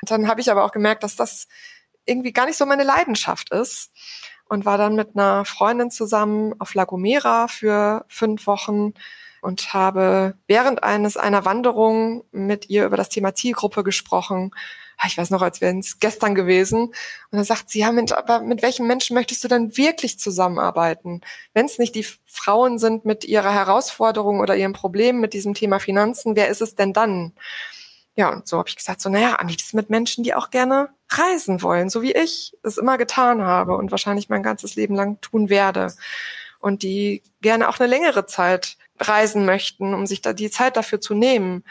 Und 0.00 0.10
dann 0.10 0.28
habe 0.28 0.40
ich 0.40 0.50
aber 0.50 0.64
auch 0.64 0.72
gemerkt, 0.72 1.02
dass 1.02 1.16
das 1.16 1.48
irgendwie 2.06 2.32
gar 2.32 2.46
nicht 2.46 2.56
so 2.56 2.66
meine 2.66 2.84
Leidenschaft 2.84 3.50
ist 3.50 3.90
und 4.48 4.64
war 4.64 4.78
dann 4.78 4.94
mit 4.94 5.10
einer 5.14 5.44
Freundin 5.44 5.90
zusammen 5.90 6.54
auf 6.58 6.74
La 6.74 6.84
Gomera 6.84 7.48
für 7.48 8.04
fünf 8.08 8.46
Wochen 8.46 8.94
und 9.42 9.74
habe 9.74 10.34
während 10.46 10.82
eines 10.82 11.16
einer 11.16 11.44
Wanderung 11.44 12.24
mit 12.32 12.68
ihr 12.68 12.86
über 12.86 12.96
das 12.96 13.08
Thema 13.08 13.34
Zielgruppe 13.34 13.84
gesprochen. 13.84 14.50
Ah, 14.98 15.06
ich 15.06 15.18
weiß 15.18 15.30
noch, 15.30 15.42
als 15.42 15.60
wäre 15.60 15.78
es 15.78 15.98
gestern 15.98 16.34
gewesen. 16.34 16.86
Und 16.86 16.94
dann 17.30 17.44
sagt 17.44 17.68
sie, 17.68 17.80
ja, 17.80 17.92
Mensch, 17.92 18.12
aber 18.12 18.40
mit 18.40 18.62
welchen 18.62 18.86
Menschen 18.86 19.14
möchtest 19.14 19.44
du 19.44 19.48
denn 19.48 19.76
wirklich 19.76 20.18
zusammenarbeiten? 20.18 21.20
Wenn 21.52 21.66
es 21.66 21.78
nicht 21.78 21.94
die 21.94 22.06
Frauen 22.24 22.78
sind 22.78 23.04
mit 23.04 23.24
ihrer 23.24 23.52
Herausforderung 23.52 24.40
oder 24.40 24.56
ihrem 24.56 24.72
Problem 24.72 25.20
mit 25.20 25.34
diesem 25.34 25.54
Thema 25.54 25.80
Finanzen, 25.80 26.34
wer 26.34 26.48
ist 26.48 26.62
es 26.62 26.74
denn 26.74 26.92
dann? 26.94 27.32
Ja, 28.14 28.30
und 28.30 28.48
so 28.48 28.58
habe 28.58 28.68
ich 28.68 28.76
gesagt, 28.76 29.02
so, 29.02 29.10
naja, 29.10 29.38
am 29.38 29.48
liebsten 29.48 29.76
mit 29.76 29.90
Menschen, 29.90 30.24
die 30.24 30.34
auch 30.34 30.48
gerne 30.50 30.88
reisen 31.10 31.62
wollen, 31.62 31.88
so 31.88 32.02
wie 32.02 32.12
ich 32.12 32.56
es 32.62 32.78
immer 32.78 32.98
getan 32.98 33.42
habe 33.42 33.76
und 33.76 33.90
wahrscheinlich 33.90 34.28
mein 34.28 34.42
ganzes 34.42 34.76
Leben 34.76 34.94
lang 34.94 35.20
tun 35.20 35.48
werde. 35.48 35.94
Und 36.58 36.82
die 36.82 37.22
gerne 37.42 37.68
auch 37.68 37.78
eine 37.78 37.88
längere 37.88 38.26
Zeit 38.26 38.76
reisen 38.98 39.44
möchten, 39.44 39.94
um 39.94 40.06
sich 40.06 40.22
da 40.22 40.32
die 40.32 40.50
Zeit 40.50 40.76
dafür 40.76 41.00
zu 41.00 41.14
nehmen. 41.14 41.64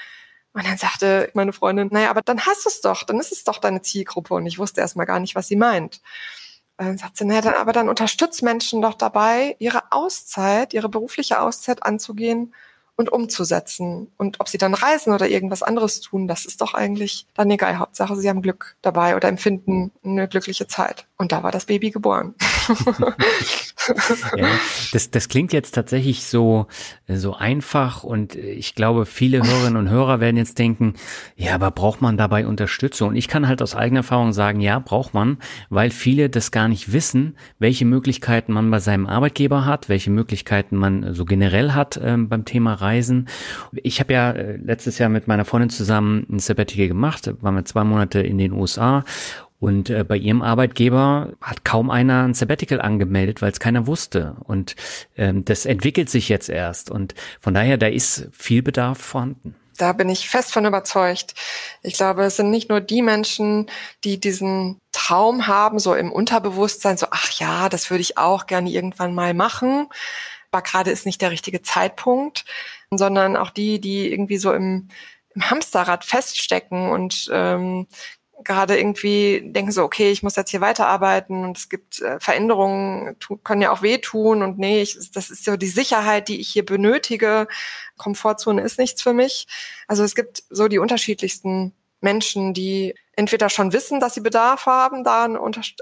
Und 0.54 0.65
dann 0.65 0.78
sagte 0.78 1.30
meine 1.34 1.54
Freundin, 1.54 1.89
naja, 1.91 2.10
aber 2.10 2.21
dann 2.21 2.45
hast 2.45 2.65
du 2.65 2.69
es 2.69 2.82
doch, 2.82 3.04
dann 3.04 3.19
ist 3.19 3.32
es 3.32 3.43
doch 3.43 3.58
deine 3.58 3.82
Zielgruppe. 3.82 4.36
Und 4.36 4.45
ich 4.45 4.60
wusste 4.60 4.82
erstmal 4.82 5.06
gar 5.06 5.19
nicht, 5.19 5.36
was 5.36 5.48
sie 5.48 5.58
meint. 5.58 6.02
Und 6.78 6.88
dann 6.88 6.98
sagt 6.98 7.17
sie, 7.17 7.26
naja, 7.26 7.41
dann, 7.41 7.56
aber 7.56 7.74
dann 7.74 7.89
unterstützt 7.89 8.41
Menschen 8.43 8.82
doch 8.82 8.93
dabei, 8.95 9.56
ihre 9.60 9.91
Auszeit, 9.91 10.74
ihre 10.74 10.89
berufliche 10.89 11.41
Auszeit 11.41 11.84
anzugehen 11.84 12.54
und 12.95 13.12
umzusetzen. 13.12 14.12
Und 14.17 14.39
ob 14.39 14.47
sie 14.47 14.58
dann 14.58 14.73
reisen 14.73 15.13
oder 15.13 15.27
irgendwas 15.27 15.63
anderes 15.63 16.01
tun, 16.01 16.27
das 16.27 16.45
ist 16.45 16.62
doch 16.62 16.73
eigentlich 16.73 17.27
dann 17.34 17.51
egal. 17.51 17.79
Hauptsache, 17.79 18.15
sie 18.15 18.29
haben 18.29 18.41
Glück 18.41 18.75
dabei 18.81 19.15
oder 19.15 19.27
empfinden 19.27 19.91
eine 20.03 20.27
glückliche 20.27 20.67
Zeit. 20.67 21.08
Und 21.17 21.31
da 21.31 21.43
war 21.43 21.51
das 21.51 21.65
Baby 21.65 21.91
geboren. 21.91 22.36
ja, 24.36 24.47
das, 24.91 25.12
das 25.12 25.30
klingt 25.30 25.54
jetzt 25.54 25.71
tatsächlich 25.75 26.23
so, 26.25 26.67
so 27.08 27.36
einfach 27.36 28.04
und 28.04 28.36
ich 28.36 28.75
glaube, 28.75 29.06
viele 29.06 29.43
Hörerinnen 29.43 29.78
und 29.78 29.89
Hörer 29.89 30.19
werden 30.19 30.38
jetzt 30.38 30.58
denken, 30.58 30.95
ja, 31.36 31.56
aber 31.56 31.71
braucht 31.71 32.01
man 32.01 32.17
dabei 32.17 32.47
Unterstützung? 32.47 33.10
Und 33.10 33.15
ich 33.15 33.28
kann 33.28 33.47
halt 33.47 33.62
aus 33.62 33.75
eigener 33.75 33.99
Erfahrung 33.99 34.34
sagen, 34.34 34.60
ja, 34.60 34.80
braucht 34.80 35.13
man, 35.13 35.38
weil 35.69 35.91
viele 35.91 36.30
das 36.30 36.51
gar 36.51 36.67
nicht 36.67 36.91
wissen, 36.91 37.36
welche 37.60 37.86
Möglichkeiten 37.86 38.54
man 38.54 38.71
bei 38.71 38.80
seinem 38.80 39.08
Arbeitgeber 39.08 39.65
hat, 39.65 39.89
welche 39.89 40.12
Möglichkeiten 40.12 40.75
man 40.75 41.13
so 41.13 41.25
generell 41.25 41.71
hat 41.71 41.99
ähm, 42.01 42.30
beim 42.30 42.45
Thema 42.45 42.73
Reisen. 42.73 43.28
Ich 43.73 43.99
habe 43.99 44.13
ja 44.13 44.32
äh, 44.32 44.58
letztes 44.58 44.97
Jahr 44.97 45.10
mit 45.10 45.28
meiner 45.28 45.45
Freundin 45.45 45.69
zusammen 45.69 46.25
ein 46.30 46.39
Sabbatical 46.39 46.88
gemacht, 46.88 47.32
waren 47.41 47.56
wir 47.56 47.65
zwei 47.65 47.84
Monate 47.84 48.19
in 48.21 48.38
den 48.38 48.54
USA 48.54 49.04
und 49.65 49.89
äh, 49.89 50.04
bei 50.04 50.15
ihrem 50.15 50.43
Arbeitgeber 50.43 51.34
hat 51.41 51.65
kaum 51.65 51.89
einer 51.89 52.25
ein 52.25 52.36
Sabbatical 52.36 52.80
angemeldet, 52.80 53.41
weil 53.41 53.51
es 53.51 53.60
keiner 53.60 53.88
wusste. 53.88 54.36
Und 54.43 54.75
ähm, 55.17 55.43
das 55.43 55.65
entwickelt 55.65 56.08
sich 56.08 56.30
jetzt 56.30 56.49
erst. 56.49 56.91
Und 56.91 57.15
von 57.41 57.56
daher, 57.56 57.78
da 57.78 57.88
ist 57.88 58.30
viel 58.32 58.62
Bedarf 58.62 58.99
vorhanden. 58.99 59.56
Da 59.75 59.93
bin 59.93 60.08
ich 60.08 60.30
fest 60.30 60.54
von 60.54 60.65
überzeugt. 60.65 61.34
Ich 61.82 61.95
glaube, 61.95 62.25
es 62.25 62.36
sind 62.36 62.51
nicht 62.51 62.69
nur 62.69 62.80
die 62.80 63.01
Menschen, 63.01 63.65
die 64.04 64.19
diesen 64.19 64.80
Traum 64.91 65.47
haben, 65.47 65.80
so 65.80 65.95
im 65.95 66.12
Unterbewusstsein, 66.12 66.97
so, 66.97 67.08
ach 67.10 67.32
ja, 67.39 67.67
das 67.67 67.89
würde 67.89 68.04
ich 68.04 68.19
auch 68.19 68.45
gerne 68.45 68.69
irgendwann 68.69 69.15
mal 69.15 69.34
machen. 69.34 69.88
Aber 70.51 70.62
gerade 70.62 70.91
ist 70.91 71.08
nicht 71.08 71.23
der 71.23 71.32
richtige 71.32 71.63
Zeitpunkt, 71.63 72.45
sondern 72.91 73.36
auch 73.36 73.49
die, 73.49 73.82
die 73.82 74.12
irgendwie 74.12 74.38
so 74.38 74.54
im, 74.54 74.89
im 75.34 75.49
Hamsterrad 75.49 76.06
feststecken 76.06 76.91
und 76.91 77.32
ähm, 77.34 77.88
gerade 78.43 78.78
irgendwie 78.78 79.41
denken 79.52 79.71
so, 79.71 79.84
okay, 79.84 80.12
ich 80.12 80.24
muss 80.24 80.36
jetzt 80.36 80.52
hier 80.52 80.62
weiterarbeiten 80.62 81.43
und 81.43 81.58
es 81.58 81.69
gibt 81.69 82.02
äh, 82.02 82.19
Veränderungen, 82.19 83.15
können 83.43 83.62
ja 83.62 83.71
auch 83.71 83.82
wehtun 83.82 84.43
und 84.43 84.60
nee, 84.60 84.82
ich, 84.82 85.12
das 85.12 85.30
ist 85.30 85.45
so 85.45 85.58
die 85.58 85.67
Sicherheit, 85.67 86.28
die 86.28 86.39
ich 86.39 86.50
hier 86.50 86.65
benötige. 86.65 87.48
Komfortzone 87.98 88.62
ist 88.62 88.78
nichts 88.78 89.02
für 89.02 89.13
mich. 89.13 89.48
Also 89.88 90.04
es 90.04 90.15
gibt 90.15 90.43
so 90.50 90.67
die 90.67 90.80
unterschiedlichsten 90.80 91.74
Menschen, 92.02 92.54
die 92.54 92.94
entweder 93.15 93.50
schon 93.50 93.73
wissen, 93.73 94.00
dass 94.00 94.13
sie 94.13 94.21
Bedarf 94.21 94.65
haben, 94.65 95.04
da 95.04 95.27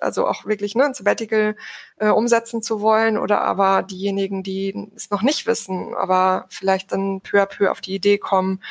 also 0.01 0.28
auch 0.28 0.45
wirklich 0.45 0.76
ne, 0.76 0.86
ein 0.86 0.93
Sabbatical 0.93 1.56
äh, 1.97 2.10
umsetzen 2.10 2.62
zu 2.62 2.82
wollen, 2.82 3.18
oder 3.18 3.41
aber 3.41 3.84
diejenigen, 3.84 4.43
die 4.43 4.89
es 4.95 5.10
noch 5.10 5.22
nicht 5.22 5.45
wissen, 5.47 5.95
aber 5.95 6.45
vielleicht 6.49 6.91
dann 6.91 7.22
peu 7.22 7.41
à 7.41 7.45
peu 7.45 7.72
auf 7.72 7.82
die 7.82 7.95
Idee 7.95 8.18
kommen, 8.18 8.62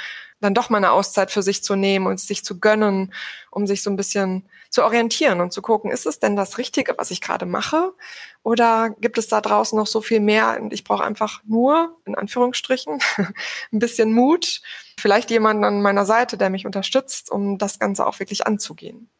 dann 0.43 0.55
doch 0.55 0.70
mal 0.70 0.78
eine 0.78 0.93
Auszeit 0.93 1.30
für 1.30 1.43
sich 1.43 1.62
zu 1.64 1.76
nehmen 1.76 2.07
und 2.07 2.20
sich 2.20 2.45
zu 2.45 2.59
gönnen, 2.59 3.14
um 3.51 3.66
sich 3.66 3.82
so 3.82 3.90
ein 3.90 3.97
bisschen 3.97 4.49
zu 4.70 4.84
orientieren 4.84 5.40
und 5.40 5.53
zu 5.53 5.62
gucken, 5.62 5.90
ist 5.90 6.07
es 6.07 6.18
denn 6.18 6.34
das 6.36 6.59
Richtige, 6.59 6.95
was 6.99 7.11
ich 7.11 7.20
gerade 7.20 7.47
mache? 7.47 7.93
Oder 8.43 8.90
gibt 9.01 9.18
es 9.18 9.28
da 9.28 9.40
draußen 9.40 9.78
noch 9.78 9.86
so 9.86 10.01
viel 10.01 10.20
mehr 10.20 10.59
und 10.61 10.72
ich 10.72 10.84
brauche 10.84 11.05
einfach 11.05 11.43
nur, 11.45 11.97
in 12.05 12.14
Anführungsstrichen, 12.14 12.99
ein 13.72 13.78
bisschen 13.78 14.12
Mut, 14.12 14.62
vielleicht 14.99 15.30
jemanden 15.30 15.64
an 15.64 15.82
meiner 15.82 16.07
Seite, 16.07 16.36
der 16.36 16.51
mich 16.51 16.66
unterstützt, 16.66 17.30
um 17.30 17.59
das 17.59 17.78
Ganze 17.78 18.07
auch 18.07 18.18
wirklich 18.18 18.47
anzugehen. 18.47 19.11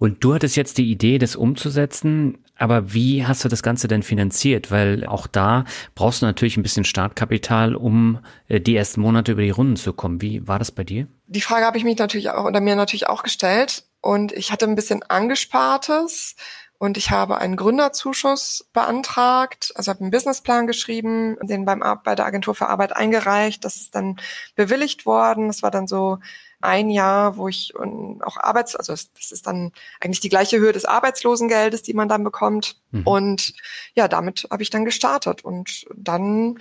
Und 0.00 0.24
du 0.24 0.32
hattest 0.32 0.56
jetzt 0.56 0.78
die 0.78 0.90
Idee, 0.90 1.18
das 1.18 1.36
umzusetzen, 1.36 2.38
aber 2.56 2.94
wie 2.94 3.26
hast 3.26 3.44
du 3.44 3.50
das 3.50 3.62
Ganze 3.62 3.86
denn 3.86 4.02
finanziert? 4.02 4.70
Weil 4.70 5.04
auch 5.04 5.26
da 5.26 5.66
brauchst 5.94 6.22
du 6.22 6.26
natürlich 6.26 6.56
ein 6.56 6.62
bisschen 6.62 6.84
Startkapital, 6.84 7.74
um 7.74 8.18
äh, 8.48 8.62
die 8.62 8.74
ersten 8.74 9.02
Monate 9.02 9.32
über 9.32 9.42
die 9.42 9.50
Runden 9.50 9.76
zu 9.76 9.92
kommen. 9.92 10.22
Wie 10.22 10.48
war 10.48 10.58
das 10.58 10.72
bei 10.72 10.84
dir? 10.84 11.06
Die 11.26 11.42
Frage 11.42 11.66
habe 11.66 11.76
ich 11.76 11.84
mich 11.84 11.98
natürlich 11.98 12.30
auch 12.30 12.46
oder 12.46 12.62
mir 12.62 12.76
natürlich 12.76 13.08
auch 13.08 13.22
gestellt 13.22 13.84
und 14.00 14.32
ich 14.32 14.50
hatte 14.50 14.64
ein 14.64 14.74
bisschen 14.74 15.02
angespartes 15.02 16.34
und 16.78 16.96
ich 16.96 17.10
habe 17.10 17.36
einen 17.36 17.56
Gründerzuschuss 17.56 18.70
beantragt, 18.72 19.70
also 19.74 19.90
habe 19.90 20.00
einen 20.00 20.10
Businessplan 20.10 20.66
geschrieben, 20.66 21.36
den 21.42 21.66
beim 21.66 21.84
bei 22.02 22.14
der 22.14 22.24
Agentur 22.24 22.54
für 22.54 22.68
Arbeit 22.68 22.96
eingereicht. 22.96 23.66
Das 23.66 23.76
ist 23.76 23.94
dann 23.94 24.18
bewilligt 24.54 25.04
worden. 25.04 25.48
Das 25.48 25.62
war 25.62 25.70
dann 25.70 25.86
so 25.86 26.20
ein 26.60 26.90
Jahr, 26.90 27.36
wo 27.36 27.48
ich 27.48 27.72
auch 27.76 28.36
Arbeits, 28.36 28.76
also 28.76 28.92
das 28.92 29.32
ist 29.32 29.46
dann 29.46 29.72
eigentlich 30.00 30.20
die 30.20 30.28
gleiche 30.28 30.58
Höhe 30.58 30.72
des 30.72 30.84
Arbeitslosengeldes, 30.84 31.82
die 31.82 31.94
man 31.94 32.08
dann 32.08 32.24
bekommt. 32.24 32.80
Mhm. 32.90 33.06
Und 33.06 33.54
ja, 33.94 34.08
damit 34.08 34.46
habe 34.50 34.62
ich 34.62 34.70
dann 34.70 34.84
gestartet. 34.84 35.42
Und 35.42 35.86
dann, 35.94 36.58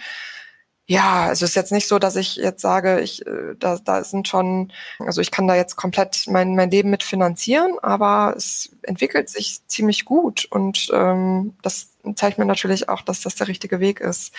ja, 0.85 1.25
also 1.25 1.45
es 1.45 1.51
ist 1.51 1.55
jetzt 1.55 1.71
nicht 1.71 1.87
so, 1.87 1.99
dass 1.99 2.15
ich 2.15 2.37
jetzt 2.37 2.61
sage, 2.61 3.01
ich, 3.01 3.25
äh, 3.27 3.55
da, 3.59 3.77
da 3.77 4.03
sind 4.03 4.27
schon, 4.27 4.71
also 4.99 5.21
ich 5.21 5.31
kann 5.31 5.47
da 5.47 5.55
jetzt 5.55 5.75
komplett 5.75 6.25
mein, 6.27 6.55
mein 6.55 6.71
Leben 6.71 6.89
mit 6.89 7.03
finanzieren, 7.03 7.77
aber 7.81 8.33
es 8.37 8.75
entwickelt 8.83 9.29
sich 9.29 9.67
ziemlich 9.67 10.05
gut. 10.05 10.47
Und 10.49 10.89
ähm, 10.93 11.55
das 11.61 11.89
zeigt 12.15 12.37
mir 12.37 12.45
natürlich 12.45 12.87
auch, 12.87 13.01
dass 13.01 13.21
das 13.21 13.35
der 13.35 13.49
richtige 13.49 13.79
Weg 13.79 13.99
ist. 13.99 14.33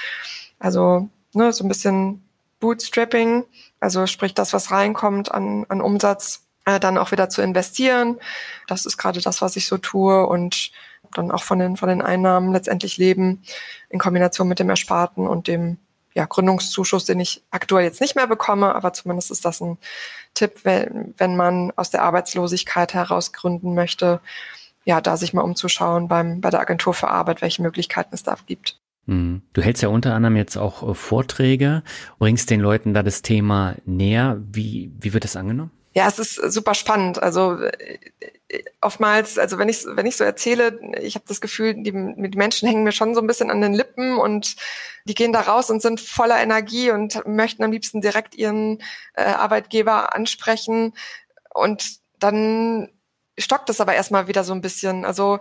Also, 0.59 1.09
ne, 1.35 1.53
so 1.53 1.65
ein 1.65 1.69
bisschen 1.69 2.30
Bootstrapping, 2.61 3.45
also 3.81 4.07
sprich 4.07 4.35
das, 4.35 4.53
was 4.53 4.71
reinkommt 4.71 5.33
an, 5.33 5.67
an 5.69 5.81
Umsatz, 5.81 6.47
äh, 6.67 6.79
dann 6.79 6.99
auch 6.99 7.11
wieder 7.11 7.29
zu 7.29 7.43
investieren. 7.43 8.19
Das 8.69 8.87
ist 8.87 8.97
gerade 8.97 9.21
das, 9.21 9.43
was 9.43 9.57
ich 9.57 9.67
so 9.67 9.79
tue 9.79 10.27
und 10.27 10.71
dann 11.15 11.31
auch 11.31 11.43
von 11.43 11.59
den, 11.59 11.77
von 11.77 11.89
den 11.89 12.03
Einnahmen 12.03 12.53
letztendlich 12.53 12.97
leben 12.97 13.43
in 13.89 13.99
Kombination 13.99 14.49
mit 14.49 14.59
dem 14.59 14.71
Ersparten 14.71 15.27
und 15.27 15.49
dem 15.49 15.79
ja, 16.15 16.27
Gründungszuschuss, 16.27 17.05
den 17.05 17.21
ich 17.21 17.43
aktuell 17.51 17.85
jetzt 17.85 18.01
nicht 18.01 18.17
mehr 18.17 18.27
bekomme, 18.27 18.75
aber 18.75 18.93
zumindest 18.93 19.31
ist 19.31 19.45
das 19.45 19.61
ein 19.61 19.79
Tipp, 20.35 20.61
wenn, 20.65 21.15
wenn 21.19 21.37
man 21.37 21.73
aus 21.77 21.91
der 21.91 22.03
Arbeitslosigkeit 22.03 22.95
heraus 22.95 23.33
gründen 23.33 23.75
möchte, 23.75 24.21
ja, 24.85 25.01
da 25.01 25.17
sich 25.17 25.33
mal 25.33 25.43
umzuschauen 25.43 26.09
beim, 26.09 26.41
bei 26.41 26.51
der 26.51 26.61
Agentur 26.61 26.95
für 26.95 27.09
Arbeit, 27.09 27.43
welche 27.43 27.63
Möglichkeiten 27.63 28.15
es 28.15 28.23
da 28.23 28.37
gibt. 28.47 28.81
Mhm. 29.11 29.43
Du 29.53 29.61
hältst 29.61 29.83
ja 29.83 29.89
unter 29.89 30.15
anderem 30.15 30.37
jetzt 30.37 30.57
auch 30.57 30.89
äh, 30.89 30.95
Vorträge, 30.95 31.83
bringst 32.21 32.49
den 32.49 32.61
Leuten 32.61 32.95
da 32.95 33.03
das 33.03 33.23
Thema 33.23 33.75
näher. 33.85 34.41
Wie, 34.53 34.93
wie 35.01 35.13
wird 35.13 35.25
das 35.25 35.35
angenommen? 35.35 35.73
Ja, 35.93 36.07
es 36.07 36.21
ist 36.21 36.37
super 36.37 36.75
spannend. 36.75 37.21
Also 37.21 37.57
äh, 37.61 37.99
oftmals, 38.81 39.37
also 39.37 39.59
wenn 39.59 39.69
ich 39.69 39.85
wenn 39.85 40.07
ich 40.07 40.17
so 40.17 40.23
erzähle, 40.23 40.79
ich 41.01 41.17
habe 41.17 41.25
das 41.27 41.41
Gefühl, 41.41 41.75
die, 41.75 41.91
die 41.91 42.39
Menschen 42.39 42.69
hängen 42.69 42.85
mir 42.85 42.93
schon 42.93 43.17
so 43.17 43.21
ein 43.21 43.27
bisschen 43.27 43.51
an 43.51 43.61
den 43.61 43.75
Lippen 43.75 44.17
und 44.17 44.55
die 45.07 45.15
gehen 45.15 45.33
da 45.33 45.41
raus 45.41 45.71
und 45.71 45.83
sind 45.83 46.01
voller 46.01 46.41
Energie 46.41 46.93
und 46.93 47.27
möchten 47.27 47.65
am 47.65 47.73
liebsten 47.73 48.01
direkt 48.01 48.37
ihren 48.37 48.79
äh, 49.15 49.25
Arbeitgeber 49.25 50.15
ansprechen 50.15 50.93
und 51.53 51.97
dann 52.21 52.91
stockt 53.39 53.71
es 53.71 53.81
aber 53.81 53.95
erstmal 53.95 54.29
wieder 54.29 54.45
so 54.45 54.53
ein 54.53 54.61
bisschen. 54.61 55.05
Also 55.05 55.41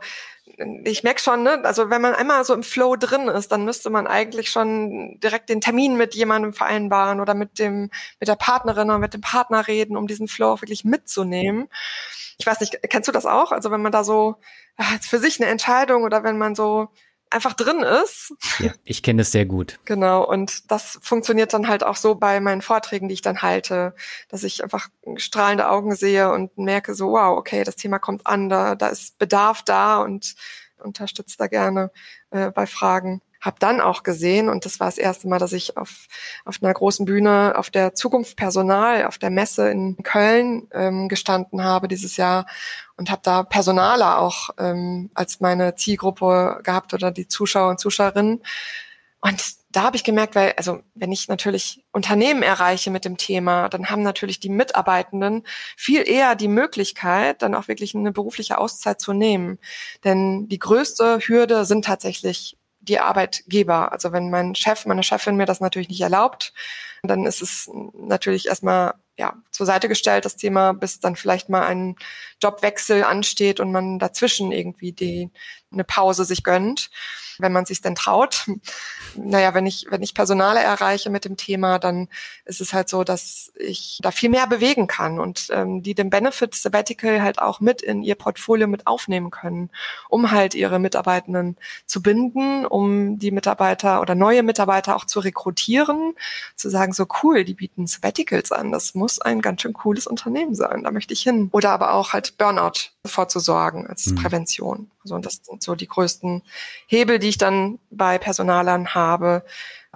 ich 0.83 1.03
merke 1.03 1.21
schon, 1.21 1.43
ne, 1.43 1.61
also 1.63 1.89
wenn 1.89 2.01
man 2.01 2.13
einmal 2.13 2.43
so 2.43 2.53
im 2.53 2.63
Flow 2.63 2.95
drin 2.95 3.27
ist, 3.27 3.51
dann 3.51 3.65
müsste 3.65 3.89
man 3.89 4.07
eigentlich 4.07 4.49
schon 4.49 5.19
direkt 5.19 5.49
den 5.49 5.61
Termin 5.61 5.95
mit 5.95 6.15
jemandem 6.15 6.53
vereinbaren 6.53 7.21
oder 7.21 7.33
mit 7.33 7.59
dem, 7.59 7.89
mit 8.19 8.27
der 8.27 8.35
Partnerin 8.35 8.89
oder 8.89 8.99
mit 8.99 9.13
dem 9.13 9.21
Partner 9.21 9.67
reden, 9.67 9.95
um 9.95 10.07
diesen 10.07 10.27
Flow 10.27 10.51
auch 10.53 10.61
wirklich 10.61 10.83
mitzunehmen. 10.83 11.69
Ich 12.37 12.45
weiß 12.45 12.59
nicht, 12.59 12.77
kennst 12.89 13.07
du 13.07 13.11
das 13.11 13.25
auch? 13.25 13.51
Also 13.51 13.71
wenn 13.71 13.81
man 13.81 13.91
da 13.91 14.03
so 14.03 14.35
für 15.01 15.19
sich 15.19 15.41
eine 15.41 15.49
Entscheidung 15.49 16.03
oder 16.03 16.23
wenn 16.23 16.37
man 16.37 16.55
so 16.55 16.89
einfach 17.29 17.53
drin 17.53 17.81
ist. 17.81 18.33
Ja, 18.59 18.71
ich 18.83 19.03
kenne 19.03 19.21
das 19.21 19.31
sehr 19.31 19.45
gut. 19.45 19.79
Genau, 19.85 20.23
und 20.25 20.71
das 20.71 20.99
funktioniert 21.01 21.53
dann 21.53 21.67
halt 21.67 21.83
auch 21.83 21.95
so 21.95 22.15
bei 22.15 22.39
meinen 22.39 22.61
Vorträgen, 22.61 23.07
die 23.07 23.13
ich 23.13 23.21
dann 23.21 23.41
halte, 23.41 23.95
dass 24.29 24.43
ich 24.43 24.63
einfach 24.63 24.89
strahlende 25.17 25.69
Augen 25.69 25.95
sehe 25.95 26.31
und 26.31 26.57
merke 26.57 26.95
so, 26.95 27.11
wow, 27.11 27.37
okay, 27.37 27.63
das 27.63 27.75
Thema 27.75 27.99
kommt 27.99 28.25
an, 28.25 28.49
da, 28.49 28.75
da 28.75 28.87
ist 28.87 29.17
Bedarf 29.19 29.63
da 29.63 30.01
und 30.01 30.35
unterstütze 30.77 31.37
da 31.37 31.47
gerne 31.47 31.91
äh, 32.31 32.51
bei 32.51 32.65
Fragen 32.65 33.21
habe 33.41 33.57
dann 33.59 33.81
auch 33.81 34.03
gesehen, 34.03 34.49
und 34.49 34.65
das 34.65 34.79
war 34.79 34.87
das 34.87 34.97
erste 34.97 35.27
Mal, 35.27 35.39
dass 35.39 35.53
ich 35.53 35.77
auf, 35.77 36.07
auf 36.45 36.57
einer 36.61 36.73
großen 36.73 37.05
Bühne 37.05 37.53
auf 37.57 37.69
der 37.69 37.93
Zukunft 37.93 38.35
Personal, 38.35 39.05
auf 39.05 39.17
der 39.17 39.29
Messe 39.29 39.69
in 39.69 39.97
Köln 40.03 40.67
ähm, 40.73 41.07
gestanden 41.07 41.63
habe 41.63 41.87
dieses 41.87 42.17
Jahr 42.17 42.45
und 42.97 43.09
habe 43.09 43.21
da 43.23 43.43
Personaler 43.43 44.19
auch 44.19 44.49
ähm, 44.57 45.09
als 45.13 45.39
meine 45.39 45.75
Zielgruppe 45.75 46.59
gehabt 46.63 46.93
oder 46.93 47.11
die 47.11 47.27
Zuschauer 47.27 47.69
und 47.69 47.79
Zuschauerinnen. 47.79 48.41
Und 49.21 49.59
da 49.71 49.83
habe 49.83 49.95
ich 49.95 50.03
gemerkt, 50.03 50.35
weil, 50.35 50.53
also 50.57 50.81
wenn 50.95 51.11
ich 51.11 51.27
natürlich 51.27 51.83
Unternehmen 51.91 52.41
erreiche 52.41 52.89
mit 52.89 53.05
dem 53.05 53.17
Thema, 53.17 53.69
dann 53.69 53.89
haben 53.89 54.01
natürlich 54.01 54.39
die 54.39 54.49
Mitarbeitenden 54.49 55.43
viel 55.77 56.07
eher 56.07 56.35
die 56.35 56.47
Möglichkeit, 56.47 57.41
dann 57.41 57.53
auch 57.53 57.67
wirklich 57.67 57.93
eine 57.93 58.11
berufliche 58.11 58.57
Auszeit 58.57 58.99
zu 58.99 59.13
nehmen. 59.13 59.59
Denn 60.03 60.47
die 60.47 60.59
größte 60.59 61.19
Hürde 61.19 61.65
sind 61.65 61.85
tatsächlich 61.85 62.57
die 62.89 62.99
Arbeitgeber. 62.99 63.91
Also 63.91 64.11
wenn 64.11 64.29
mein 64.29 64.55
Chef, 64.55 64.85
meine 64.85 65.03
Chefin 65.03 65.37
mir 65.37 65.45
das 65.45 65.61
natürlich 65.61 65.89
nicht 65.89 66.01
erlaubt, 66.01 66.53
dann 67.03 67.25
ist 67.25 67.41
es 67.41 67.69
natürlich 67.93 68.47
erstmal 68.47 68.95
ja, 69.17 69.33
zur 69.59 69.65
Seite 69.65 69.89
gestellt, 69.89 70.23
das 70.23 70.37
Thema, 70.37 70.71
bis 70.71 71.01
dann 71.01 71.17
vielleicht 71.17 71.49
mal 71.49 71.65
ein 71.65 71.97
Jobwechsel 72.41 73.03
ansteht 73.03 73.59
und 73.59 73.73
man 73.73 73.99
dazwischen 73.99 74.53
irgendwie 74.53 74.93
die, 74.93 75.29
eine 75.69 75.83
Pause 75.83 76.23
sich 76.23 76.43
gönnt, 76.43 76.89
wenn 77.37 77.51
man 77.51 77.65
sich 77.65 77.81
denn 77.81 77.95
traut. 77.95 78.45
Naja, 79.15 79.53
wenn 79.53 79.65
ich, 79.65 79.87
wenn 79.89 80.01
ich 80.01 80.13
Personale 80.13 80.61
erreiche 80.61 81.09
mit 81.09 81.25
dem 81.25 81.35
Thema, 81.35 81.79
dann 81.79 82.07
ist 82.45 82.61
es 82.61 82.73
halt 82.73 82.89
so, 82.89 83.03
dass 83.03 83.51
ich 83.55 83.99
da 84.01 84.11
viel 84.11 84.29
mehr 84.29 84.47
bewegen 84.47 84.87
kann 84.87 85.19
und 85.19 85.47
ähm, 85.51 85.81
die 85.81 85.95
den 85.95 86.09
Benefit 86.09 86.55
Sabbatical 86.55 87.21
halt 87.21 87.39
auch 87.39 87.59
mit 87.59 87.81
in 87.81 88.01
ihr 88.01 88.15
Portfolio 88.15 88.67
mit 88.67 88.87
aufnehmen 88.87 89.31
können, 89.31 89.71
um 90.09 90.31
halt 90.31 90.53
ihre 90.53 90.79
Mitarbeitenden 90.79 91.57
zu 91.85 92.01
binden, 92.01 92.65
um 92.65 93.19
die 93.19 93.31
Mitarbeiter 93.31 93.99
oder 94.01 94.15
neue 94.15 94.43
Mitarbeiter 94.43 94.95
auch 94.95 95.05
zu 95.05 95.19
rekrutieren, 95.19 96.13
zu 96.55 96.69
sagen, 96.69 96.93
so 96.93 97.07
cool, 97.23 97.43
die 97.43 97.55
bieten 97.55 97.87
Sabbaticals 97.87 98.51
an, 98.51 98.71
das 98.71 98.95
muss 98.95 99.19
ein 99.19 99.41
ganz 99.49 99.63
schön 99.63 99.73
cooles 99.73 100.05
Unternehmen 100.05 100.53
sein. 100.53 100.83
Da 100.83 100.91
möchte 100.91 101.11
ich 101.11 101.23
hin. 101.23 101.49
Oder 101.51 101.71
aber 101.71 101.93
auch 101.93 102.13
halt 102.13 102.37
Burnout 102.37 102.91
vorzusorgen 103.03 103.87
als 103.87 104.05
mhm. 104.05 104.15
Prävention. 104.15 104.91
Also 105.03 105.17
das 105.17 105.41
sind 105.41 105.63
so 105.63 105.73
die 105.73 105.87
größten 105.87 106.43
Hebel, 106.85 107.17
die 107.17 107.29
ich 107.29 107.39
dann 107.39 107.79
bei 107.89 108.19
Personalern 108.19 108.93
habe, 108.93 109.43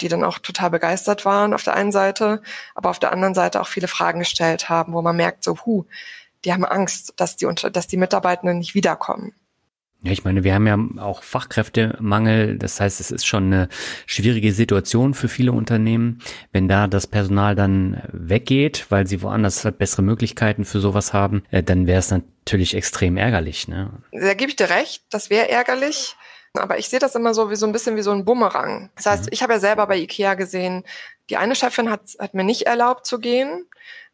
die 0.02 0.08
dann 0.08 0.24
auch 0.24 0.40
total 0.40 0.72
begeistert 0.72 1.24
waren 1.24 1.54
auf 1.54 1.62
der 1.62 1.76
einen 1.76 1.92
Seite, 1.92 2.42
aber 2.74 2.90
auf 2.90 2.98
der 2.98 3.12
anderen 3.12 3.36
Seite 3.36 3.62
auch 3.62 3.68
viele 3.68 3.88
Fragen 3.88 4.20
gestellt 4.20 4.70
haben, 4.70 4.94
wo 4.94 5.04
man 5.04 5.16
merkt, 5.16 5.44
so, 5.44 5.56
hu, 5.66 5.86
die 6.46 6.52
haben 6.52 6.66
Angst, 6.66 7.14
dass 7.18 7.36
die, 7.36 7.48
dass 7.72 7.86
die 7.86 7.98
Mitarbeitenden 7.98 8.58
nicht 8.58 8.74
wiederkommen. 8.74 9.36
Ja, 10.04 10.12
ich 10.12 10.26
meine, 10.26 10.44
wir 10.44 10.54
haben 10.54 10.68
ja 10.68 11.02
auch 11.02 11.24
Fachkräftemangel. 11.24 12.58
Das 12.58 12.82
heißt, 12.82 13.00
es 13.00 13.10
ist 13.10 13.26
schon 13.26 13.46
eine 13.46 13.70
schwierige 14.06 14.52
Situation 14.52 15.14
für 15.14 15.30
viele 15.30 15.54
Unternehmen. 15.54 16.20
Wenn 16.52 16.68
da 16.68 16.88
das 16.88 17.08
Personal 17.08 17.56
dann 17.56 18.02
weggeht, 18.12 18.88
weil 18.90 19.08
sie 19.08 19.22
woanders 19.22 19.64
halt 19.64 19.78
bessere 19.78 20.02
Möglichkeiten 20.02 20.66
für 20.66 20.82
sowas 20.82 21.14
haben, 21.14 21.44
äh, 21.52 21.64
dann 21.64 21.88
wäre 21.88 22.00
es 22.00 22.12
natürlich 22.12 22.76
extrem 22.76 23.16
ärgerlich. 23.16 23.70
Ne? 23.70 23.92
Da 24.12 24.34
gebe 24.34 24.50
ich 24.50 24.58
dir 24.58 24.70
recht, 24.70 25.06
das 25.10 25.30
wäre 25.30 25.50
ärgerlich. 25.50 26.18
Aber 26.54 26.78
ich 26.78 26.90
sehe 26.90 27.00
das 27.00 27.16
immer 27.16 27.34
so 27.34 27.50
wie 27.50 27.56
so 27.56 27.66
ein 27.66 27.72
bisschen 27.72 27.96
wie 27.96 28.02
so 28.02 28.12
ein 28.12 28.26
Bumerang. 28.26 28.92
Das 28.98 29.06
heißt, 29.06 29.24
mhm. 29.24 29.30
ich 29.32 29.42
habe 29.42 29.54
ja 29.54 29.60
selber 29.60 29.88
bei 29.88 29.98
IKEA 29.98 30.34
gesehen, 30.36 30.84
die 31.30 31.38
eine 31.38 31.56
Chefin 31.56 31.90
hat, 31.90 32.02
hat 32.20 32.34
mir 32.34 32.44
nicht 32.44 32.64
erlaubt 32.64 33.06
zu 33.06 33.20
gehen. 33.20 33.68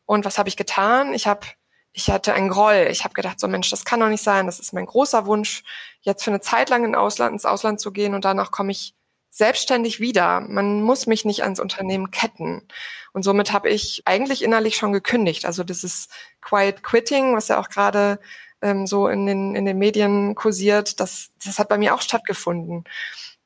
Und 0.06 0.24
was 0.24 0.38
habe 0.38 0.50
ich 0.50 0.56
getan? 0.56 1.14
Ich 1.14 1.26
habe 1.26 1.48
ich 1.92 2.10
hatte 2.10 2.34
einen 2.34 2.50
Groll. 2.50 2.88
Ich 2.92 3.04
habe 3.04 3.14
gedacht, 3.14 3.40
so 3.40 3.48
Mensch, 3.48 3.70
das 3.70 3.86
kann 3.86 4.00
doch 4.00 4.10
nicht 4.10 4.24
sein. 4.24 4.46
Das 4.46 4.60
ist 4.60 4.74
mein 4.74 4.86
großer 4.86 5.26
Wunsch, 5.26 5.64
jetzt 6.02 6.24
für 6.24 6.32
eine 6.32 6.42
Zeit 6.42 6.70
lang 6.70 6.86
in 6.86 6.96
Ausland, 6.96 7.34
ins 7.34 7.46
Ausland 7.46 7.80
zu 7.80 7.92
gehen 7.92 8.14
und 8.14 8.26
danach 8.26 8.52
komme 8.52 8.72
ich 8.72 8.94
selbstständig 9.32 10.00
wieder. 10.00 10.42
Man 10.42 10.82
muss 10.82 11.08
mich 11.08 11.26
nicht 11.26 11.44
ans 11.44 11.60
Unternehmen 11.60 12.12
ketten. 12.12 12.68
Und 13.14 13.24
somit 13.24 13.54
habe 13.54 13.70
ich 13.70 14.04
eigentlich 14.06 14.44
innerlich 14.44 14.76
schon 14.76 14.92
gekündigt. 14.92 15.46
Also 15.46 15.64
ist 15.84 16.12
Quiet 16.42 16.84
Quitting, 16.84 17.36
was 17.36 17.48
ja 17.48 17.60
auch 17.60 17.70
gerade 17.70 18.20
ähm, 18.62 18.88
so 18.88 19.08
in 19.08 19.26
den, 19.26 19.56
in 19.56 19.66
den 19.66 19.78
Medien 19.78 20.36
kursiert, 20.36 21.00
das, 21.00 21.30
das 21.44 21.60
hat 21.60 21.70
bei 21.70 21.78
mir 21.78 21.94
auch 21.94 22.02
stattgefunden. 22.02 22.84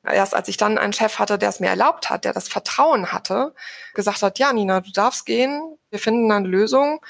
Erst 0.04 0.34
als 0.34 0.48
ich 0.48 0.56
dann 0.56 0.76
einen 0.76 0.92
Chef 0.92 1.18
hatte, 1.18 1.38
der 1.38 1.48
es 1.48 1.60
mir 1.60 1.68
erlaubt 1.68 2.10
hat, 2.10 2.24
der 2.24 2.34
das 2.34 2.48
Vertrauen 2.48 3.12
hatte, 3.12 3.54
gesagt 3.94 4.22
hat, 4.22 4.38
ja, 4.38 4.52
Nina, 4.52 4.80
du 4.80 4.90
darfst 4.90 5.24
gehen, 5.24 5.78
wir 5.90 5.98
finden 5.98 6.30
eine 6.30 6.46
Lösung 6.46 7.00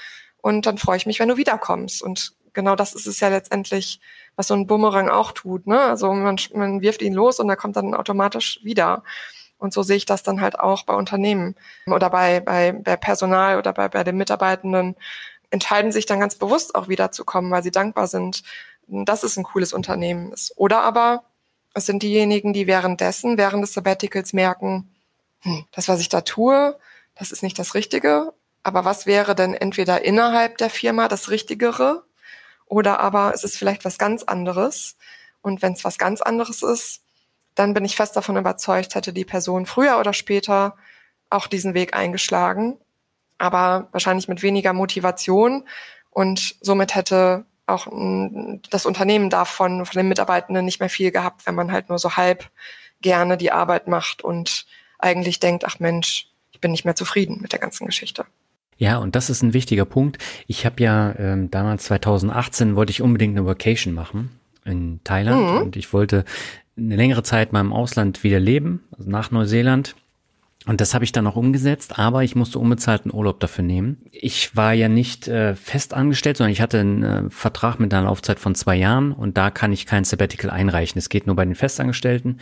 und 0.45 0.67
dann 0.67 0.77
freue 0.77 0.99
ich 0.99 1.07
mich, 1.07 1.21
wenn 1.21 1.31
du 1.31 1.39
wiederkommst. 1.39 2.03
Und 2.03 2.35
genau 2.53 2.77
das 2.77 2.95
ist 2.95 3.07
es 3.07 3.19
ja 3.19 3.29
letztendlich, 3.29 3.99
was 4.37 4.49
so 4.49 4.53
ein 4.53 4.67
Bumerang 4.67 5.09
auch 5.09 5.33
tut. 5.33 5.67
Ne? 5.67 5.81
Also 5.81 6.13
man, 6.13 6.37
man 6.53 6.83
wirft 6.83 7.01
ihn 7.01 7.15
los 7.15 7.41
und 7.41 7.49
er 7.49 7.57
kommt 7.57 7.77
dann 7.77 7.95
automatisch 7.95 8.61
wieder. 8.63 9.05
Und 9.57 9.73
so 9.73 9.83
sehe 9.83 9.97
ich 9.97 10.05
das 10.05 10.23
dann 10.23 10.43
halt 10.43 10.61
auch 10.61 10.83
bei 10.83 10.93
Unternehmen 10.93 11.57
oder 11.87 12.11
bei, 12.11 12.41
bei, 12.41 12.73
bei 12.73 12.95
Personal 12.97 13.57
oder 13.57 13.73
bei, 13.73 13.89
bei 13.89 14.05
den 14.05 14.19
Mitarbeitenden, 14.19 14.97
entscheiden 15.49 15.93
sich 15.93 16.05
dann 16.05 16.21
ganz 16.21 16.35
bewusst 16.35 16.75
auch 16.75 16.89
wiederzukommen, 16.89 17.51
weil 17.51 17.63
sie 17.63 17.71
dankbar 17.71 18.07
sind, 18.07 18.43
dass 18.87 19.23
es 19.23 19.39
ein 19.39 19.45
cooles 19.45 19.73
Unternehmen 19.73 20.31
ist. 20.31 20.53
Oder 20.59 20.83
aber 20.83 21.25
es 21.73 21.87
sind 21.87 22.03
diejenigen, 22.03 22.53
die 22.53 22.67
währenddessen, 22.67 23.39
während 23.39 23.63
des 23.63 23.73
Sabbaticals 23.73 24.35
merken, 24.35 24.95
hm, 25.41 25.65
das, 25.73 25.89
was 25.89 26.01
ich 26.01 26.11
da 26.11 26.21
tue, 26.21 26.79
das 27.15 27.33
ist 27.33 27.43
nicht 27.43 27.59
das 27.59 27.73
Richtige. 27.73 28.35
Aber 28.65 28.85
was 28.85 29.07
wäre 29.07 29.37
denn 29.37 29.55
entweder 29.55 30.05
innerhalb 30.05 30.59
der 30.59 30.71
Firma 30.71 31.07
das 31.07 31.31
Richtigere 31.31 32.03
oder 32.67 33.01
aber 33.01 33.33
es 33.35 33.45
ist 33.45 33.57
vielleicht 33.57 33.85
was 33.85 33.99
ganz 33.99 34.23
anderes. 34.23 34.97
Und 35.43 35.63
wenn 35.63 35.75
es 35.75 35.85
was 35.85 35.99
ganz 35.99 36.23
anderes 36.23 36.63
ist, 36.63 37.03
dann 37.55 37.75
bin 37.75 37.85
ich 37.85 37.97
fest 37.97 38.17
davon 38.17 38.37
überzeugt, 38.37 38.95
hätte 38.95 39.13
die 39.13 39.25
Person 39.25 39.67
früher 39.67 39.99
oder 39.99 40.13
später 40.13 40.77
auch 41.31 41.47
diesen 41.47 41.75
Weg 41.75 41.95
eingeschlagen, 41.95 42.79
aber 43.39 43.89
wahrscheinlich 43.93 44.29
mit 44.29 44.43
weniger 44.43 44.73
Motivation 44.73 45.69
und 46.11 46.57
somit 46.61 46.95
hätte 46.95 47.45
auch 47.67 47.87
das 48.71 48.87
Unternehmen 48.87 49.31
davon, 49.31 49.87
von 49.87 49.99
den 49.99 50.09
Mitarbeitenden 50.09 50.65
nicht 50.65 50.81
mehr 50.81 50.91
viel 50.91 51.11
gehabt, 51.11 51.47
wenn 51.47 51.55
man 51.55 51.73
halt 51.73 51.89
nur 51.89 51.99
so 51.99 52.17
halb 52.17 52.51
gerne 53.01 53.37
die 53.37 53.53
Arbeit 53.53 53.89
macht 53.89 54.23
und 54.23 54.67
eigentlich 54.99 55.41
denkt, 55.41 55.65
ach 55.65 55.79
Mensch, 55.79 56.29
ich 56.53 56.61
bin 56.61 56.73
nicht 56.73 56.85
mehr 56.85 56.97
zufrieden 56.97 57.39
mit 57.41 57.53
der 57.53 57.59
ganzen 57.59 57.87
Geschichte. 57.87 58.27
Ja, 58.77 58.99
und 58.99 59.15
das 59.15 59.31
ist 59.31 59.43
ein 59.43 59.55
wichtiger 59.55 59.85
Punkt. 59.85 60.19
Ich 60.47 60.67
habe 60.67 60.83
ja 60.83 61.15
ähm, 61.19 61.51
damals 61.51 61.85
2018 61.85 62.77
wollte 62.77 62.91
ich 62.91 63.03
unbedingt 63.03 63.37
eine 63.37 63.47
Vacation 63.47 63.95
machen 63.95 64.31
in 64.65 65.01
Thailand 65.05 65.51
mhm. 65.51 65.63
und 65.63 65.77
ich 65.77 65.93
wollte 65.93 66.25
eine 66.77 66.97
längere 66.97 67.23
Zeit 67.23 67.53
mal 67.53 67.61
im 67.61 67.73
Ausland 67.73 68.25
wieder 68.25 68.41
leben, 68.41 68.81
also 68.97 69.11
nach 69.11 69.31
Neuseeland. 69.31 69.95
Und 70.67 70.81
das 70.81 70.95
habe 70.95 71.05
ich 71.05 71.13
dann 71.13 71.27
auch 71.27 71.37
umgesetzt, 71.37 71.99
aber 71.99 72.25
ich 72.25 72.37
musste 72.37 72.59
unbezahlten 72.59 73.13
Urlaub 73.13 73.39
dafür 73.39 73.63
nehmen. 73.63 73.99
Ich 74.13 74.57
war 74.57 74.73
ja 74.73 74.89
nicht 74.89 75.29
äh, 75.29 75.55
fest 75.55 75.93
angestellt, 75.93 76.39
sondern 76.39 76.53
ich 76.53 76.63
hatte 76.63 76.81
einen 76.81 77.03
äh, 77.03 77.31
Vertrag 77.31 77.79
mit 77.79 77.93
einer 77.93 78.07
Laufzeit 78.07 78.39
von 78.39 78.55
zwei 78.55 78.77
Jahren 78.77 79.13
und 79.13 79.37
da 79.37 79.51
kann 79.51 79.73
ich 79.73 79.85
kein 79.85 80.05
Sabbatical 80.05 80.51
einreichen. 80.51 80.99
Es 80.99 81.11
geht 81.11 81.27
nur 81.27 81.37
bei 81.37 81.45
den 81.45 81.55
Festangestellten. 81.55 82.39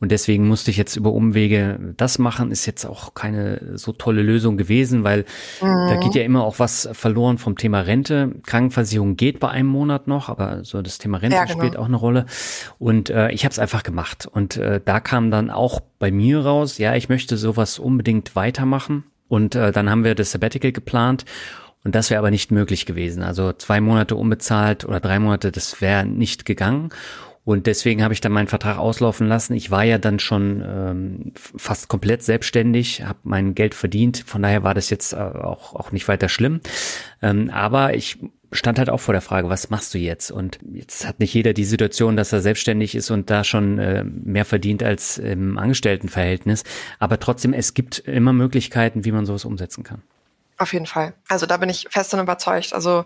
Und 0.00 0.12
deswegen 0.12 0.46
musste 0.46 0.70
ich 0.70 0.76
jetzt 0.76 0.96
über 0.96 1.12
Umwege 1.12 1.94
das 1.96 2.18
machen. 2.18 2.52
Ist 2.52 2.66
jetzt 2.66 2.84
auch 2.84 3.14
keine 3.14 3.76
so 3.76 3.92
tolle 3.92 4.22
Lösung 4.22 4.56
gewesen, 4.56 5.02
weil 5.02 5.24
mhm. 5.60 5.88
da 5.88 5.96
geht 5.96 6.14
ja 6.14 6.22
immer 6.22 6.44
auch 6.44 6.58
was 6.58 6.88
verloren 6.92 7.38
vom 7.38 7.56
Thema 7.56 7.80
Rente. 7.80 8.32
Krankenversicherung 8.46 9.16
geht 9.16 9.40
bei 9.40 9.48
einem 9.48 9.68
Monat 9.68 10.06
noch, 10.06 10.28
aber 10.28 10.64
so 10.64 10.82
das 10.82 10.98
Thema 10.98 11.18
Rente 11.18 11.36
ja, 11.36 11.44
genau. 11.44 11.58
spielt 11.58 11.76
auch 11.76 11.86
eine 11.86 11.96
Rolle. 11.96 12.26
Und 12.78 13.10
äh, 13.10 13.30
ich 13.32 13.44
habe 13.44 13.52
es 13.52 13.58
einfach 13.58 13.82
gemacht. 13.82 14.28
Und 14.30 14.56
äh, 14.56 14.80
da 14.84 15.00
kam 15.00 15.30
dann 15.30 15.50
auch 15.50 15.80
bei 15.98 16.10
mir 16.10 16.40
raus, 16.40 16.78
ja, 16.78 16.94
ich 16.94 17.08
möchte 17.08 17.36
sowas 17.36 17.78
unbedingt 17.78 18.36
weitermachen. 18.36 19.04
Und 19.28 19.54
äh, 19.54 19.72
dann 19.72 19.90
haben 19.90 20.04
wir 20.04 20.14
das 20.14 20.30
Sabbatical 20.32 20.72
geplant. 20.72 21.24
Und 21.84 21.94
das 21.94 22.10
wäre 22.10 22.18
aber 22.18 22.30
nicht 22.30 22.50
möglich 22.50 22.86
gewesen. 22.86 23.22
Also 23.22 23.52
zwei 23.52 23.80
Monate 23.80 24.16
unbezahlt 24.16 24.84
oder 24.84 25.00
drei 25.00 25.18
Monate, 25.18 25.52
das 25.52 25.80
wäre 25.80 26.04
nicht 26.04 26.44
gegangen. 26.44 26.90
Und 27.48 27.66
deswegen 27.66 28.04
habe 28.04 28.12
ich 28.12 28.20
dann 28.20 28.32
meinen 28.32 28.46
Vertrag 28.46 28.76
auslaufen 28.76 29.26
lassen. 29.26 29.54
Ich 29.54 29.70
war 29.70 29.82
ja 29.82 29.96
dann 29.96 30.18
schon 30.18 30.62
ähm, 30.62 31.32
fast 31.34 31.88
komplett 31.88 32.22
selbstständig, 32.22 33.04
habe 33.04 33.20
mein 33.22 33.54
Geld 33.54 33.74
verdient. 33.74 34.22
Von 34.26 34.42
daher 34.42 34.64
war 34.64 34.74
das 34.74 34.90
jetzt 34.90 35.14
äh, 35.14 35.16
auch, 35.16 35.74
auch 35.74 35.90
nicht 35.90 36.08
weiter 36.08 36.28
schlimm. 36.28 36.60
Ähm, 37.22 37.48
aber 37.48 37.94
ich 37.94 38.18
stand 38.52 38.78
halt 38.78 38.90
auch 38.90 39.00
vor 39.00 39.14
der 39.14 39.22
Frage, 39.22 39.48
was 39.48 39.70
machst 39.70 39.94
du 39.94 39.98
jetzt? 39.98 40.30
Und 40.30 40.58
jetzt 40.74 41.08
hat 41.08 41.20
nicht 41.20 41.32
jeder 41.32 41.54
die 41.54 41.64
Situation, 41.64 42.18
dass 42.18 42.34
er 42.34 42.42
selbstständig 42.42 42.94
ist 42.94 43.10
und 43.10 43.30
da 43.30 43.44
schon 43.44 43.78
äh, 43.78 44.04
mehr 44.04 44.44
verdient 44.44 44.82
als 44.82 45.16
im 45.16 45.56
Angestelltenverhältnis. 45.56 46.64
Aber 46.98 47.18
trotzdem, 47.18 47.54
es 47.54 47.72
gibt 47.72 48.00
immer 48.00 48.34
Möglichkeiten, 48.34 49.06
wie 49.06 49.12
man 49.12 49.24
sowas 49.24 49.46
umsetzen 49.46 49.84
kann. 49.84 50.02
Auf 50.58 50.72
jeden 50.72 50.86
Fall. 50.86 51.14
Also 51.28 51.46
da 51.46 51.56
bin 51.56 51.68
ich 51.68 51.86
fest 51.88 52.12
und 52.14 52.20
überzeugt. 52.20 52.72
Also 52.72 53.04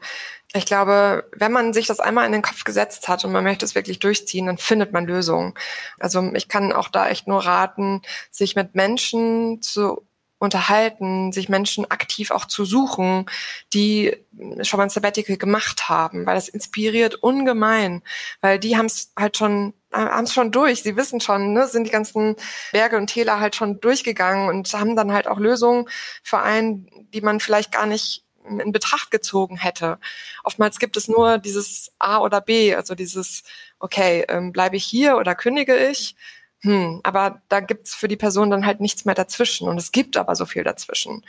ich 0.55 0.65
glaube, 0.65 1.29
wenn 1.37 1.53
man 1.53 1.75
sich 1.75 1.87
das 1.87 2.01
einmal 2.01 2.25
in 2.25 2.33
den 2.33 2.41
Kopf 2.43 2.65
gesetzt 2.65 3.09
hat 3.09 3.25
und 3.25 3.33
man 3.33 3.45
möchte 3.45 3.65
es 3.67 3.75
wirklich 3.75 3.99
durchziehen, 3.99 4.47
dann 4.47 4.57
findet 4.57 4.93
man 4.93 5.07
Lösungen. 5.07 5.53
Also 5.99 6.33
ich 6.35 6.49
kann 6.49 6.73
auch 6.73 6.89
da 6.89 7.09
echt 7.09 7.29
nur 7.29 7.45
raten, 7.45 8.01
sich 8.31 8.57
mit 8.57 8.75
Menschen 8.75 9.61
zu 9.61 10.07
unterhalten, 10.43 11.31
sich 11.31 11.49
Menschen 11.49 11.89
aktiv 11.89 12.33
auch 12.33 12.47
zu 12.47 12.65
suchen, 12.65 13.27
die 13.73 14.17
schon 14.63 14.79
mal 14.79 14.85
ein 14.85 14.91
Sabbatical 14.91 15.37
gemacht 15.37 15.89
haben, 15.89 16.27
weil 16.27 16.35
das 16.35 16.49
inspiriert 16.49 17.15
ungemein, 17.15 18.03
weil 18.41 18.59
die 18.59 18.77
haben 18.77 18.87
es 18.87 19.13
halt 19.17 19.37
schon 19.37 19.73
haben 19.93 20.25
es 20.25 20.33
schon 20.33 20.51
durch, 20.51 20.83
sie 20.83 20.97
wissen 20.97 21.21
schon, 21.21 21.53
ne, 21.53 21.69
sind 21.69 21.85
die 21.85 21.91
ganzen 21.91 22.37
Berge 22.73 22.97
und 22.97 23.09
Täler 23.09 23.41
halt 23.41 23.55
schon 23.55 23.79
durchgegangen 23.79 24.49
und 24.49 24.73
haben 24.73 24.97
dann 24.97 25.13
halt 25.13 25.29
auch 25.29 25.39
Lösungen 25.39 25.87
für 26.23 26.39
einen, 26.39 26.89
die 27.13 27.21
man 27.21 27.41
vielleicht 27.41 27.73
gar 27.73 27.85
nicht 27.85 28.25
in 28.49 28.73
Betracht 28.73 29.11
gezogen 29.11 29.59
hätte. 29.59 29.99
Oftmals 30.45 30.79
gibt 30.79 30.97
es 30.97 31.09
nur 31.09 31.39
dieses 31.39 31.93
A 31.99 32.19
oder 32.21 32.41
B, 32.41 32.75
also 32.75 32.95
dieses, 32.95 33.43
okay, 33.79 34.25
ähm, 34.29 34.51
bleibe 34.51 34.77
ich 34.77 34.85
hier 34.85 35.19
oder 35.19 35.35
kündige 35.35 35.77
ich? 35.77 36.17
Hm, 36.63 37.01
aber 37.03 37.43
da 37.49 37.61
gibt's 37.61 37.95
für 37.95 38.09
die 38.09 38.17
Person 38.17 38.51
dann 38.51 38.67
halt 38.67 38.81
nichts 38.81 39.05
mehr 39.05 39.15
dazwischen. 39.15 39.69
Und 39.69 39.79
es 39.79 39.93
gibt 39.93 40.17
aber 40.17 40.37
so 40.37 40.47
viel 40.47 40.65
dazwischen. 40.65 41.25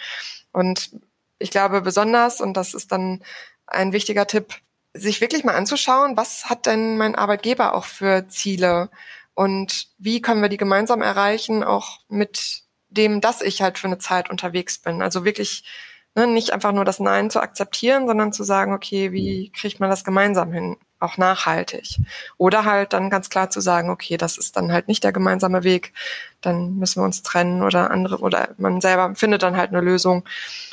Und 0.51 0.91
ich 1.39 1.49
glaube 1.51 1.81
besonders, 1.81 2.39
und 2.41 2.55
das 2.55 2.73
ist 2.73 2.91
dann 2.91 3.23
ein 3.67 3.93
wichtiger 3.93 4.27
Tipp, 4.27 4.55
sich 4.93 5.21
wirklich 5.21 5.43
mal 5.43 5.55
anzuschauen, 5.55 6.17
was 6.17 6.45
hat 6.49 6.67
denn 6.67 6.97
mein 6.97 7.15
Arbeitgeber 7.15 7.73
auch 7.73 7.85
für 7.85 8.27
Ziele 8.27 8.89
und 9.33 9.87
wie 9.97 10.21
können 10.21 10.41
wir 10.41 10.49
die 10.49 10.57
gemeinsam 10.57 11.01
erreichen, 11.01 11.63
auch 11.63 12.01
mit 12.09 12.63
dem, 12.89 13.19
dass 13.19 13.41
ich 13.41 13.61
halt 13.63 13.79
für 13.79 13.87
eine 13.87 13.97
Zeit 13.97 14.29
unterwegs 14.29 14.77
bin. 14.77 15.01
Also 15.01 15.25
wirklich 15.25 15.63
ne, 16.15 16.27
nicht 16.27 16.53
einfach 16.53 16.71
nur 16.73 16.85
das 16.85 16.99
Nein 16.99 17.31
zu 17.31 17.41
akzeptieren, 17.41 18.07
sondern 18.07 18.33
zu 18.33 18.43
sagen, 18.43 18.73
okay, 18.73 19.11
wie 19.11 19.51
kriegt 19.51 19.79
man 19.79 19.89
das 19.89 20.03
gemeinsam 20.03 20.51
hin? 20.53 20.77
Auch 21.03 21.17
nachhaltig. 21.17 21.99
Oder 22.37 22.65
halt 22.65 22.93
dann 22.93 23.09
ganz 23.09 23.29
klar 23.29 23.49
zu 23.49 23.61
sagen, 23.61 23.89
okay, 23.89 24.17
das 24.17 24.37
ist 24.37 24.55
dann 24.55 24.71
halt 24.71 24.87
nicht 24.87 25.03
der 25.03 25.11
gemeinsame 25.11 25.63
Weg, 25.63 25.93
dann 26.41 26.75
müssen 26.75 27.01
wir 27.01 27.05
uns 27.05 27.23
trennen 27.23 27.61
oder 27.61 27.91
andere, 27.91 28.19
oder 28.19 28.49
man 28.57 28.81
selber 28.81 29.13
findet 29.15 29.43
dann 29.43 29.57
halt 29.57 29.69
eine 29.69 29.81
Lösung, 29.81 30.23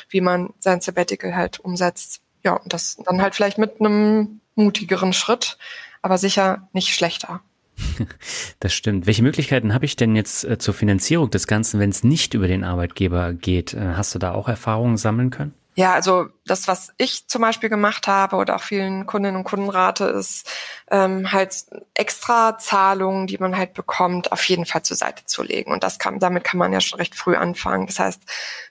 wie 0.09 0.21
man 0.21 0.53
sein 0.59 0.81
Sabbatical 0.81 1.35
halt 1.35 1.59
umsetzt. 1.59 2.21
Ja, 2.43 2.53
und 2.53 2.73
das 2.73 2.97
dann 3.05 3.21
halt 3.21 3.35
vielleicht 3.35 3.57
mit 3.57 3.79
einem 3.79 4.41
mutigeren 4.55 5.13
Schritt, 5.13 5.57
aber 6.01 6.17
sicher 6.17 6.67
nicht 6.73 6.93
schlechter. 6.93 7.41
Das 8.59 8.73
stimmt. 8.73 9.07
Welche 9.07 9.23
Möglichkeiten 9.23 9.73
habe 9.73 9.85
ich 9.85 9.95
denn 9.95 10.15
jetzt 10.15 10.43
äh, 10.43 10.59
zur 10.59 10.73
Finanzierung 10.73 11.31
des 11.31 11.47
Ganzen, 11.47 11.79
wenn 11.79 11.89
es 11.89 12.03
nicht 12.03 12.35
über 12.35 12.47
den 12.47 12.63
Arbeitgeber 12.63 13.33
geht? 13.33 13.73
Äh, 13.73 13.93
hast 13.95 14.13
du 14.13 14.19
da 14.19 14.33
auch 14.33 14.47
Erfahrungen 14.47 14.97
sammeln 14.97 15.31
können? 15.31 15.53
Ja, 15.81 15.93
also 15.93 16.27
das, 16.45 16.67
was 16.67 16.93
ich 16.99 17.27
zum 17.27 17.41
Beispiel 17.41 17.67
gemacht 17.69 18.07
habe 18.07 18.35
oder 18.35 18.55
auch 18.57 18.61
vielen 18.61 19.07
Kundinnen 19.07 19.35
und 19.35 19.45
Kunden 19.45 19.67
rate, 19.67 20.05
ist 20.05 20.47
ähm, 20.91 21.31
halt 21.31 21.65
extra 21.95 22.59
Zahlungen, 22.59 23.25
die 23.25 23.39
man 23.39 23.57
halt 23.57 23.73
bekommt, 23.73 24.31
auf 24.31 24.43
jeden 24.43 24.67
Fall 24.67 24.83
zur 24.83 24.95
Seite 24.95 25.25
zu 25.25 25.41
legen. 25.41 25.71
Und 25.71 25.83
das 25.83 25.97
kann, 25.97 26.19
damit 26.19 26.43
kann 26.43 26.59
man 26.59 26.71
ja 26.71 26.81
schon 26.81 26.99
recht 26.99 27.15
früh 27.15 27.35
anfangen. 27.35 27.87
Das 27.87 27.97
heißt, 27.97 28.21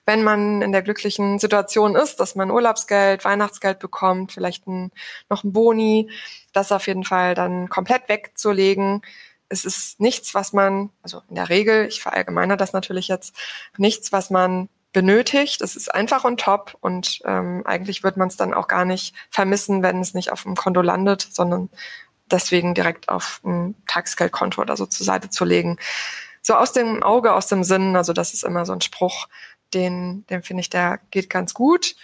wenn 0.05 0.23
man 0.23 0.61
in 0.61 0.71
der 0.71 0.83
glücklichen 0.83 1.37
Situation 1.37 1.97
ist, 1.97 2.21
dass 2.21 2.35
man 2.35 2.49
Urlaubsgeld, 2.49 3.25
Weihnachtsgeld 3.25 3.79
bekommt, 3.79 4.31
vielleicht 4.31 4.65
ein, 4.67 4.91
noch 5.29 5.43
ein 5.43 5.51
Boni, 5.51 6.09
das 6.53 6.71
auf 6.71 6.87
jeden 6.87 7.03
Fall 7.03 7.35
dann 7.35 7.67
komplett 7.67 8.07
wegzulegen. 8.07 9.01
Es 9.49 9.65
ist 9.65 9.99
nichts, 9.99 10.33
was 10.33 10.53
man, 10.53 10.91
also 11.03 11.23
in 11.27 11.35
der 11.35 11.49
Regel, 11.49 11.87
ich 11.87 12.01
verallgemeine 12.01 12.55
das 12.55 12.71
natürlich 12.71 13.09
jetzt, 13.09 13.35
nichts, 13.77 14.13
was 14.13 14.29
man 14.29 14.69
benötigt. 14.93 15.61
Es 15.61 15.75
ist 15.75 15.93
einfach 15.93 16.25
on 16.25 16.37
top 16.37 16.77
und 16.81 17.21
ähm, 17.25 17.63
eigentlich 17.65 18.03
wird 18.03 18.17
man 18.17 18.27
es 18.27 18.37
dann 18.37 18.53
auch 18.53 18.67
gar 18.67 18.85
nicht 18.85 19.15
vermissen, 19.29 19.83
wenn 19.83 20.01
es 20.01 20.13
nicht 20.13 20.31
auf 20.31 20.43
dem 20.43 20.55
Konto 20.55 20.81
landet, 20.81 21.27
sondern 21.31 21.69
deswegen 22.29 22.73
direkt 22.73 23.09
auf 23.09 23.41
ein 23.43 23.75
Tagesgeldkonto 23.87 24.61
oder 24.61 24.77
so 24.77 24.85
zur 24.85 25.05
Seite 25.05 25.29
zu 25.29 25.45
legen. 25.45 25.77
So 26.41 26.55
aus 26.55 26.73
dem 26.73 27.03
Auge, 27.03 27.33
aus 27.33 27.47
dem 27.47 27.63
Sinn, 27.63 27.95
also 27.95 28.13
das 28.13 28.33
ist 28.33 28.43
immer 28.43 28.65
so 28.65 28.73
ein 28.73 28.81
Spruch, 28.81 29.27
den, 29.73 30.25
den 30.27 30.43
finde 30.43 30.61
ich, 30.61 30.69
der 30.69 30.99
geht 31.11 31.29
ganz 31.29 31.53
gut. 31.53 31.95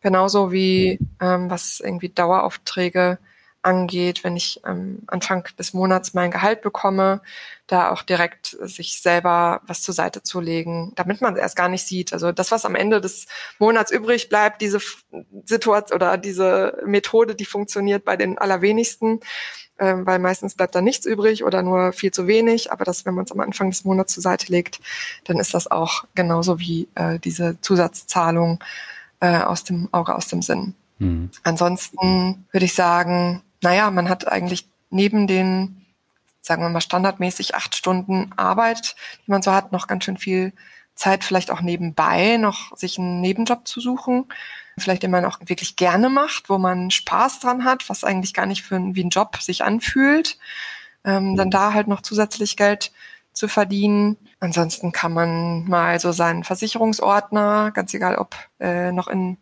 Genauso 0.00 0.52
wie 0.52 0.98
ähm, 1.20 1.50
was 1.50 1.80
irgendwie 1.80 2.10
Daueraufträge 2.10 3.18
angeht, 3.66 4.24
wenn 4.24 4.36
ich 4.36 4.60
ähm, 4.64 5.00
Anfang 5.08 5.46
des 5.58 5.74
Monats 5.74 6.14
mein 6.14 6.30
Gehalt 6.30 6.62
bekomme, 6.62 7.20
da 7.66 7.90
auch 7.90 8.02
direkt 8.02 8.56
sich 8.60 9.00
selber 9.00 9.60
was 9.66 9.82
zur 9.82 9.92
Seite 9.92 10.22
zu 10.22 10.40
legen, 10.40 10.92
damit 10.94 11.20
man 11.20 11.34
es 11.34 11.40
erst 11.40 11.56
gar 11.56 11.68
nicht 11.68 11.84
sieht. 11.84 12.12
Also 12.12 12.30
das, 12.30 12.52
was 12.52 12.64
am 12.64 12.76
Ende 12.76 13.00
des 13.00 13.26
Monats 13.58 13.90
übrig 13.90 14.28
bleibt, 14.28 14.62
diese 14.62 14.78
Situation 15.44 15.96
oder 15.96 16.16
diese 16.16 16.80
Methode, 16.86 17.34
die 17.34 17.44
funktioniert 17.44 18.04
bei 18.04 18.16
den 18.16 18.38
allerwenigsten, 18.38 19.20
ähm, 19.78 20.06
weil 20.06 20.20
meistens 20.20 20.54
bleibt 20.54 20.74
da 20.74 20.80
nichts 20.80 21.04
übrig 21.04 21.44
oder 21.44 21.62
nur 21.62 21.92
viel 21.92 22.12
zu 22.12 22.28
wenig. 22.28 22.70
Aber 22.70 22.84
das, 22.84 23.04
wenn 23.04 23.14
man 23.14 23.24
es 23.24 23.32
am 23.32 23.40
Anfang 23.40 23.70
des 23.70 23.84
Monats 23.84 24.14
zur 24.14 24.22
Seite 24.22 24.50
legt, 24.52 24.80
dann 25.24 25.38
ist 25.38 25.54
das 25.54 25.68
auch 25.68 26.04
genauso 26.14 26.60
wie 26.60 26.88
äh, 26.94 27.18
diese 27.18 27.60
Zusatzzahlung 27.60 28.62
äh, 29.20 29.40
aus 29.40 29.64
dem 29.64 29.88
Auge, 29.92 30.14
aus 30.14 30.28
dem 30.28 30.40
Sinn. 30.40 30.74
Mhm. 30.98 31.30
Ansonsten 31.42 32.46
würde 32.52 32.64
ich 32.64 32.74
sagen, 32.74 33.42
naja, 33.66 33.90
man 33.90 34.08
hat 34.08 34.28
eigentlich 34.28 34.68
neben 34.90 35.26
den, 35.26 35.84
sagen 36.40 36.62
wir 36.62 36.68
mal, 36.68 36.80
standardmäßig 36.80 37.56
acht 37.56 37.74
Stunden 37.74 38.30
Arbeit, 38.36 38.94
die 39.26 39.30
man 39.32 39.42
so 39.42 39.52
hat, 39.52 39.72
noch 39.72 39.88
ganz 39.88 40.04
schön 40.04 40.16
viel 40.16 40.52
Zeit, 40.94 41.24
vielleicht 41.24 41.50
auch 41.50 41.62
nebenbei 41.62 42.36
noch 42.36 42.76
sich 42.76 42.96
einen 42.96 43.20
Nebenjob 43.20 43.66
zu 43.66 43.80
suchen. 43.80 44.26
Vielleicht 44.78 45.02
den 45.02 45.10
man 45.10 45.24
auch 45.24 45.40
wirklich 45.46 45.74
gerne 45.74 46.08
macht, 46.08 46.48
wo 46.48 46.58
man 46.58 46.92
Spaß 46.92 47.40
dran 47.40 47.64
hat, 47.64 47.88
was 47.88 48.04
eigentlich 48.04 48.34
gar 48.34 48.46
nicht 48.46 48.62
für 48.62 48.78
wie 48.94 49.02
ein 49.02 49.10
Job 49.10 49.38
sich 49.40 49.64
anfühlt. 49.64 50.38
Ähm, 51.04 51.34
dann 51.34 51.50
da 51.50 51.72
halt 51.72 51.88
noch 51.88 52.02
zusätzlich 52.02 52.56
Geld 52.56 52.92
zu 53.32 53.48
verdienen. 53.48 54.16
Ansonsten 54.38 54.92
kann 54.92 55.12
man 55.12 55.64
mal 55.66 55.98
so 55.98 56.12
seinen 56.12 56.44
Versicherungsordner, 56.44 57.72
ganz 57.72 57.92
egal 57.94 58.14
ob 58.14 58.36
äh, 58.60 58.92
noch 58.92 59.08
in 59.08 59.38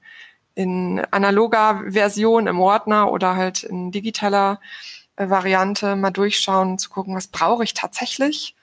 in 0.54 1.02
analoger 1.10 1.82
Version 1.88 2.46
im 2.46 2.60
Ordner 2.60 3.10
oder 3.10 3.36
halt 3.36 3.64
in 3.64 3.90
digitaler 3.90 4.60
äh, 5.16 5.28
Variante 5.28 5.96
mal 5.96 6.10
durchschauen, 6.10 6.78
zu 6.78 6.90
gucken, 6.90 7.14
was 7.14 7.26
brauche 7.26 7.64
ich 7.64 7.74
tatsächlich? 7.74 8.54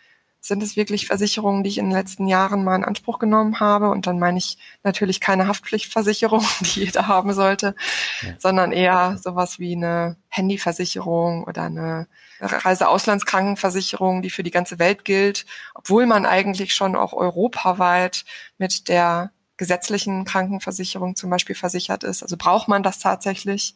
Sind 0.43 0.63
es 0.63 0.75
wirklich 0.75 1.05
Versicherungen, 1.05 1.63
die 1.63 1.69
ich 1.69 1.77
in 1.77 1.85
den 1.85 1.97
letzten 1.97 2.27
Jahren 2.27 2.63
mal 2.63 2.75
in 2.75 2.83
Anspruch 2.83 3.19
genommen 3.19 3.59
habe? 3.59 3.91
Und 3.91 4.07
dann 4.07 4.17
meine 4.17 4.39
ich 4.39 4.57
natürlich 4.83 5.19
keine 5.19 5.47
Haftpflichtversicherung, 5.47 6.43
die 6.61 6.85
jeder 6.85 7.07
haben 7.07 7.33
sollte, 7.33 7.75
ja. 8.21 8.33
sondern 8.39 8.71
eher 8.71 9.19
sowas 9.21 9.59
wie 9.59 9.75
eine 9.75 10.17
Handyversicherung 10.29 11.43
oder 11.43 11.63
eine 11.63 12.07
Reiseauslandskrankenversicherung, 12.39 14.23
die 14.23 14.31
für 14.31 14.41
die 14.41 14.49
ganze 14.49 14.79
Welt 14.79 15.05
gilt, 15.05 15.45
obwohl 15.75 16.07
man 16.07 16.25
eigentlich 16.25 16.73
schon 16.73 16.95
auch 16.95 17.13
europaweit 17.13 18.25
mit 18.57 18.87
der 18.87 19.31
gesetzlichen 19.61 20.25
Krankenversicherung 20.25 21.15
zum 21.15 21.29
Beispiel 21.29 21.53
versichert 21.53 22.03
ist. 22.03 22.23
Also 22.23 22.35
braucht 22.35 22.67
man 22.67 22.81
das 22.81 22.97
tatsächlich? 22.97 23.75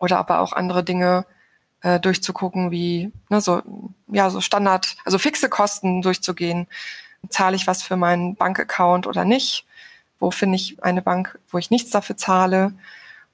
Oder 0.00 0.18
aber 0.18 0.40
auch 0.40 0.52
andere 0.52 0.82
Dinge 0.82 1.26
äh, 1.82 2.00
durchzugucken, 2.00 2.72
wie 2.72 3.12
ne, 3.28 3.40
so, 3.40 3.62
ja, 4.08 4.30
so 4.30 4.40
Standard, 4.40 4.96
also 5.04 5.16
fixe 5.16 5.48
Kosten 5.48 6.02
durchzugehen. 6.02 6.66
Zahle 7.28 7.54
ich 7.54 7.68
was 7.68 7.84
für 7.84 7.96
meinen 7.96 8.34
Bankaccount 8.34 9.06
oder 9.06 9.24
nicht? 9.24 9.64
Wo 10.18 10.32
finde 10.32 10.56
ich 10.56 10.82
eine 10.82 11.02
Bank, 11.02 11.38
wo 11.50 11.58
ich 11.58 11.70
nichts 11.70 11.92
dafür 11.92 12.16
zahle? 12.16 12.72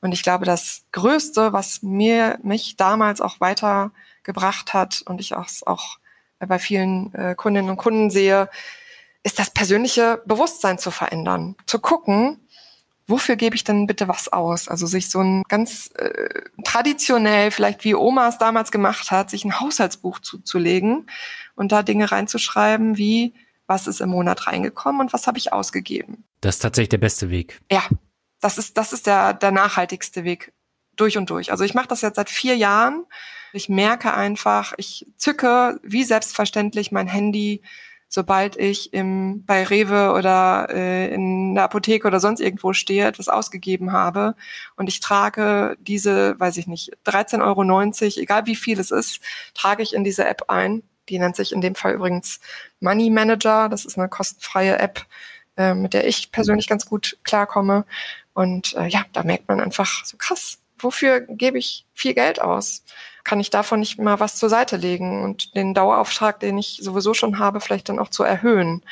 Und 0.03 0.13
ich 0.13 0.23
glaube, 0.23 0.45
das 0.45 0.83
Größte, 0.93 1.55
was 1.55 1.81
mir 1.81 2.39
mich 2.43 2.77
damals 2.77 3.23
auch 3.23 3.41
weitergebracht 3.41 4.75
hat 4.75 5.01
und 5.07 5.23
ich 5.23 5.35
auch, 5.35 5.49
auch 5.65 5.97
bei 6.39 6.59
vielen 6.59 7.15
äh, 7.15 7.35
Kundinnen 7.35 7.71
und 7.71 7.79
Kunden 7.79 8.11
sehe, 8.11 8.51
ist 9.27 9.41
das 9.41 9.51
persönliche 9.51 10.23
Bewusstsein 10.25 10.79
zu 10.79 10.93
verändern, 10.93 11.57
zu 11.67 11.81
gucken, 11.81 12.47
wofür 13.09 13.35
gebe 13.35 13.57
ich 13.57 13.65
denn 13.65 13.89
bitte 13.89 14.07
was 14.07 14.33
aus? 14.33 14.69
Also 14.69 14.87
sich 14.87 15.11
so 15.11 15.19
ein 15.21 15.43
ganz 15.49 15.91
äh, 15.97 16.43
traditionell, 16.65 17.51
vielleicht 17.51 17.83
wie 17.83 17.97
Oma 17.97 18.29
es 18.29 18.39
damals 18.39 18.71
gemacht 18.71 19.11
hat, 19.11 19.31
sich 19.31 19.45
ein 19.45 19.59
Haushaltsbuch 19.59 20.21
zuzulegen 20.21 21.11
und 21.57 21.73
da 21.73 21.83
Dinge 21.83 22.13
reinzuschreiben, 22.13 22.99
wie 22.99 23.35
was 23.67 23.89
ist 23.89 24.01
im 24.01 24.11
Monat 24.11 24.47
reingekommen 24.47 25.01
und 25.01 25.13
was 25.13 25.27
habe 25.27 25.39
ich 25.39 25.53
ausgegeben. 25.53 26.23
Das 26.41 26.57
ist 26.57 26.61
tatsächlich 26.61 26.91
der 26.91 26.99
beste 26.99 27.29
Weg. 27.29 27.61
Ja, 27.69 27.83
das 28.41 28.59
ist, 28.59 28.79
das 28.79 28.93
ist 28.93 29.09
der, 29.09 29.35
der 29.35 29.51
nachhaltigste 29.51 30.23
Weg 30.23 30.53
durch 30.95 31.19
und 31.19 31.31
durch. 31.31 31.51
Also 31.51 31.65
ich 31.65 31.75
mache 31.75 31.89
das 31.89 32.01
jetzt 32.01 32.15
seit 32.15 32.31
vier 32.31 32.57
Jahren. 32.57 33.05
Ich 33.53 33.69
merke 33.69 34.15
einfach, 34.15 34.75
ich 34.77 35.05
zücke 35.17 35.81
wie 35.83 36.05
selbstverständlich 36.05 36.93
mein 36.93 37.09
Handy 37.09 37.63
sobald 38.17 38.57
ich 38.57 38.95
im, 38.95 39.45
bei 39.45 39.63
Rewe 39.63 40.15
oder 40.15 40.69
äh, 40.71 41.13
in 41.13 41.55
der 41.55 41.65
Apotheke 41.65 42.09
oder 42.09 42.19
sonst 42.19 42.41
irgendwo 42.41 42.73
stehe, 42.73 43.07
etwas 43.07 43.29
ausgegeben 43.29 43.93
habe 43.93 44.35
und 44.77 44.89
ich 44.89 45.01
trage 45.01 45.77
diese, 45.81 46.41
weiß 46.41 46.57
ich 46.57 46.67
nicht, 46.67 46.97
13,90 47.05 47.43
Euro, 47.43 48.23
egal 48.23 48.47
wie 48.47 48.57
viel 48.57 48.81
es 48.81 48.91
ist, 48.91 49.21
trage 49.53 49.83
ich 49.83 49.93
in 49.95 50.03
diese 50.03 50.27
App 50.27 50.45
ein. 50.49 50.83
Die 51.11 51.19
nennt 51.19 51.37
sich 51.37 51.53
in 51.53 51.61
dem 51.61 51.75
Fall 51.75 51.93
übrigens 51.93 52.41
Money 52.81 53.11
Manager. 53.11 53.69
Das 53.69 53.85
ist 53.85 53.99
eine 53.99 54.09
kostenfreie 54.09 54.79
App, 54.79 55.05
äh, 55.59 55.75
mit 55.75 55.93
der 55.93 56.09
ich 56.09 56.33
persönlich 56.33 56.69
ganz 56.69 56.87
gut 56.87 57.19
klarkomme. 57.23 57.85
Und 58.33 58.75
äh, 58.77 58.87
ja, 58.87 59.05
da 59.13 59.25
merkt 59.25 59.47
man 59.47 59.61
einfach 59.61 60.07
so 60.07 60.17
krass, 60.17 60.59
wofür 60.79 61.21
gebe 61.21 61.59
ich 61.59 61.85
viel 61.93 62.15
Geld 62.15 62.41
aus? 62.41 62.83
Kann 63.27 63.41
ich 63.41 63.51
davon 63.51 63.81
nicht 63.81 63.99
mal 63.99 64.21
was 64.21 64.37
zur 64.37 64.49
Seite 64.49 64.77
legen 64.77 65.25
und 65.25 65.57
den 65.57 65.75
Dauerauftrag, 65.75 66.39
den 66.39 66.57
ich 66.59 66.79
sowieso 66.81 67.13
schon 67.13 67.41
habe, 67.41 67.61
vielleicht 67.61 67.89
dann 67.89 67.99
auch 67.99 68.09
zu 68.09 68.23
erhöhen. 68.23 68.83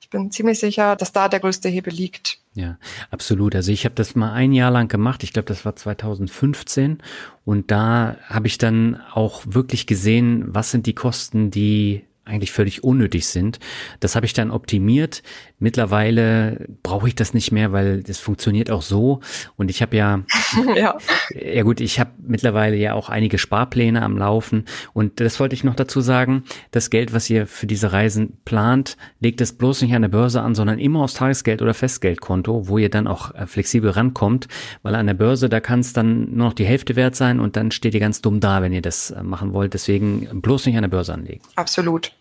Ich 0.00 0.08
bin 0.08 0.30
ziemlich 0.30 0.60
sicher, 0.60 0.94
dass 0.94 1.12
da 1.12 1.28
der 1.28 1.40
größte 1.40 1.68
Hebel 1.68 1.92
liegt. 1.92 2.38
Ja, 2.54 2.78
absolut. 3.10 3.56
Also 3.56 3.72
ich 3.72 3.84
habe 3.84 3.96
das 3.96 4.14
mal 4.14 4.32
ein 4.32 4.52
Jahr 4.52 4.70
lang 4.70 4.88
gemacht. 4.88 5.24
Ich 5.24 5.32
glaube, 5.32 5.46
das 5.46 5.64
war 5.64 5.74
2015. 5.74 7.02
Und 7.44 7.72
da 7.72 8.16
habe 8.28 8.46
ich 8.46 8.58
dann 8.58 9.00
auch 9.12 9.42
wirklich 9.44 9.88
gesehen, 9.88 10.44
was 10.46 10.70
sind 10.70 10.86
die 10.86 10.94
Kosten, 10.94 11.50
die 11.50 12.04
eigentlich 12.24 12.52
völlig 12.52 12.84
unnötig 12.84 13.26
sind. 13.26 13.58
Das 13.98 14.14
habe 14.14 14.24
ich 14.24 14.32
dann 14.32 14.52
optimiert. 14.52 15.22
Mittlerweile 15.60 16.66
brauche 16.82 17.06
ich 17.06 17.14
das 17.14 17.34
nicht 17.34 17.52
mehr, 17.52 17.70
weil 17.70 18.02
das 18.02 18.18
funktioniert 18.18 18.70
auch 18.70 18.80
so. 18.80 19.20
Und 19.56 19.70
ich 19.70 19.82
habe 19.82 19.94
ja, 19.94 20.22
ja, 20.74 20.96
ja 21.38 21.62
gut, 21.62 21.80
ich 21.80 22.00
habe 22.00 22.10
mittlerweile 22.26 22.76
ja 22.76 22.94
auch 22.94 23.10
einige 23.10 23.36
Sparpläne 23.36 24.02
am 24.02 24.16
Laufen. 24.16 24.64
Und 24.94 25.20
das 25.20 25.38
wollte 25.38 25.54
ich 25.54 25.62
noch 25.62 25.74
dazu 25.74 26.00
sagen. 26.00 26.44
Das 26.70 26.88
Geld, 26.88 27.12
was 27.12 27.28
ihr 27.28 27.46
für 27.46 27.66
diese 27.66 27.92
Reisen 27.92 28.38
plant, 28.46 28.96
legt 29.20 29.42
es 29.42 29.52
bloß 29.52 29.82
nicht 29.82 29.94
an 29.94 30.02
der 30.02 30.08
Börse 30.08 30.40
an, 30.40 30.54
sondern 30.54 30.78
immer 30.78 31.02
aufs 31.02 31.14
Tagesgeld 31.14 31.60
oder 31.60 31.74
Festgeldkonto, 31.74 32.66
wo 32.68 32.78
ihr 32.78 32.88
dann 32.88 33.06
auch 33.06 33.34
äh, 33.34 33.46
flexibel 33.46 33.90
rankommt. 33.90 34.48
Weil 34.82 34.94
an 34.94 35.06
der 35.06 35.14
Börse, 35.14 35.50
da 35.50 35.60
kann 35.60 35.80
es 35.80 35.92
dann 35.92 36.34
nur 36.34 36.46
noch 36.46 36.54
die 36.54 36.64
Hälfte 36.64 36.96
wert 36.96 37.16
sein 37.16 37.38
und 37.38 37.56
dann 37.56 37.70
steht 37.70 37.92
ihr 37.92 38.00
ganz 38.00 38.22
dumm 38.22 38.40
da, 38.40 38.62
wenn 38.62 38.72
ihr 38.72 38.82
das 38.82 39.10
äh, 39.10 39.22
machen 39.22 39.52
wollt. 39.52 39.74
Deswegen 39.74 40.40
bloß 40.40 40.64
nicht 40.64 40.76
an 40.76 40.82
der 40.82 40.88
Börse 40.88 41.12
anlegen. 41.12 41.42
Absolut. 41.56 42.12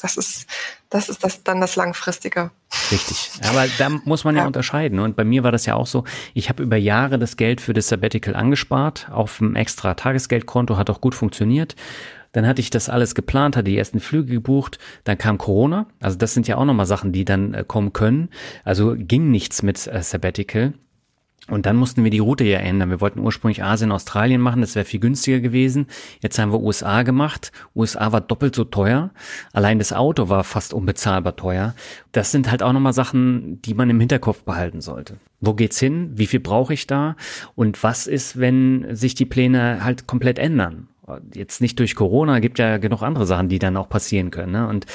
Das 0.00 0.16
ist, 0.16 0.46
das 0.90 1.08
ist 1.08 1.24
das, 1.24 1.42
dann 1.42 1.60
das 1.60 1.76
Langfristige. 1.76 2.50
Richtig. 2.90 3.30
Aber 3.48 3.66
da 3.78 3.88
muss 3.88 4.24
man 4.24 4.34
ja, 4.36 4.42
ja, 4.42 4.46
unterscheiden. 4.46 4.98
Und 4.98 5.16
bei 5.16 5.24
mir 5.24 5.42
war 5.42 5.52
das 5.52 5.64
ja 5.66 5.74
auch 5.74 5.86
so, 5.86 6.04
ich 6.34 6.48
habe 6.48 6.62
über 6.62 6.76
Jahre 6.76 7.18
das 7.18 7.36
Geld 7.36 7.60
für 7.60 7.72
das 7.72 7.88
Sabbatical 7.88 8.36
angespart, 8.36 9.08
auf 9.10 9.40
einem 9.40 9.56
extra 9.56 9.94
Tagesgeldkonto, 9.94 10.76
hat 10.76 10.90
auch 10.90 11.00
gut 11.00 11.14
funktioniert. 11.14 11.76
Dann 12.32 12.46
hatte 12.46 12.60
ich 12.60 12.68
das 12.68 12.90
alles 12.90 13.14
geplant, 13.14 13.56
hatte 13.56 13.64
die 13.64 13.78
ersten 13.78 13.98
Flüge 13.98 14.34
gebucht, 14.34 14.78
dann 15.04 15.16
kam 15.16 15.38
Corona. 15.38 15.86
Also 16.00 16.18
das 16.18 16.34
sind 16.34 16.46
ja 16.46 16.58
auch 16.58 16.66
nochmal 16.66 16.84
Sachen, 16.84 17.10
die 17.10 17.24
dann 17.24 17.54
äh, 17.54 17.64
kommen 17.66 17.94
können. 17.94 18.28
Also 18.62 18.94
ging 18.96 19.30
nichts 19.30 19.62
mit 19.62 19.86
äh, 19.86 20.02
Sabbatical. 20.02 20.74
Und 21.48 21.66
dann 21.66 21.76
mussten 21.76 22.02
wir 22.02 22.10
die 22.10 22.18
Route 22.18 22.44
ja 22.44 22.58
ändern. 22.58 22.90
Wir 22.90 23.00
wollten 23.00 23.20
ursprünglich 23.20 23.62
Asien, 23.62 23.92
Australien 23.92 24.40
machen, 24.40 24.62
das 24.62 24.74
wäre 24.74 24.84
viel 24.84 24.98
günstiger 24.98 25.40
gewesen. 25.40 25.86
Jetzt 26.20 26.38
haben 26.38 26.50
wir 26.50 26.60
USA 26.60 27.02
gemacht. 27.02 27.52
USA 27.74 28.10
war 28.10 28.20
doppelt 28.20 28.54
so 28.54 28.64
teuer. 28.64 29.10
Allein 29.52 29.78
das 29.78 29.92
Auto 29.92 30.28
war 30.28 30.42
fast 30.42 30.74
unbezahlbar 30.74 31.36
teuer. 31.36 31.74
Das 32.10 32.32
sind 32.32 32.50
halt 32.50 32.62
auch 32.62 32.72
nochmal 32.72 32.92
Sachen, 32.92 33.62
die 33.62 33.74
man 33.74 33.90
im 33.90 34.00
Hinterkopf 34.00 34.42
behalten 34.42 34.80
sollte. 34.80 35.18
Wo 35.40 35.54
geht's 35.54 35.78
hin? 35.78 36.10
Wie 36.14 36.26
viel 36.26 36.40
brauche 36.40 36.74
ich 36.74 36.86
da? 36.86 37.14
Und 37.54 37.82
was 37.82 38.08
ist, 38.08 38.40
wenn 38.40 38.96
sich 38.96 39.14
die 39.14 39.26
Pläne 39.26 39.84
halt 39.84 40.08
komplett 40.08 40.38
ändern? 40.38 40.88
Jetzt 41.32 41.60
nicht 41.60 41.78
durch 41.78 41.94
Corona, 41.94 42.40
gibt 42.40 42.58
ja 42.58 42.78
genug 42.78 43.02
andere 43.02 43.26
Sachen, 43.26 43.48
die 43.48 43.60
dann 43.60 43.76
auch 43.76 43.88
passieren 43.88 44.32
können. 44.32 44.52
Ne? 44.52 44.66
Und 44.66 44.86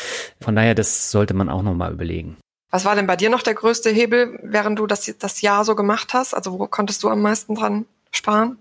von 0.41 0.55
daher, 0.55 0.75
das 0.75 1.11
sollte 1.11 1.33
man 1.33 1.47
auch 1.47 1.63
nochmal 1.63 1.93
überlegen. 1.93 2.35
Was 2.71 2.85
war 2.85 2.95
denn 2.95 3.05
bei 3.05 3.17
dir 3.17 3.29
noch 3.29 3.43
der 3.43 3.53
größte 3.53 3.89
Hebel, 3.89 4.39
während 4.43 4.79
du 4.79 4.87
das, 4.87 5.13
das 5.19 5.41
Jahr 5.41 5.65
so 5.65 5.75
gemacht 5.75 6.13
hast? 6.13 6.33
Also 6.33 6.57
wo 6.57 6.67
konntest 6.67 7.03
du 7.03 7.09
am 7.09 7.21
meisten 7.21 7.53
dran 7.53 7.85
sparen? 8.11 8.57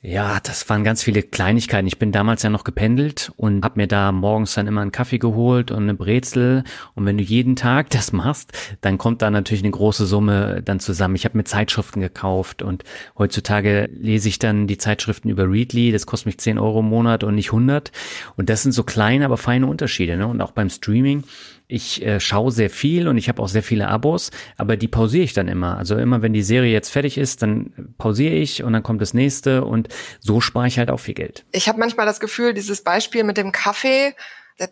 Ja, 0.00 0.38
das 0.40 0.68
waren 0.68 0.84
ganz 0.84 1.02
viele 1.02 1.24
Kleinigkeiten. 1.24 1.88
Ich 1.88 1.98
bin 1.98 2.12
damals 2.12 2.44
ja 2.44 2.50
noch 2.50 2.62
gependelt 2.62 3.32
und 3.36 3.64
habe 3.64 3.80
mir 3.80 3.88
da 3.88 4.12
morgens 4.12 4.54
dann 4.54 4.68
immer 4.68 4.80
einen 4.80 4.92
Kaffee 4.92 5.18
geholt 5.18 5.72
und 5.72 5.82
eine 5.82 5.94
Brezel. 5.94 6.62
Und 6.94 7.04
wenn 7.04 7.18
du 7.18 7.24
jeden 7.24 7.56
Tag 7.56 7.90
das 7.90 8.12
machst, 8.12 8.52
dann 8.80 8.96
kommt 8.96 9.22
da 9.22 9.30
natürlich 9.30 9.64
eine 9.64 9.72
große 9.72 10.06
Summe 10.06 10.62
dann 10.62 10.78
zusammen. 10.78 11.16
Ich 11.16 11.24
habe 11.24 11.36
mir 11.36 11.42
Zeitschriften 11.42 12.00
gekauft 12.00 12.62
und 12.62 12.84
heutzutage 13.18 13.88
lese 13.92 14.28
ich 14.28 14.38
dann 14.38 14.68
die 14.68 14.78
Zeitschriften 14.78 15.30
über 15.30 15.50
Readly. 15.50 15.90
Das 15.90 16.06
kostet 16.06 16.26
mich 16.26 16.38
10 16.38 16.60
Euro 16.60 16.78
im 16.78 16.88
Monat 16.88 17.24
und 17.24 17.34
nicht 17.34 17.48
100. 17.48 17.90
Und 18.36 18.50
das 18.50 18.62
sind 18.62 18.70
so 18.70 18.84
kleine, 18.84 19.24
aber 19.24 19.36
feine 19.36 19.66
Unterschiede. 19.66 20.16
Ne? 20.16 20.28
Und 20.28 20.40
auch 20.40 20.52
beim 20.52 20.70
Streaming 20.70 21.24
ich 21.68 22.02
äh, 22.02 22.18
schaue 22.18 22.50
sehr 22.50 22.70
viel 22.70 23.06
und 23.08 23.18
ich 23.18 23.28
habe 23.28 23.42
auch 23.42 23.48
sehr 23.48 23.62
viele 23.62 23.88
Abos, 23.88 24.30
aber 24.56 24.78
die 24.78 24.88
pausiere 24.88 25.24
ich 25.24 25.34
dann 25.34 25.48
immer. 25.48 25.76
Also 25.76 25.96
immer, 25.96 26.22
wenn 26.22 26.32
die 26.32 26.42
Serie 26.42 26.72
jetzt 26.72 26.88
fertig 26.88 27.18
ist, 27.18 27.42
dann 27.42 27.94
pausiere 27.98 28.34
ich 28.34 28.62
und 28.64 28.72
dann 28.72 28.82
kommt 28.82 29.02
das 29.02 29.12
nächste 29.12 29.64
und 29.64 29.88
so 30.18 30.40
spare 30.40 30.66
ich 30.66 30.78
halt 30.78 30.90
auch 30.90 30.98
viel 30.98 31.12
Geld. 31.12 31.44
Ich 31.52 31.68
habe 31.68 31.78
manchmal 31.78 32.06
das 32.06 32.20
Gefühl, 32.20 32.54
dieses 32.54 32.82
Beispiel 32.82 33.22
mit 33.22 33.36
dem 33.36 33.52
Kaffee, 33.52 34.14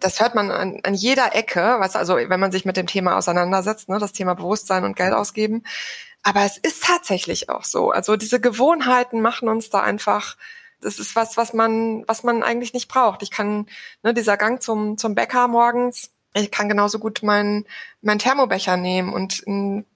das 0.00 0.20
hört 0.20 0.34
man 0.34 0.50
an, 0.50 0.80
an 0.82 0.94
jeder 0.94 1.34
Ecke, 1.34 1.76
was 1.78 1.96
also, 1.96 2.16
wenn 2.16 2.40
man 2.40 2.50
sich 2.50 2.64
mit 2.64 2.78
dem 2.78 2.86
Thema 2.86 3.18
auseinandersetzt, 3.18 3.90
ne, 3.90 3.98
das 3.98 4.12
Thema 4.12 4.34
Bewusstsein 4.34 4.84
und 4.84 4.96
Geld 4.96 5.12
ausgeben. 5.12 5.64
Aber 6.22 6.44
es 6.44 6.56
ist 6.56 6.82
tatsächlich 6.82 7.50
auch 7.50 7.64
so. 7.64 7.90
Also 7.90 8.16
diese 8.16 8.40
Gewohnheiten 8.40 9.20
machen 9.20 9.48
uns 9.48 9.68
da 9.70 9.80
einfach 9.82 10.36
das 10.80 10.98
ist 10.98 11.16
was, 11.16 11.36
was 11.36 11.54
man, 11.54 12.04
was 12.06 12.22
man 12.22 12.42
eigentlich 12.42 12.74
nicht 12.74 12.88
braucht. 12.88 13.22
Ich 13.22 13.30
kann, 13.30 13.66
ne, 14.02 14.12
dieser 14.12 14.36
Gang 14.36 14.62
zum, 14.62 14.98
zum 14.98 15.14
Bäcker 15.14 15.48
morgens, 15.48 16.10
ich 16.42 16.50
kann 16.50 16.68
genauso 16.68 16.98
gut 16.98 17.22
meinen, 17.22 17.66
meinen 18.02 18.18
Thermobecher 18.18 18.76
nehmen 18.76 19.12
und 19.12 19.42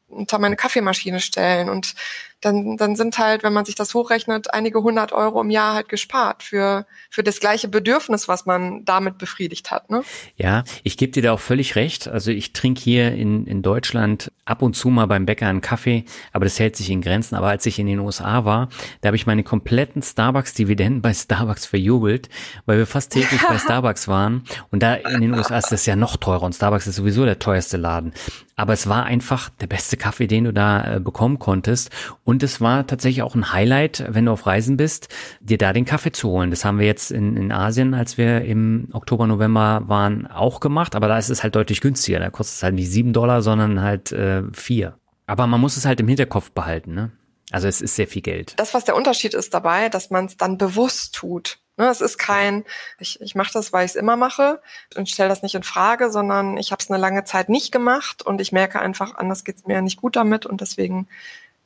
unter 0.09 0.39
meine 0.39 0.57
Kaffeemaschine 0.57 1.21
stellen 1.21 1.69
und 1.69 1.95
dann, 2.41 2.77
dann 2.77 2.97
sind 2.97 3.19
halt, 3.19 3.43
wenn 3.43 3.53
man 3.53 3.65
sich 3.65 3.75
das 3.75 3.95
hochrechnet, 3.95 4.53
einige 4.55 4.83
hundert 4.83 5.13
Euro 5.13 5.41
im 5.41 5.51
Jahr 5.51 5.75
halt 5.75 5.89
gespart 5.89 6.43
für, 6.43 6.87
für 7.11 7.23
das 7.23 7.41
gleiche 7.41 7.69
Bedürfnis, 7.69 8.29
was 8.29 8.47
man 8.47 8.85
damit 8.85 9.19
befriedigt 9.19 9.71
hat. 9.71 9.91
Ne? 9.91 10.03
Ja, 10.37 10.65
ich 10.83 10.97
gebe 10.97 11.13
dir 11.13 11.23
da 11.23 11.33
auch 11.33 11.41
völlig 11.41 11.77
recht. 11.77 12.09
Also 12.09 12.31
ich 12.31 12.53
trinke 12.53 12.81
hier 12.81 13.13
in, 13.13 13.47
in 13.47 13.63
Deutschland 13.63 14.33
ab 14.45 14.63
und 14.63 14.75
zu 14.75 14.89
mal 14.89 15.07
beim 15.07 15.27
Bäcker 15.27 15.47
einen 15.47 15.61
Kaffee, 15.61 16.05
aber 16.33 16.45
das 16.45 16.59
hält 16.59 16.77
sich 16.77 16.91
in 16.91 17.03
Grenzen. 17.03 17.35
Aber 17.35 17.49
als 17.49 17.67
ich 17.67 17.79
in 17.79 17.87
den 17.87 18.01
USA 18.01 18.45
war, 18.45 18.69
da 19.01 19.09
habe 19.09 19.17
ich 19.17 19.27
meine 19.27 19.45
kompletten 19.45 20.03
Starbucks-Dividenden 20.03 21.03
bei 21.03 21.13
Starbucks 21.13 21.67
verjubelt, 21.67 22.29
weil 22.67 22.79
wir 22.79 22.87
fast 22.87 23.13
täglich 23.13 23.41
bei 23.47 23.59
Starbucks 23.59 24.09
waren. 24.09 24.45
Und 24.71 24.83
da 24.83 24.95
in 24.95 25.21
den 25.21 25.35
USA 25.35 25.59
ist 25.59 25.73
das 25.73 25.87
ja 25.87 25.95
noch 25.95 26.17
teurer 26.17 26.43
und 26.43 26.55
Starbucks 26.55 26.87
ist 26.87 26.97
sowieso 26.97 27.25
der 27.25 27.39
teuerste 27.39 27.77
Laden. 27.77 28.13
Aber 28.57 28.75
es 28.75 28.89
war 28.89 29.05
einfach 29.05 29.49
der 29.49 29.69
beste 29.69 29.97
Kaffee, 29.97 30.27
den 30.27 30.45
du 30.45 30.53
da 30.53 30.97
äh, 30.97 31.01
bekommen 31.01 31.39
konntest. 31.39 31.91
Und 32.25 32.30
es 32.39 32.61
war 32.61 32.87
tatsächlich 32.87 33.23
auch 33.23 33.35
ein 33.35 33.53
Highlight, 33.53 34.05
wenn 34.09 34.27
du 34.27 34.33
auf 34.33 34.47
Reisen 34.47 34.77
bist, 34.77 35.09
dir 35.41 35.59
da 35.59 35.73
den 35.73 35.85
Kaffee 35.85 36.13
zu 36.13 36.29
holen. 36.29 36.51
Das 36.51 36.65
haben 36.65 36.79
wir 36.79 36.87
jetzt 36.87 37.11
in, 37.11 37.37
in 37.37 37.53
Asien, 37.53 37.95
als 37.95 38.19
wir 38.19 38.43
im 38.43 38.89
Oktober, 38.93 39.27
November 39.27 39.83
waren, 39.87 40.27
auch 40.27 40.61
gemacht. 40.61 40.95
Aber 40.95 41.09
da 41.09 41.19
ist 41.19 41.31
es 41.31 41.43
halt 41.43 41.57
deutlich 41.57 41.81
günstiger. 41.81 42.19
Da 42.19 42.31
kostet 42.31 42.57
es 42.57 42.63
halt 42.63 42.75
nicht 42.75 42.91
sieben 42.91 43.13
Dollar, 43.13 43.43
sondern 43.43 43.81
halt 43.81 44.13
äh, 44.13 44.43
vier. 44.53 44.99
Aber 45.27 45.47
man 45.47 45.61
muss 45.61 45.77
es 45.77 45.85
halt 45.85 46.01
im 46.01 46.09
Hinterkopf 46.09 46.51
behalten, 46.51 46.95
ne? 46.95 47.13
Also 47.53 47.67
es 47.67 47.81
ist 47.81 47.97
sehr 47.97 48.07
viel 48.07 48.23
Geld. 48.23 48.55
Das, 48.57 48.75
was 48.75 48.85
der 48.85 48.95
Unterschied 48.95 49.35
ist 49.35 49.53
dabei, 49.55 49.89
dass 49.89 50.11
man 50.11 50.27
es 50.27 50.37
dann 50.37 50.57
bewusst 50.57 51.15
tut. 51.15 51.59
Ne, 51.77 51.89
es 51.89 52.01
ist 52.03 52.19
kein, 52.19 52.65
ich, 52.99 53.21
ich 53.23 53.35
mache 53.35 53.53
das, 53.55 53.73
weil 53.73 53.87
ich 53.87 53.93
es 53.93 53.97
immer 53.97 54.17
mache 54.17 54.61
und 54.97 55.09
stelle 55.09 55.31
das 55.31 55.43
nicht 55.43 55.55
in 55.55 55.63
Frage, 55.63 56.11
sondern 56.11 56.59
ich 56.59 56.73
habe 56.73 56.83
es 56.83 56.91
eine 56.91 57.01
lange 57.01 57.25
Zeit 57.25 57.49
nicht 57.49 57.73
gemacht 57.73 58.23
und 58.23 58.41
ich 58.41 58.53
merke 58.53 58.81
einfach, 58.81 59.15
anders 59.15 59.45
geht 59.45 59.57
es 59.57 59.67
mir 59.67 59.81
nicht 59.81 59.97
gut 59.97 60.15
damit 60.15 60.45
und 60.45 60.61
deswegen 60.61 61.09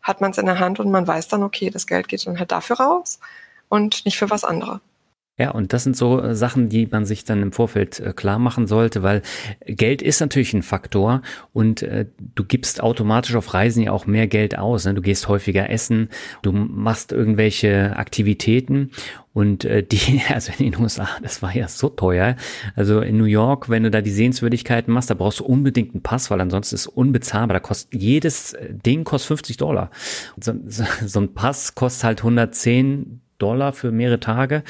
hat 0.04 0.20
man 0.20 0.30
es 0.30 0.38
in 0.38 0.46
der 0.46 0.60
Hand 0.60 0.78
und 0.78 0.90
man 0.90 1.06
weiß 1.08 1.26
dann, 1.28 1.42
okay, 1.42 1.70
das 1.70 1.88
Geld 1.88 2.06
geht 2.06 2.24
dann 2.26 2.38
halt 2.38 2.52
dafür 2.52 2.76
raus 2.76 3.18
und 3.68 4.04
nicht 4.04 4.18
für 4.18 4.30
was 4.30 4.44
anderes. 4.44 4.80
Ja, 5.36 5.50
und 5.50 5.72
das 5.72 5.82
sind 5.82 5.96
so 5.96 6.20
äh, 6.20 6.36
Sachen, 6.36 6.68
die 6.68 6.86
man 6.86 7.04
sich 7.06 7.24
dann 7.24 7.42
im 7.42 7.50
Vorfeld 7.50 7.98
äh, 7.98 8.12
klar 8.12 8.38
machen 8.38 8.68
sollte, 8.68 9.02
weil 9.02 9.20
Geld 9.66 10.00
ist 10.00 10.20
natürlich 10.20 10.54
ein 10.54 10.62
Faktor 10.62 11.22
und 11.52 11.82
äh, 11.82 12.06
du 12.36 12.44
gibst 12.44 12.80
automatisch 12.80 13.34
auf 13.34 13.52
Reisen 13.52 13.82
ja 13.82 13.90
auch 13.90 14.06
mehr 14.06 14.28
Geld 14.28 14.56
aus. 14.56 14.84
Ne? 14.84 14.94
Du 14.94 15.02
gehst 15.02 15.26
häufiger 15.26 15.68
essen, 15.70 16.08
du 16.42 16.52
machst 16.52 17.10
irgendwelche 17.10 17.96
Aktivitäten 17.96 18.92
und 19.32 19.64
äh, 19.64 19.82
die, 19.82 20.22
also 20.32 20.52
in 20.56 20.70
den 20.70 20.80
USA, 20.80 21.08
das 21.20 21.42
war 21.42 21.52
ja 21.52 21.66
so 21.66 21.88
teuer. 21.88 22.36
Also 22.76 23.00
in 23.00 23.16
New 23.16 23.24
York, 23.24 23.68
wenn 23.68 23.82
du 23.82 23.90
da 23.90 24.02
die 24.02 24.12
Sehenswürdigkeiten 24.12 24.94
machst, 24.94 25.10
da 25.10 25.14
brauchst 25.14 25.40
du 25.40 25.44
unbedingt 25.44 25.94
einen 25.94 26.02
Pass, 26.04 26.30
weil 26.30 26.40
ansonsten 26.40 26.76
ist 26.76 26.86
unbezahlbar. 26.86 27.54
Da 27.54 27.60
kostet 27.60 28.00
jedes 28.00 28.56
Ding 28.86 29.02
kostet 29.02 29.26
50 29.28 29.56
Dollar. 29.56 29.90
So, 30.40 30.52
so, 30.68 30.84
so 31.04 31.18
ein 31.18 31.34
Pass 31.34 31.74
kostet 31.74 32.04
halt 32.04 32.20
110 32.20 33.20
Dollar 33.38 33.72
für 33.72 33.90
mehrere 33.90 34.20
Tage. 34.20 34.62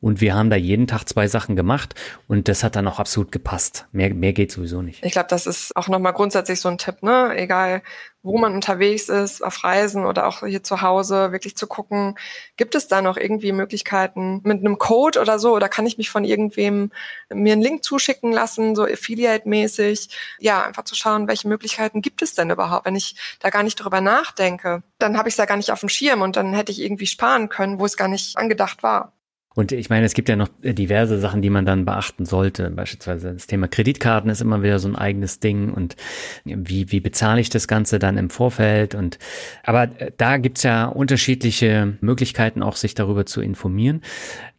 Und 0.00 0.20
wir 0.20 0.34
haben 0.34 0.50
da 0.50 0.56
jeden 0.56 0.86
Tag 0.86 1.08
zwei 1.08 1.28
Sachen 1.28 1.56
gemacht 1.56 1.94
und 2.28 2.48
das 2.48 2.64
hat 2.64 2.76
dann 2.76 2.88
auch 2.88 2.98
absolut 2.98 3.32
gepasst. 3.32 3.86
Mehr, 3.92 4.12
mehr 4.14 4.32
geht 4.32 4.52
sowieso 4.52 4.82
nicht. 4.82 5.04
Ich 5.04 5.12
glaube, 5.12 5.28
das 5.28 5.46
ist 5.46 5.76
auch 5.76 5.88
nochmal 5.88 6.12
grundsätzlich 6.12 6.60
so 6.60 6.68
ein 6.68 6.78
Tipp, 6.78 7.02
ne? 7.02 7.32
Egal 7.36 7.82
wo 8.22 8.38
man 8.38 8.54
unterwegs 8.54 9.08
ist, 9.08 9.42
auf 9.42 9.64
Reisen 9.64 10.04
oder 10.04 10.26
auch 10.26 10.44
hier 10.44 10.62
zu 10.62 10.82
Hause, 10.82 11.32
wirklich 11.32 11.56
zu 11.56 11.66
gucken, 11.66 12.16
gibt 12.56 12.74
es 12.74 12.86
da 12.86 13.00
noch 13.00 13.16
irgendwie 13.16 13.52
Möglichkeiten 13.52 14.40
mit 14.44 14.58
einem 14.58 14.78
Code 14.78 15.20
oder 15.20 15.38
so, 15.38 15.54
oder 15.54 15.68
kann 15.68 15.86
ich 15.86 15.96
mich 15.96 16.10
von 16.10 16.24
irgendwem 16.24 16.90
mir 17.32 17.54
einen 17.54 17.62
Link 17.62 17.82
zuschicken 17.82 18.32
lassen, 18.32 18.76
so 18.76 18.84
Affiliate-mäßig? 18.84 20.10
Ja, 20.38 20.62
einfach 20.64 20.84
zu 20.84 20.94
schauen, 20.94 21.28
welche 21.28 21.48
Möglichkeiten 21.48 22.02
gibt 22.02 22.20
es 22.22 22.34
denn 22.34 22.50
überhaupt, 22.50 22.86
wenn 22.86 22.96
ich 22.96 23.16
da 23.40 23.50
gar 23.50 23.62
nicht 23.62 23.76
drüber 23.76 24.00
nachdenke. 24.00 24.82
Dann 24.98 25.16
habe 25.16 25.28
ich 25.28 25.34
es 25.34 25.38
ja 25.38 25.46
gar 25.46 25.56
nicht 25.56 25.72
auf 25.72 25.80
dem 25.80 25.88
Schirm 25.88 26.22
und 26.22 26.36
dann 26.36 26.52
hätte 26.52 26.72
ich 26.72 26.80
irgendwie 26.80 27.06
sparen 27.06 27.48
können, 27.48 27.78
wo 27.78 27.86
es 27.86 27.96
gar 27.96 28.08
nicht 28.08 28.36
angedacht 28.36 28.82
war. 28.82 29.12
Und 29.56 29.72
ich 29.72 29.90
meine, 29.90 30.06
es 30.06 30.14
gibt 30.14 30.28
ja 30.28 30.36
noch 30.36 30.48
diverse 30.62 31.18
Sachen, 31.18 31.42
die 31.42 31.50
man 31.50 31.66
dann 31.66 31.84
beachten 31.84 32.24
sollte. 32.24 32.70
Beispielsweise 32.70 33.32
das 33.32 33.48
Thema 33.48 33.66
Kreditkarten 33.66 34.30
ist 34.30 34.40
immer 34.40 34.62
wieder 34.62 34.78
so 34.78 34.86
ein 34.86 34.94
eigenes 34.94 35.40
Ding 35.40 35.72
und 35.72 35.96
wie, 36.44 36.92
wie 36.92 37.00
bezahle 37.00 37.40
ich 37.40 37.50
das 37.50 37.66
Ganze 37.66 37.98
dann 37.98 38.16
im 38.16 38.30
Vorfeld 38.30 38.94
und 38.94 39.18
aber 39.64 39.84
äh, 40.00 40.12
da 40.16 40.36
gibt's 40.36 40.62
ja 40.62 40.86
unterschiedliche 40.86 41.96
Möglichkeiten, 42.00 42.62
auch 42.62 42.76
sich 42.76 42.94
darüber 42.94 43.26
zu 43.26 43.40
informieren. 43.40 44.02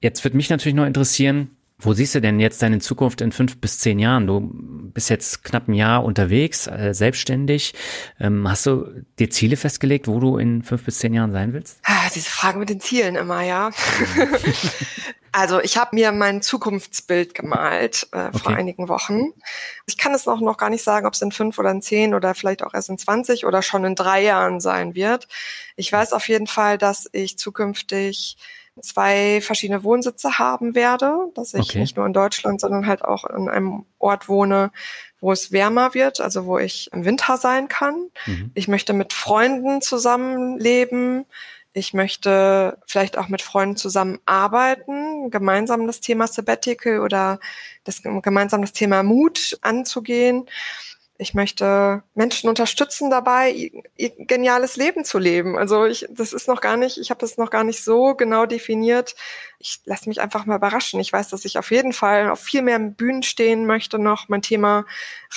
Jetzt 0.01 0.25
wird 0.25 0.33
mich 0.33 0.49
natürlich 0.49 0.75
noch 0.75 0.85
interessieren, 0.85 1.51
wo 1.81 1.93
siehst 1.93 2.15
du 2.15 2.21
denn 2.21 2.39
jetzt 2.39 2.61
deine 2.61 2.79
Zukunft 2.79 3.21
in 3.21 3.31
fünf 3.31 3.59
bis 3.59 3.79
zehn 3.79 3.99
Jahren? 3.99 4.27
Du 4.27 4.51
bist 4.93 5.09
jetzt 5.09 5.43
knapp 5.43 5.67
ein 5.67 5.73
Jahr 5.73 6.03
unterwegs, 6.03 6.67
äh, 6.67 6.93
selbstständig. 6.93 7.73
Ähm, 8.19 8.47
hast 8.47 8.65
du 8.65 9.03
dir 9.19 9.29
Ziele 9.29 9.57
festgelegt, 9.57 10.07
wo 10.07 10.19
du 10.19 10.37
in 10.37 10.63
fünf 10.63 10.83
bis 10.83 10.99
zehn 10.99 11.13
Jahren 11.13 11.31
sein 11.31 11.53
willst? 11.53 11.79
Ah, 11.83 12.09
diese 12.13 12.29
Frage 12.29 12.59
mit 12.59 12.69
den 12.69 12.79
Zielen 12.79 13.15
immer, 13.15 13.41
ja. 13.41 13.71
also 15.31 15.59
ich 15.61 15.77
habe 15.77 15.95
mir 15.95 16.11
mein 16.11 16.41
Zukunftsbild 16.41 17.33
gemalt 17.33 18.07
äh, 18.11 18.27
okay. 18.27 18.39
vor 18.39 18.53
einigen 18.53 18.87
Wochen. 18.87 19.33
Ich 19.85 19.97
kann 19.97 20.13
es 20.13 20.25
noch, 20.25 20.39
noch 20.41 20.57
gar 20.57 20.69
nicht 20.69 20.83
sagen, 20.83 21.07
ob 21.07 21.13
es 21.13 21.21
in 21.21 21.31
fünf 21.31 21.57
oder 21.57 21.71
in 21.71 21.81
zehn 21.81 22.13
oder 22.13 22.35
vielleicht 22.35 22.63
auch 22.63 22.73
erst 22.73 22.89
in 22.89 22.97
zwanzig 22.97 23.45
oder 23.45 23.61
schon 23.61 23.85
in 23.85 23.95
drei 23.95 24.23
Jahren 24.23 24.59
sein 24.59 24.93
wird. 24.93 25.27
Ich 25.75 25.91
weiß 25.91 26.13
auf 26.13 26.27
jeden 26.27 26.47
Fall, 26.47 26.77
dass 26.77 27.09
ich 27.11 27.37
zukünftig 27.37 28.37
zwei 28.81 29.41
verschiedene 29.41 29.83
Wohnsitze 29.83 30.37
haben 30.39 30.75
werde, 30.75 31.31
dass 31.35 31.53
ich 31.53 31.69
okay. 31.69 31.79
nicht 31.79 31.97
nur 31.97 32.05
in 32.05 32.13
Deutschland, 32.13 32.61
sondern 32.61 32.87
halt 32.87 33.03
auch 33.03 33.25
in 33.25 33.49
einem 33.49 33.85
Ort 33.99 34.27
wohne, 34.27 34.71
wo 35.19 35.31
es 35.31 35.51
wärmer 35.51 35.93
wird, 35.93 36.19
also 36.19 36.45
wo 36.45 36.57
ich 36.57 36.89
im 36.91 37.05
Winter 37.05 37.37
sein 37.37 37.67
kann. 37.67 38.09
Mhm. 38.25 38.51
Ich 38.53 38.67
möchte 38.67 38.93
mit 38.93 39.13
Freunden 39.13 39.81
zusammenleben. 39.81 41.25
Ich 41.73 41.93
möchte 41.93 42.77
vielleicht 42.85 43.17
auch 43.17 43.29
mit 43.29 43.41
Freunden 43.41 43.77
zusammenarbeiten, 43.77 45.29
gemeinsam 45.29 45.87
das 45.87 46.01
Thema 46.01 46.27
Sabbatical 46.27 46.99
oder 46.99 47.39
das, 47.85 48.01
gemeinsam 48.03 48.61
das 48.61 48.73
Thema 48.73 49.03
Mut 49.03 49.57
anzugehen. 49.61 50.47
Ich 51.21 51.35
möchte 51.35 52.01
Menschen 52.15 52.49
unterstützen 52.49 53.11
dabei, 53.11 53.51
ihr 53.95 54.09
geniales 54.17 54.75
Leben 54.75 55.05
zu 55.05 55.19
leben. 55.19 55.55
Also 55.55 55.85
ich, 55.85 56.07
das 56.09 56.33
ist 56.33 56.47
noch 56.47 56.61
gar 56.61 56.77
nicht, 56.77 56.97
ich 56.97 57.11
habe 57.11 57.19
das 57.19 57.37
noch 57.37 57.51
gar 57.51 57.63
nicht 57.63 57.83
so 57.83 58.15
genau 58.15 58.47
definiert. 58.47 59.15
Ich 59.59 59.81
lasse 59.85 60.09
mich 60.09 60.19
einfach 60.19 60.47
mal 60.47 60.55
überraschen. 60.55 60.99
Ich 60.99 61.13
weiß, 61.13 61.29
dass 61.29 61.45
ich 61.45 61.59
auf 61.59 61.69
jeden 61.69 61.93
Fall 61.93 62.31
auf 62.31 62.39
viel 62.39 62.63
mehr 62.63 62.79
Bühnen 62.79 63.21
stehen 63.21 63.67
möchte, 63.67 63.99
noch 63.99 64.29
mein 64.29 64.41
Thema 64.41 64.87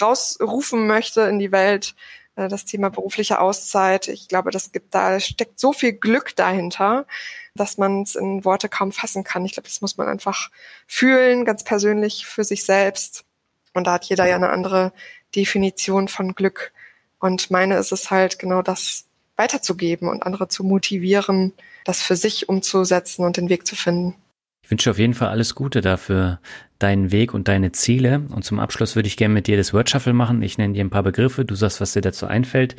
rausrufen 0.01 0.87
möchte 0.87 1.21
in 1.23 1.39
die 1.39 1.53
Welt. 1.53 1.95
Äh, 2.37 2.49
das 2.49 2.65
Thema 2.65 2.89
berufliche 2.89 3.39
Auszeit. 3.39 4.09
Ich 4.09 4.29
glaube, 4.29 4.51
das 4.51 4.73
gibt, 4.73 4.95
da 4.95 5.21
steckt 5.21 5.61
so 5.61 5.75
viel 5.75 5.93
Glück 5.93 6.35
dahinter, 6.35 7.07
dass 7.55 7.77
man 7.77 8.05
es 8.05 8.15
in 8.15 8.47
Worte 8.47 8.71
kaum 8.71 8.91
fassen 8.91 9.23
kann. 9.23 9.45
Ich 9.45 9.53
glaube, 9.53 9.69
das 9.69 9.83
muss 9.83 9.99
man 9.99 10.09
einfach 10.09 10.51
fühlen, 10.87 11.45
ganz 11.45 11.63
persönlich 11.63 12.25
für 12.25 12.45
sich 12.45 12.65
selbst. 12.65 13.27
Und 13.75 13.87
da 13.87 13.93
hat 13.93 14.05
jeder 14.05 14.27
ja 14.27 14.37
eine 14.37 14.49
andere 14.51 14.93
Definition 15.35 16.09
von 16.09 16.35
Glück. 16.35 16.73
Und 17.19 17.51
meine 17.51 17.77
ist 17.77 17.93
es 17.93 18.11
halt 18.11 18.39
genau 18.39 18.63
das 18.63 19.07
weiterzugeben 19.37 20.09
und 20.09 20.25
andere 20.25 20.49
zu 20.49 20.65
motivieren, 20.65 21.53
das 21.85 22.03
für 22.03 22.17
sich 22.17 22.49
umzusetzen 22.49 23.25
und 23.25 23.37
den 23.37 23.49
Weg 23.49 23.67
zu 23.67 23.77
finden. 23.77 24.15
Ich 24.63 24.71
wünsche 24.71 24.91
auf 24.91 24.99
jeden 24.99 25.13
Fall 25.13 25.29
alles 25.29 25.55
Gute 25.55 25.83
dafür, 25.83 26.41
deinen 26.79 27.13
Weg 27.13 27.35
und 27.35 27.49
deine 27.49 27.73
Ziele. 27.73 28.23
Und 28.31 28.47
zum 28.47 28.59
Abschluss 28.59 28.97
würde 28.97 29.09
ich 29.09 29.19
gerne 29.19 29.35
mit 29.35 29.47
dir 29.47 29.59
das 29.59 29.75
Word 29.75 29.91
Shuffle 29.91 30.15
machen. 30.15 30.41
Ich 30.41 30.57
nenne 30.57 30.73
dir 30.73 30.83
ein 30.83 30.91
paar 30.91 31.03
Begriffe, 31.03 31.45
du 31.45 31.55
sagst, 31.55 31.83
was 31.83 31.93
dir 31.93 32.01
dazu 32.01 32.27
einfällt. 32.27 32.75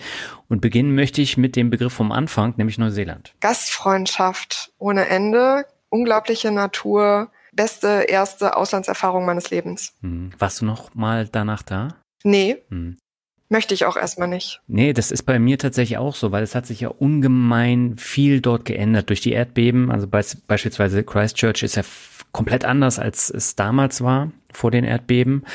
Und 0.48 0.62
beginnen 0.62 0.96
möchte 0.96 1.22
ich 1.22 1.38
mit 1.38 1.56
dem 1.56 1.70
Begriff 1.70 1.94
vom 1.94 2.12
Anfang, 2.12 2.56
nämlich 2.58 2.80
Neuseeland. 2.80 3.36
Gastfreundschaft 3.40 4.72
ohne 4.80 5.08
Ende, 5.10 5.68
unglaubliche 5.90 6.52
Natur, 6.52 7.30
beste 7.54 8.06
erste 8.08 8.58
Auslandserfahrung 8.58 9.24
meines 9.26 9.52
Lebens. 9.52 9.94
Hm. 10.02 10.32
Warst 10.40 10.62
du 10.62 10.66
noch 10.66 10.96
mal 10.96 11.28
danach 11.28 11.62
da? 11.62 11.90
Nee. 12.26 12.58
Hm. 12.70 12.98
Möchte 13.48 13.76
ich 13.76 13.86
auch 13.86 13.96
erstmal 13.96 14.28
nicht. 14.28 14.60
Nee, 14.66 14.92
das 14.94 15.12
ist 15.12 15.24
bei 15.24 15.38
mir 15.38 15.60
tatsächlich 15.60 16.00
auch 16.00 16.16
so, 16.16 16.32
weil 16.32 16.42
es 16.42 16.56
hat 16.56 16.66
sich 16.66 16.82
ja 16.82 16.88
ungemein 16.90 17.96
viel 17.98 18.42
dort 18.42 18.66
geändert 18.66 19.10
durch 19.10 19.22
die 19.22 19.34
Erdbeben. 19.34 19.92
Also 19.92 20.08
be 20.08 20.26
beispielsweise 20.48 21.04
Christchurch 21.04 21.62
ist 21.62 21.76
ja 21.76 21.84
komplett 22.32 22.66
anders, 22.66 22.98
als 22.98 23.30
es 23.30 23.56
damals 23.56 24.02
war 24.02 24.32
vor 24.52 24.72
den 24.72 24.84
Erdbeben. 24.84 25.46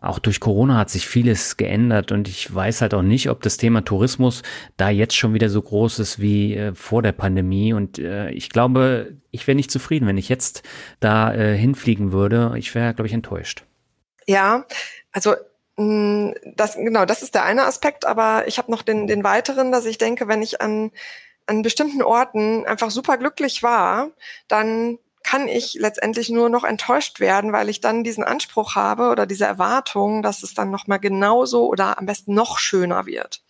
Auch 0.00 0.18
durch 0.18 0.40
Corona 0.40 0.76
hat 0.76 0.90
sich 0.90 1.06
vieles 1.06 1.56
geändert 1.56 2.10
und 2.10 2.26
ich 2.26 2.52
weiß 2.52 2.80
halt 2.80 2.94
auch 2.94 3.02
nicht, 3.02 3.30
ob 3.30 3.42
das 3.42 3.58
Thema 3.58 3.84
Tourismus 3.84 4.42
da 4.76 4.90
jetzt 4.90 5.14
schon 5.14 5.32
wieder 5.32 5.48
so 5.48 5.62
groß 5.62 6.00
ist 6.00 6.20
wie 6.20 6.56
äh, 6.56 6.74
vor 6.74 7.02
der 7.02 7.12
Pandemie. 7.12 7.72
Und 7.72 8.00
äh, 8.00 8.30
ich 8.30 8.50
glaube, 8.50 9.12
ich 9.30 9.46
wäre 9.46 9.54
nicht 9.54 9.70
zufrieden, 9.70 10.08
wenn 10.08 10.18
ich 10.18 10.28
jetzt 10.28 10.64
da 10.98 11.32
äh, 11.32 11.56
hinfliegen 11.56 12.10
würde. 12.10 12.54
Ich 12.56 12.74
wäre, 12.74 12.92
glaube 12.92 13.06
ich, 13.06 13.14
enttäuscht. 13.14 13.64
Ja, 14.26 14.66
also 15.12 15.36
das, 15.76 16.76
genau, 16.76 17.04
das 17.04 17.22
ist 17.22 17.34
der 17.34 17.44
eine 17.44 17.64
Aspekt, 17.64 18.06
aber 18.06 18.48
ich 18.48 18.56
habe 18.56 18.70
noch 18.70 18.82
den, 18.82 19.06
den 19.06 19.24
weiteren, 19.24 19.72
dass 19.72 19.84
ich 19.84 19.98
denke, 19.98 20.26
wenn 20.26 20.40
ich 20.40 20.60
an, 20.62 20.90
an 21.46 21.62
bestimmten 21.62 22.02
Orten 22.02 22.64
einfach 22.66 22.90
super 22.90 23.18
glücklich 23.18 23.62
war, 23.62 24.10
dann 24.48 24.98
kann 25.22 25.48
ich 25.48 25.74
letztendlich 25.74 26.30
nur 26.30 26.48
noch 26.48 26.64
enttäuscht 26.64 27.20
werden, 27.20 27.52
weil 27.52 27.68
ich 27.68 27.80
dann 27.80 28.04
diesen 28.04 28.24
Anspruch 28.24 28.76
habe 28.76 29.10
oder 29.10 29.26
diese 29.26 29.44
Erwartung, 29.44 30.22
dass 30.22 30.42
es 30.42 30.54
dann 30.54 30.70
nochmal 30.70 31.00
genauso 31.00 31.66
oder 31.66 31.98
am 31.98 32.06
besten 32.06 32.32
noch 32.32 32.58
schöner 32.58 33.06
wird. 33.06 33.42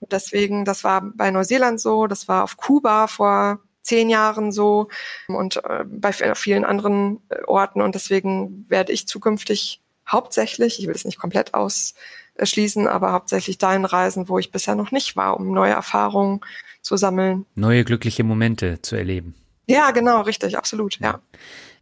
Und 0.00 0.12
deswegen, 0.12 0.64
das 0.64 0.82
war 0.82 1.02
bei 1.02 1.30
Neuseeland 1.30 1.78
so, 1.78 2.06
das 2.06 2.26
war 2.26 2.42
auf 2.42 2.56
Kuba 2.56 3.06
vor 3.06 3.60
zehn 3.82 4.08
Jahren 4.08 4.50
so 4.50 4.88
und 5.28 5.62
äh, 5.64 5.84
bei 5.84 6.12
vielen 6.12 6.64
anderen 6.64 7.20
äh, 7.28 7.42
Orten. 7.46 7.82
Und 7.82 7.94
deswegen 7.94 8.64
werde 8.68 8.92
ich 8.92 9.06
zukünftig 9.06 9.79
hauptsächlich, 10.10 10.80
ich 10.80 10.86
will 10.86 10.94
es 10.94 11.04
nicht 11.04 11.18
komplett 11.18 11.54
ausschließen, 11.54 12.86
aber 12.86 13.12
hauptsächlich 13.12 13.58
dahin 13.58 13.84
reisen, 13.84 14.28
wo 14.28 14.38
ich 14.38 14.50
bisher 14.50 14.74
noch 14.74 14.90
nicht 14.90 15.16
war, 15.16 15.38
um 15.38 15.52
neue 15.52 15.72
Erfahrungen 15.72 16.40
zu 16.82 16.96
sammeln. 16.96 17.46
Neue 17.54 17.84
glückliche 17.84 18.24
Momente 18.24 18.80
zu 18.82 18.96
erleben. 18.96 19.34
Ja, 19.66 19.92
genau, 19.92 20.22
richtig, 20.22 20.58
absolut, 20.58 20.98
ja. 21.00 21.20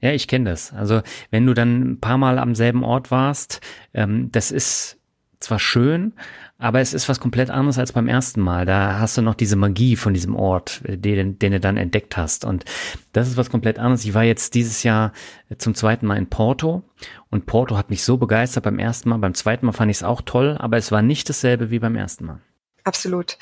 Ja, 0.01 0.13
ich 0.13 0.29
kenne 0.29 0.51
das. 0.51 0.73
Also 0.73 1.03
wenn 1.31 1.47
du 1.47 1.55
dann 1.55 1.93
ein 1.93 2.01
paar 2.01 2.19
Mal 2.19 2.39
am 2.39 2.55
selben 2.55 2.85
Ort 2.85 3.11
warst, 3.11 3.61
ähm, 3.95 4.31
das 4.31 4.53
ist 4.53 4.98
zwar 5.41 5.59
schön, 5.59 6.15
aber 6.59 6.81
es 6.81 6.93
ist 6.93 7.09
was 7.09 7.21
komplett 7.21 7.51
anderes 7.51 7.79
als 7.79 7.93
beim 7.93 8.09
ersten 8.09 8.41
Mal. 8.41 8.67
Da 8.67 8.99
hast 8.99 9.17
du 9.17 9.23
noch 9.23 9.35
diese 9.35 9.57
Magie 9.57 9.97
von 9.97 10.13
diesem 10.15 10.35
Ort, 10.35 10.83
äh, 10.85 10.97
den, 10.97 11.39
den 11.39 11.53
du 11.53 11.61
dann 11.61 11.77
entdeckt 11.77 12.17
hast. 12.17 12.45
Und 12.45 12.65
das 13.13 13.29
ist 13.29 13.37
was 13.37 13.51
komplett 13.51 13.79
anderes. 13.79 14.05
Ich 14.05 14.15
war 14.15 14.25
jetzt 14.25 14.55
dieses 14.55 14.83
Jahr 14.83 15.13
zum 15.59 15.75
zweiten 15.75 16.07
Mal 16.07 16.17
in 16.17 16.29
Porto 16.29 16.83
und 17.31 17.47
Porto 17.47 17.77
hat 17.77 17.91
mich 17.91 18.05
so 18.05 18.17
begeistert 18.17 18.65
beim 18.65 18.79
ersten 18.79 19.09
Mal. 19.09 19.19
Beim 19.19 19.35
zweiten 19.35 19.67
Mal 19.67 19.73
fand 19.73 19.91
ich 19.91 19.99
es 19.99 20.03
auch 20.03 20.23
toll, 20.23 20.57
aber 20.59 20.77
es 20.77 20.91
war 20.91 21.03
nicht 21.03 21.29
dasselbe 21.29 21.71
wie 21.71 21.79
beim 21.79 21.97
ersten 21.97 22.27
Mal. 22.27 22.41
Absolut. 22.85 23.39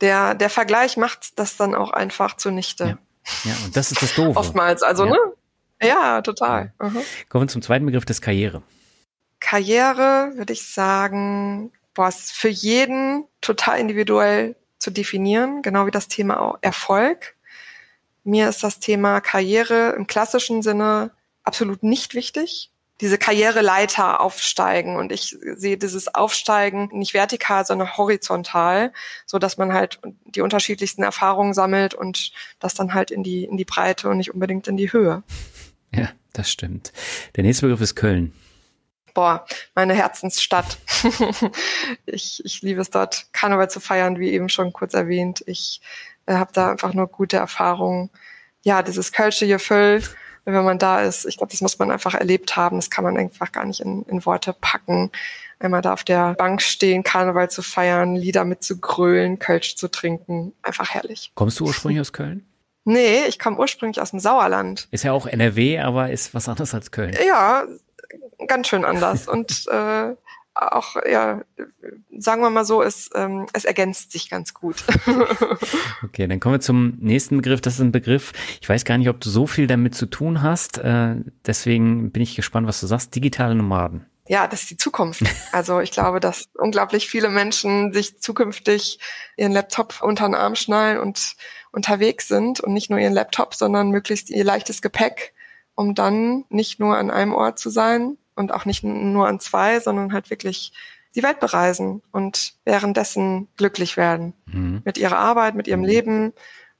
Der, 0.00 0.34
der 0.34 0.50
Vergleich 0.50 0.96
macht 0.96 1.38
das 1.38 1.56
dann 1.56 1.74
auch 1.74 1.92
einfach 1.92 2.36
zunichte. 2.36 2.84
Ja. 2.84 2.98
Ja, 3.44 3.52
und 3.64 3.76
das 3.76 3.92
ist 3.92 4.02
das 4.02 4.14
Doofe. 4.14 4.38
Oftmals, 4.38 4.82
also, 4.82 5.04
ja. 5.04 5.12
ne? 5.12 5.18
Ja, 5.82 6.22
total. 6.22 6.72
Mhm. 6.80 7.00
Kommen 7.28 7.44
wir 7.44 7.48
zum 7.48 7.62
zweiten 7.62 7.86
Begriff 7.86 8.04
des 8.04 8.20
Karriere. 8.20 8.62
Karriere, 9.40 10.32
würde 10.36 10.52
ich 10.52 10.62
sagen, 10.62 11.72
ist 12.08 12.32
für 12.32 12.48
jeden 12.48 13.24
total 13.42 13.78
individuell 13.78 14.56
zu 14.78 14.90
definieren, 14.90 15.60
genau 15.60 15.84
wie 15.86 15.90
das 15.90 16.08
Thema 16.08 16.58
Erfolg. 16.62 17.36
Mir 18.24 18.48
ist 18.48 18.62
das 18.62 18.80
Thema 18.80 19.20
Karriere 19.20 19.94
im 19.98 20.06
klassischen 20.06 20.62
Sinne 20.62 21.10
absolut 21.44 21.82
nicht 21.82 22.14
wichtig 22.14 22.70
diese 23.00 23.16
Karriereleiter 23.16 24.20
aufsteigen. 24.20 24.96
Und 24.96 25.10
ich 25.10 25.36
sehe 25.54 25.78
dieses 25.78 26.14
Aufsteigen 26.14 26.90
nicht 26.92 27.14
vertikal, 27.14 27.64
sondern 27.64 27.96
horizontal, 27.96 28.92
so 29.26 29.38
dass 29.38 29.56
man 29.56 29.72
halt 29.72 30.00
die 30.26 30.42
unterschiedlichsten 30.42 31.02
Erfahrungen 31.02 31.54
sammelt 31.54 31.94
und 31.94 32.32
das 32.58 32.74
dann 32.74 32.94
halt 32.94 33.10
in 33.10 33.22
die, 33.22 33.44
in 33.44 33.56
die 33.56 33.64
Breite 33.64 34.08
und 34.08 34.18
nicht 34.18 34.32
unbedingt 34.32 34.68
in 34.68 34.76
die 34.76 34.92
Höhe. 34.92 35.22
Ja, 35.94 36.10
das 36.32 36.50
stimmt. 36.50 36.92
Der 37.36 37.44
nächste 37.44 37.66
Begriff 37.66 37.80
ist 37.80 37.94
Köln. 37.94 38.32
Boah, 39.20 39.44
meine 39.74 39.92
Herzensstadt. 39.92 40.78
ich, 42.06 42.40
ich 42.42 42.62
liebe 42.62 42.80
es 42.80 42.88
dort, 42.88 43.26
Karneval 43.32 43.68
zu 43.68 43.78
feiern, 43.78 44.18
wie 44.18 44.30
eben 44.30 44.48
schon 44.48 44.72
kurz 44.72 44.94
erwähnt. 44.94 45.44
Ich 45.46 45.82
äh, 46.24 46.36
habe 46.36 46.52
da 46.54 46.70
einfach 46.70 46.94
nur 46.94 47.06
gute 47.06 47.36
Erfahrungen. 47.36 48.08
Ja, 48.62 48.82
dieses 48.82 49.12
Kölsche 49.12 49.46
Gefühl 49.46 50.02
wenn 50.46 50.64
man 50.64 50.78
da 50.78 51.02
ist. 51.02 51.26
Ich 51.26 51.36
glaube, 51.36 51.50
das 51.50 51.60
muss 51.60 51.78
man 51.78 51.90
einfach 51.90 52.14
erlebt 52.14 52.56
haben. 52.56 52.76
Das 52.76 52.88
kann 52.88 53.04
man 53.04 53.18
einfach 53.18 53.52
gar 53.52 53.66
nicht 53.66 53.80
in, 53.80 54.04
in 54.04 54.24
Worte 54.24 54.54
packen. 54.58 55.10
Einmal 55.58 55.82
da 55.82 55.92
auf 55.92 56.02
der 56.02 56.32
Bank 56.32 56.62
stehen, 56.62 57.02
Karneval 57.02 57.50
zu 57.50 57.60
feiern, 57.60 58.16
Lieder 58.16 58.46
mit 58.46 58.64
zu 58.64 58.80
grölen, 58.80 59.38
Kölsch 59.38 59.76
zu 59.76 59.90
trinken. 59.90 60.54
Einfach 60.62 60.88
herrlich. 60.88 61.30
Kommst 61.34 61.60
du 61.60 61.66
ursprünglich 61.66 62.00
aus 62.00 62.14
Köln? 62.14 62.46
Nee, 62.84 63.26
ich 63.28 63.38
komme 63.38 63.58
ursprünglich 63.58 64.00
aus 64.00 64.10
dem 64.10 64.20
Sauerland. 64.20 64.88
Ist 64.90 65.04
ja 65.04 65.12
auch 65.12 65.26
NRW, 65.26 65.78
aber 65.80 66.10
ist 66.10 66.32
was 66.32 66.48
anderes 66.48 66.74
als 66.74 66.90
Köln. 66.90 67.14
Ja, 67.26 67.64
ganz 68.46 68.68
schön 68.68 68.84
anders. 68.84 69.28
Und 69.28 69.66
äh, 69.68 70.14
auch, 70.54 70.96
ja, 71.08 71.42
sagen 72.16 72.42
wir 72.42 72.50
mal 72.50 72.64
so, 72.64 72.82
es, 72.82 73.10
ähm, 73.14 73.46
es 73.52 73.64
ergänzt 73.64 74.12
sich 74.12 74.28
ganz 74.28 74.52
gut. 74.52 74.84
okay, 76.04 76.26
dann 76.26 76.40
kommen 76.40 76.56
wir 76.56 76.60
zum 76.60 76.96
nächsten 77.00 77.36
Begriff. 77.36 77.60
Das 77.60 77.74
ist 77.74 77.80
ein 77.80 77.92
Begriff, 77.92 78.32
ich 78.60 78.68
weiß 78.68 78.84
gar 78.84 78.98
nicht, 78.98 79.08
ob 79.08 79.20
du 79.20 79.30
so 79.30 79.46
viel 79.46 79.66
damit 79.66 79.94
zu 79.94 80.06
tun 80.06 80.42
hast. 80.42 80.78
Äh, 80.78 81.16
deswegen 81.46 82.10
bin 82.10 82.22
ich 82.22 82.36
gespannt, 82.36 82.66
was 82.66 82.80
du 82.80 82.86
sagst. 82.86 83.14
Digitale 83.14 83.54
Nomaden. 83.54 84.06
Ja, 84.28 84.46
das 84.46 84.62
ist 84.62 84.70
die 84.70 84.76
Zukunft. 84.76 85.22
Also 85.52 85.80
ich 85.80 85.90
glaube, 85.90 86.20
dass 86.20 86.48
unglaublich 86.54 87.08
viele 87.08 87.30
Menschen 87.30 87.92
sich 87.92 88.20
zukünftig 88.20 89.00
ihren 89.36 89.50
Laptop 89.50 90.02
unter 90.02 90.26
den 90.26 90.36
Arm 90.36 90.54
schnallen 90.54 90.98
und 90.98 91.34
unterwegs 91.72 92.28
sind 92.28 92.60
und 92.60 92.72
nicht 92.72 92.90
nur 92.90 93.00
ihren 93.00 93.12
Laptop, 93.12 93.54
sondern 93.54 93.90
möglichst 93.90 94.30
ihr 94.30 94.44
leichtes 94.44 94.82
Gepäck, 94.82 95.34
um 95.74 95.96
dann 95.96 96.44
nicht 96.48 96.78
nur 96.78 96.96
an 96.96 97.10
einem 97.10 97.34
Ort 97.34 97.58
zu 97.58 97.70
sein, 97.70 98.18
und 98.40 98.52
auch 98.52 98.64
nicht 98.64 98.82
nur 98.82 99.28
an 99.28 99.38
zwei, 99.38 99.78
sondern 99.78 100.12
halt 100.12 100.30
wirklich 100.30 100.72
die 101.14 101.22
Welt 101.22 101.40
bereisen 101.40 102.02
und 102.10 102.54
währenddessen 102.64 103.48
glücklich 103.56 103.96
werden 103.96 104.32
mhm. 104.46 104.82
mit 104.84 104.98
ihrer 104.98 105.18
Arbeit, 105.18 105.54
mit 105.54 105.68
ihrem 105.68 105.84
Leben. 105.84 106.32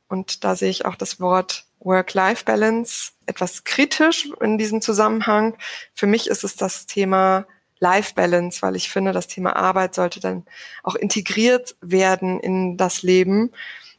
Und 0.09 0.45
da 0.45 0.57
sehe 0.57 0.71
ich 0.71 0.85
auch 0.85 0.97
das 0.97 1.21
Wort 1.21 1.67
Work-Life-Balance 1.81 3.13
etwas 3.27 3.65
kritisch 3.65 4.29
in 4.41 4.59
diesem 4.59 4.83
Zusammenhang. 4.83 5.57
Für 5.95 6.07
mich 6.07 6.29
ist 6.29 6.45
es 6.45 6.57
das 6.57 6.87
Thema 6.87 7.47
Life 7.79 8.15
Balance, 8.15 8.61
weil 8.63 8.77
ich 8.77 8.91
finde, 8.91 9.13
das 9.13 9.27
Thema 9.27 9.57
Arbeit 9.57 9.95
sollte 9.95 10.21
dann 10.21 10.45
auch 10.83 10.95
integriert 10.95 11.77
werden 11.81 12.39
in 12.41 12.77
das 12.77 13.03
Leben. 13.03 13.51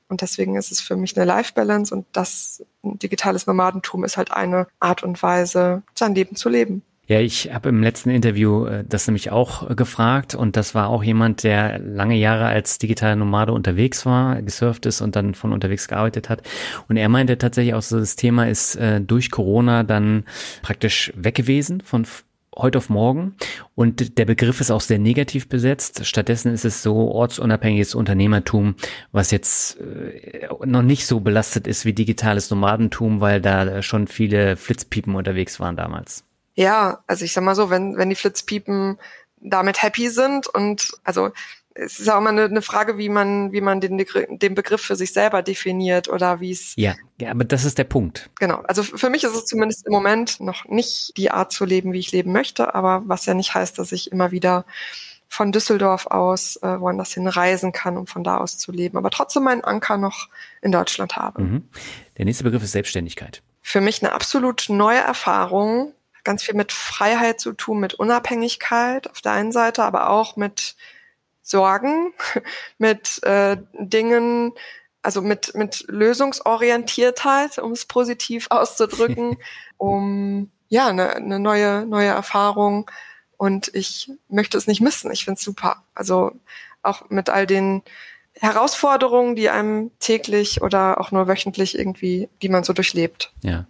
Und 0.08 0.22
deswegen 0.22 0.56
ist 0.56 0.72
es 0.72 0.82
für 0.82 0.96
mich 0.96 1.18
eine 1.18 1.26
Life 1.26 1.54
Balance 1.54 1.94
und 1.94 2.06
das 2.12 2.64
digitales 2.84 3.48
Nomadentum 3.48 4.04
ist 4.04 4.18
halt 4.18 4.32
eine 4.32 4.68
Art 4.80 5.04
und 5.04 5.22
Weise, 5.24 5.84
sein 5.96 6.14
Leben 6.14 6.36
zu 6.36 6.50
leben. 6.50 6.84
Ja, 7.12 7.20
ich 7.20 7.54
habe 7.54 7.68
im 7.68 7.84
letzten 7.84 8.10
Interview 8.10 8.68
äh, 8.68 8.86
das 8.88 9.06
nämlich 9.06 9.32
auch 9.32 9.70
äh, 9.70 9.76
gefragt 9.76 10.34
und 10.34 10.56
das 10.56 10.74
war 10.76 10.88
auch 10.88 11.04
jemand, 11.04 11.44
der 11.44 11.78
lange 11.78 12.16
Jahre 12.16 12.46
als 12.46 12.78
digitaler 12.78 13.18
Nomade 13.18 13.52
unterwegs 13.52 14.06
war, 14.06 14.42
gesurft 14.42 14.86
ist 14.86 15.02
und 15.02 15.18
dann 15.18 15.36
von 15.36 15.52
unterwegs 15.52 15.90
gearbeitet 15.90 16.30
hat. 16.30 16.42
Und 16.88 16.96
er 16.96 17.10
meinte 17.10 17.38
tatsächlich 17.38 17.74
auch 17.74 17.82
so, 17.82 18.00
das 18.00 18.16
Thema 18.16 18.48
ist 18.48 18.78
äh, 18.78 19.02
durch 19.02 19.30
Corona 19.30 19.84
dann 19.84 20.24
praktisch 20.62 21.12
weg 21.18 21.36
gewesen 21.36 21.82
von 21.82 22.08
heute 22.56 22.78
auf 22.78 22.90
morgen. 22.90 23.36
Und 23.76 24.18
der 24.18 24.24
Begriff 24.24 24.62
ist 24.62 24.72
auch 24.72 24.80
sehr 24.80 25.00
negativ 25.00 25.50
besetzt. 25.50 26.06
Stattdessen 26.06 26.54
ist 26.54 26.64
es 26.64 26.82
so 26.82 27.12
ortsunabhängiges 27.12 27.94
Unternehmertum, 27.94 28.76
was 29.12 29.32
jetzt 29.32 29.82
äh, 29.82 30.48
noch 30.66 30.82
nicht 30.82 31.06
so 31.06 31.20
belastet 31.20 31.68
ist 31.68 31.84
wie 31.84 31.92
digitales 31.92 32.50
Nomadentum, 32.52 33.20
weil 33.20 33.42
da 33.42 33.82
schon 33.82 34.08
viele 34.08 34.56
Flitzpiepen 34.56 35.14
unterwegs 35.14 35.60
waren 35.60 35.76
damals. 35.76 36.24
Ja, 36.56 37.04
also 37.08 37.26
ich 37.26 37.34
sag 37.34 37.44
mal 37.44 37.56
so, 37.56 37.70
wenn, 37.70 37.98
wenn 37.98 38.10
die 38.10 38.16
Flitzpiepen 38.16 38.98
damit 39.38 39.82
happy 39.82 40.10
sind 40.10 40.48
und 40.48 40.92
also 41.04 41.32
es 41.74 42.00
ist 42.00 42.10
auch 42.10 42.18
immer 42.18 42.32
eine, 42.32 42.44
eine 42.44 42.62
Frage, 42.62 42.98
wie 42.98 43.10
man, 43.10 43.54
wie 43.54 43.62
man 43.62 43.80
den, 43.80 43.98
den 43.98 44.56
Begriff 44.56 44.82
für 44.82 44.96
sich 44.96 45.14
selber 45.14 45.42
definiert 45.42 46.10
oder 46.10 46.42
wie 46.42 46.52
es. 46.52 46.74
Ja, 46.76 46.96
ja, 47.20 47.32
aber 47.32 47.46
das 47.46 47.64
ist 47.64 47.78
der 47.78 47.86
Punkt. 47.86 48.30
Genau. 48.40 48.62
Also 48.68 48.84
für 48.84 49.10
mich 49.10 49.24
ist 49.24 49.36
es 49.36 49.46
zumindest 49.46 49.86
im 49.88 49.94
Moment 49.94 50.42
noch 50.42 50.66
nicht 50.66 51.14
die 51.16 51.32
Art 51.32 51.52
zu 51.52 51.64
leben, 51.66 51.94
wie 51.94 52.00
ich 52.00 52.12
leben 52.12 52.34
möchte, 52.34 52.76
aber 52.76 53.04
was 53.06 53.26
ja 53.26 53.34
nicht 53.34 53.54
heißt, 53.54 53.80
dass 53.80 53.92
ich 53.94 54.12
immer 54.12 54.32
wieder 54.32 54.66
von 55.30 55.54
Düsseldorf 55.54 56.08
aus 56.08 56.58
äh, 56.58 56.80
woanders 56.82 57.14
hin 57.14 57.26
reisen 57.26 57.72
kann, 57.72 57.96
um 57.96 58.06
von 58.06 58.24
da 58.24 58.38
aus 58.38 58.58
zu 58.58 58.74
leben, 58.74 58.98
aber 58.98 59.10
trotzdem 59.10 59.44
meinen 59.44 59.64
Anker 59.64 59.96
noch 59.96 60.28
in 60.62 60.74
Deutschland 60.74 61.16
habe. 61.16 61.42
Mhm. 61.42 61.70
Der 62.18 62.26
nächste 62.26 62.44
Begriff 62.44 62.64
ist 62.64 62.74
Selbstständigkeit. 62.74 63.42
Für 63.62 63.80
mich 63.80 64.04
eine 64.04 64.12
absolut 64.12 64.66
neue 64.68 65.00
Erfahrung, 65.00 65.94
ganz 66.24 66.44
viel 66.44 66.56
mit 66.56 66.72
Freiheit 66.72 67.40
zu 67.40 67.54
tun, 67.54 67.80
mit 67.80 67.94
Unabhängigkeit 67.94 69.10
auf 69.10 69.22
der 69.22 69.34
einen 69.34 69.52
Seite, 69.52 69.84
aber 69.84 70.10
auch 70.10 70.36
mit 70.36 70.76
Sorgen, 71.42 72.14
mit 72.78 73.24
äh, 73.24 73.58
Dingen, 73.74 74.54
also 75.02 75.22
mit, 75.22 75.56
mit 75.56 75.86
Lösungsorientiertheit, 75.88 77.58
um 77.58 77.72
es 77.72 77.86
positiv 77.86 78.48
auszudrücken, 78.50 79.38
um 79.78 80.52
ja, 80.70 80.88
eine, 80.88 81.16
eine 81.16 81.40
neue, 81.40 81.86
neue 81.86 82.10
Erfahrung. 82.10 82.90
Und 83.38 83.74
ich 83.74 84.12
möchte 84.30 84.58
es 84.58 84.68
nicht 84.68 84.82
missen. 84.82 85.12
Ich 85.12 85.26
finde 85.26 85.40
es 85.40 85.44
super. 85.44 85.84
Also 85.96 86.32
auch 86.84 87.10
mit 87.10 87.30
all 87.30 87.46
den 87.46 87.82
Herausforderungen, 88.34 89.36
die 89.36 89.50
einem 89.50 89.92
täglich 90.00 90.62
oder 90.62 91.02
auch 91.02 91.12
nur 91.12 91.28
wöchentlich 91.28 91.78
irgendwie, 91.78 92.30
die 92.42 92.50
man 92.50 92.64
so 92.64 92.74
durchlebt. 92.74 93.34
Ja. 93.42 93.66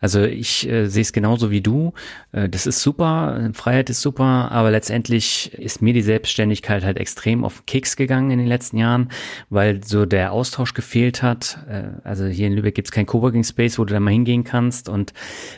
Also 0.00 0.22
ich 0.22 0.68
äh, 0.68 0.86
sehe 0.86 1.02
es 1.02 1.12
genauso 1.12 1.50
wie 1.50 1.60
du. 1.60 1.92
Äh, 2.32 2.48
das 2.48 2.66
ist 2.66 2.80
super, 2.80 3.50
Freiheit 3.52 3.90
ist 3.90 4.00
super, 4.00 4.50
aber 4.50 4.70
letztendlich 4.70 5.52
ist 5.54 5.82
mir 5.82 5.92
die 5.92 6.02
Selbstständigkeit 6.02 6.84
halt 6.84 6.98
extrem 6.98 7.44
auf 7.44 7.66
Keks 7.66 7.96
gegangen 7.96 8.30
in 8.30 8.38
den 8.38 8.46
letzten 8.46 8.78
Jahren, 8.78 9.10
weil 9.50 9.82
so 9.84 10.06
der 10.06 10.32
Austausch 10.32 10.74
gefehlt 10.74 11.22
hat. 11.22 11.58
Äh, 11.68 11.90
also 12.04 12.26
hier 12.26 12.46
in 12.46 12.54
Lübeck 12.54 12.74
gibt 12.74 12.88
es 12.88 12.92
kein 12.92 13.06
Coworking 13.06 13.44
Space, 13.44 13.78
wo 13.78 13.84
du 13.84 13.94
da 13.94 14.00
mal 14.00 14.10
hingehen 14.10 14.44
kannst 14.44 14.88
und 14.88 15.12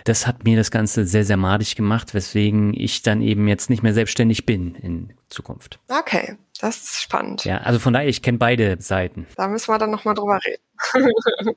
das 0.04 0.26
hat 0.26 0.44
mir 0.44 0.56
das 0.56 0.70
Ganze 0.70 1.04
sehr, 1.06 1.24
sehr 1.24 1.36
madig 1.36 1.76
gemacht, 1.76 2.14
weswegen 2.14 2.72
ich 2.74 3.02
dann 3.02 3.22
eben 3.22 3.48
jetzt 3.48 3.70
nicht 3.70 3.82
mehr 3.82 3.94
selbstständig 3.94 4.46
bin 4.46 4.74
in 4.76 5.12
Zukunft. 5.28 5.78
Okay, 5.88 6.36
das 6.60 6.76
ist 6.82 7.02
spannend. 7.02 7.44
Ja, 7.44 7.58
also 7.58 7.78
von 7.78 7.92
daher, 7.92 8.08
ich 8.08 8.22
kenne 8.22 8.38
beide 8.38 8.76
Seiten. 8.80 9.26
Da 9.36 9.48
müssen 9.48 9.72
wir 9.72 9.78
dann 9.78 9.90
nochmal 9.90 10.14
drüber 10.14 10.40
reden. 10.44 11.14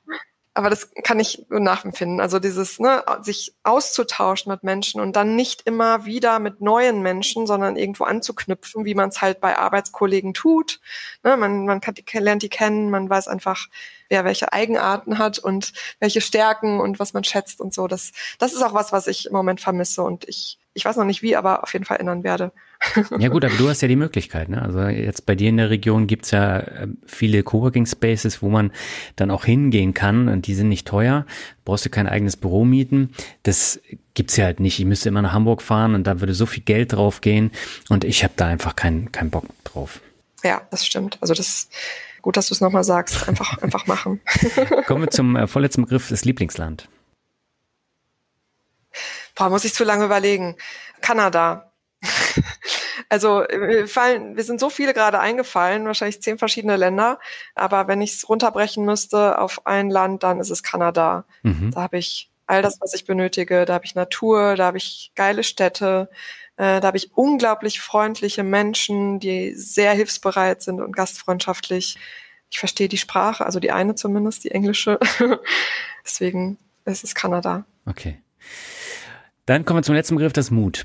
aber 0.54 0.70
das 0.70 0.90
kann 1.02 1.18
ich 1.18 1.44
nachempfinden. 1.50 2.20
Also 2.20 2.38
dieses, 2.38 2.78
ne, 2.78 3.04
sich 3.22 3.54
auszutauschen 3.64 4.52
mit 4.52 4.62
Menschen 4.62 5.00
und 5.00 5.16
dann 5.16 5.34
nicht 5.34 5.62
immer 5.62 6.04
wieder 6.04 6.38
mit 6.38 6.60
neuen 6.60 7.02
Menschen, 7.02 7.48
sondern 7.48 7.76
irgendwo 7.76 8.04
anzuknüpfen, 8.04 8.84
wie 8.84 8.94
man 8.94 9.08
es 9.08 9.20
halt 9.20 9.40
bei 9.40 9.58
Arbeitskollegen 9.58 10.32
tut. 10.32 10.80
Ne, 11.24 11.36
man 11.36 11.66
man 11.66 11.80
kann 11.80 11.94
die, 11.94 12.04
lernt 12.18 12.42
die 12.42 12.48
kennen, 12.48 12.88
man 12.90 13.10
weiß 13.10 13.26
einfach, 13.26 13.66
wer 14.08 14.24
welche 14.24 14.52
Eigenarten 14.52 15.18
hat 15.18 15.40
und 15.40 15.72
welche 15.98 16.20
Stärken 16.20 16.80
und 16.80 17.00
was 17.00 17.14
man 17.14 17.24
schätzt 17.24 17.60
und 17.60 17.74
so. 17.74 17.88
Das, 17.88 18.12
das 18.38 18.52
ist 18.52 18.62
auch 18.62 18.74
was, 18.74 18.92
was 18.92 19.08
ich 19.08 19.26
im 19.26 19.32
Moment 19.32 19.60
vermisse 19.60 20.02
und 20.02 20.28
ich, 20.28 20.58
ich 20.74 20.84
weiß 20.84 20.96
noch 20.96 21.04
nicht 21.04 21.22
wie, 21.22 21.36
aber 21.36 21.62
auf 21.62 21.72
jeden 21.72 21.84
Fall 21.84 21.98
ändern 21.98 22.24
werde. 22.24 22.52
Ja 23.18 23.28
gut, 23.28 23.44
aber 23.44 23.54
du 23.54 23.68
hast 23.68 23.80
ja 23.80 23.88
die 23.88 23.96
Möglichkeit. 23.96 24.48
Ne? 24.48 24.60
Also 24.60 24.80
jetzt 24.80 25.24
bei 25.24 25.34
dir 25.34 25.48
in 25.48 25.56
der 25.56 25.70
Region 25.70 26.06
gibt's 26.06 26.32
ja 26.32 26.58
äh, 26.58 26.88
viele 27.06 27.42
Coworking 27.42 27.86
Spaces, 27.86 28.42
wo 28.42 28.48
man 28.48 28.72
dann 29.16 29.30
auch 29.30 29.44
hingehen 29.44 29.94
kann 29.94 30.28
und 30.28 30.46
die 30.46 30.54
sind 30.54 30.68
nicht 30.68 30.86
teuer. 30.86 31.24
Brauchst 31.64 31.86
du 31.86 31.90
kein 31.90 32.06
eigenes 32.06 32.36
Büro 32.36 32.64
mieten. 32.64 33.14
Das 33.44 33.80
gibt's 34.12 34.36
ja 34.36 34.44
halt 34.44 34.60
nicht. 34.60 34.78
Ich 34.80 34.84
müsste 34.84 35.08
immer 35.08 35.22
nach 35.22 35.32
Hamburg 35.32 35.62
fahren 35.62 35.94
und 35.94 36.06
da 36.06 36.20
würde 36.20 36.34
so 36.34 36.44
viel 36.44 36.62
Geld 36.62 36.92
drauf 36.92 37.20
gehen 37.20 37.52
und 37.88 38.04
ich 38.04 38.22
habe 38.22 38.34
da 38.36 38.46
einfach 38.48 38.76
keinen 38.76 39.12
keinen 39.12 39.30
Bock 39.30 39.46
drauf. 39.62 40.00
Ja, 40.42 40.62
das 40.70 40.84
stimmt. 40.84 41.16
Also 41.20 41.32
das 41.32 41.68
gut, 42.20 42.36
dass 42.36 42.48
du 42.48 42.54
es 42.54 42.60
nochmal 42.60 42.84
sagst. 42.84 43.28
Einfach 43.28 43.58
einfach 43.62 43.86
machen. 43.86 44.20
Kommen 44.86 45.02
wir 45.02 45.10
zum 45.10 45.36
äh, 45.36 45.46
vorletzten 45.46 45.82
Begriff, 45.82 46.08
das 46.08 46.24
Lieblingsland. 46.24 46.88
Boah, 49.34 49.50
muss 49.50 49.64
ich 49.64 49.74
zu 49.74 49.84
lange 49.84 50.04
überlegen. 50.04 50.56
Kanada. 51.00 51.72
Also 53.10 53.44
wir, 53.48 53.86
fallen, 53.86 54.36
wir 54.36 54.44
sind 54.44 54.58
so 54.58 54.70
viele 54.70 54.94
gerade 54.94 55.20
eingefallen, 55.20 55.84
wahrscheinlich 55.86 56.22
zehn 56.22 56.38
verschiedene 56.38 56.76
Länder. 56.76 57.20
Aber 57.54 57.86
wenn 57.86 58.00
ich 58.00 58.14
es 58.14 58.28
runterbrechen 58.28 58.84
müsste 58.84 59.38
auf 59.38 59.66
ein 59.66 59.90
Land, 59.90 60.22
dann 60.22 60.40
ist 60.40 60.50
es 60.50 60.62
Kanada. 60.62 61.24
Mhm. 61.42 61.70
Da 61.72 61.82
habe 61.82 61.98
ich 61.98 62.30
all 62.46 62.62
das, 62.62 62.80
was 62.80 62.94
ich 62.94 63.04
benötige. 63.04 63.66
Da 63.66 63.74
habe 63.74 63.84
ich 63.84 63.94
Natur, 63.94 64.56
da 64.56 64.66
habe 64.66 64.78
ich 64.78 65.12
geile 65.14 65.44
Städte, 65.44 66.08
äh, 66.56 66.80
da 66.80 66.86
habe 66.88 66.96
ich 66.96 67.16
unglaublich 67.16 67.80
freundliche 67.80 68.42
Menschen, 68.42 69.18
die 69.20 69.54
sehr 69.54 69.92
hilfsbereit 69.92 70.62
sind 70.62 70.80
und 70.80 70.94
gastfreundschaftlich. 70.94 71.96
Ich 72.50 72.58
verstehe 72.58 72.88
die 72.88 72.98
Sprache, 72.98 73.44
also 73.44 73.58
die 73.60 73.72
eine 73.72 73.94
zumindest, 73.94 74.44
die 74.44 74.50
englische. 74.50 74.98
Deswegen 76.04 76.58
ist 76.84 77.04
es 77.04 77.14
Kanada. 77.14 77.64
Okay. 77.86 78.20
Dann 79.46 79.64
kommen 79.64 79.78
wir 79.78 79.82
zum 79.82 79.94
letzten 79.94 80.16
Begriff, 80.16 80.32
das 80.32 80.50
Mut 80.50 80.84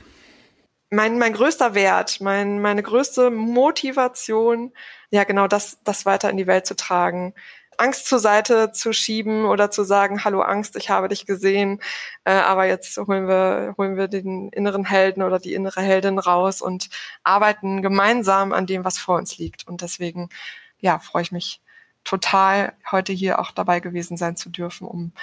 mein, 0.89 1.19
mein 1.19 1.33
größter 1.33 1.75
Wert, 1.75 2.19
mein, 2.21 2.61
meine 2.61 2.83
größte 2.83 3.29
Motivation, 3.29 4.73
ja 5.11 5.23
genau 5.23 5.47
das, 5.47 5.79
das 5.83 6.05
weiter 6.05 6.29
in 6.29 6.37
die 6.37 6.47
Welt 6.47 6.65
zu 6.65 6.75
tragen. 6.75 7.33
Angst 7.77 8.07
zur 8.07 8.19
Seite 8.19 8.71
zu 8.73 8.91
schieben 8.91 9.45
oder 9.45 9.71
zu 9.71 9.83
sagen, 9.83 10.25
hallo 10.25 10.41
Angst, 10.41 10.75
ich 10.75 10.89
habe 10.89 11.07
dich 11.07 11.25
gesehen, 11.25 11.79
äh, 12.25 12.33
aber 12.33 12.65
jetzt 12.65 12.97
holen 12.97 13.27
wir, 13.27 13.75
holen 13.77 13.95
wir 13.95 14.09
den 14.09 14.49
inneren 14.49 14.83
Helden 14.83 15.23
oder 15.23 15.39
die 15.39 15.53
innere 15.53 15.81
Heldin 15.81 16.19
raus 16.19 16.61
und 16.61 16.89
arbeiten 17.23 17.81
gemeinsam 17.81 18.51
an 18.51 18.65
dem, 18.65 18.83
was 18.83 18.97
vor 18.97 19.17
uns 19.17 19.37
liegt. 19.37 19.65
Und 19.65 19.81
deswegen, 19.81 20.29
ja, 20.79 20.99
freue 20.99 21.21
ich 21.21 21.31
mich 21.31 21.61
total, 22.03 22.73
heute 22.91 23.13
hier 23.13 23.39
auch 23.39 23.51
dabei 23.51 23.79
gewesen 23.79 24.17
sein 24.17 24.35
zu 24.35 24.49
dürfen, 24.49 24.85
um 24.87 25.13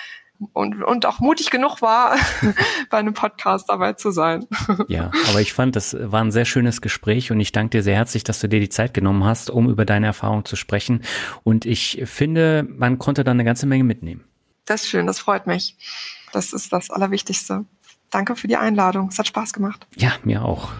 und, 0.53 0.83
und 0.83 1.07
auch 1.07 1.21
mutig 1.21 1.51
genug 1.51 1.83
war, 1.83 2.17
bei 2.91 2.99
einem 2.99 3.15
Podcast 3.15 3.69
dabei 3.69 3.95
zu 3.95 4.11
sein. 4.11 4.47
Ja, 4.89 5.11
aber 5.29 5.41
ich 5.41 5.53
fand, 5.53 5.77
das 5.77 5.97
war 5.99 6.23
ein 6.23 6.33
sehr 6.33 6.45
schönes 6.45 6.81
Gespräch 6.81 7.31
und 7.31 7.41
ich 7.41 7.53
danke 7.53 7.79
dir 7.79 7.83
sehr 7.83 7.97
herzlich, 7.97 8.25
dass 8.25 8.41
du 8.41 8.49
dir 8.49 8.61
die 8.61 8.69
Zeit 8.69 8.95
genommen 8.95 9.25
hast, 9.25 9.51
um 9.51 9.69
über 9.69 9.85
deine 9.85 10.07
Erfahrung 10.07 10.45
zu 10.45 10.57
sprechen. 10.57 11.03
Und 11.45 11.65
ich 11.65 12.03
finde, 12.05 12.67
man 12.69 12.99
konnte 12.99 13.25
da 13.25 13.31
eine 13.31 13.45
ganze 13.45 13.67
Menge 13.67 13.85
mitnehmen. 13.85 14.25
Das 14.65 14.83
ist 14.83 14.89
schön, 14.89 15.07
das 15.07 15.19
freut 15.19 15.47
mich. 15.47 15.77
Das 16.33 16.53
ist 16.53 16.73
das 16.73 16.91
Allerwichtigste. 16.91 17.65
Danke 18.11 18.37
für 18.37 18.49
die 18.49 18.57
Einladung. 18.57 19.09
Es 19.09 19.19
hat 19.19 19.29
Spaß 19.29 19.53
gemacht. 19.53 19.87
Ja, 19.97 20.13
mir 20.25 20.45
auch. 20.45 20.71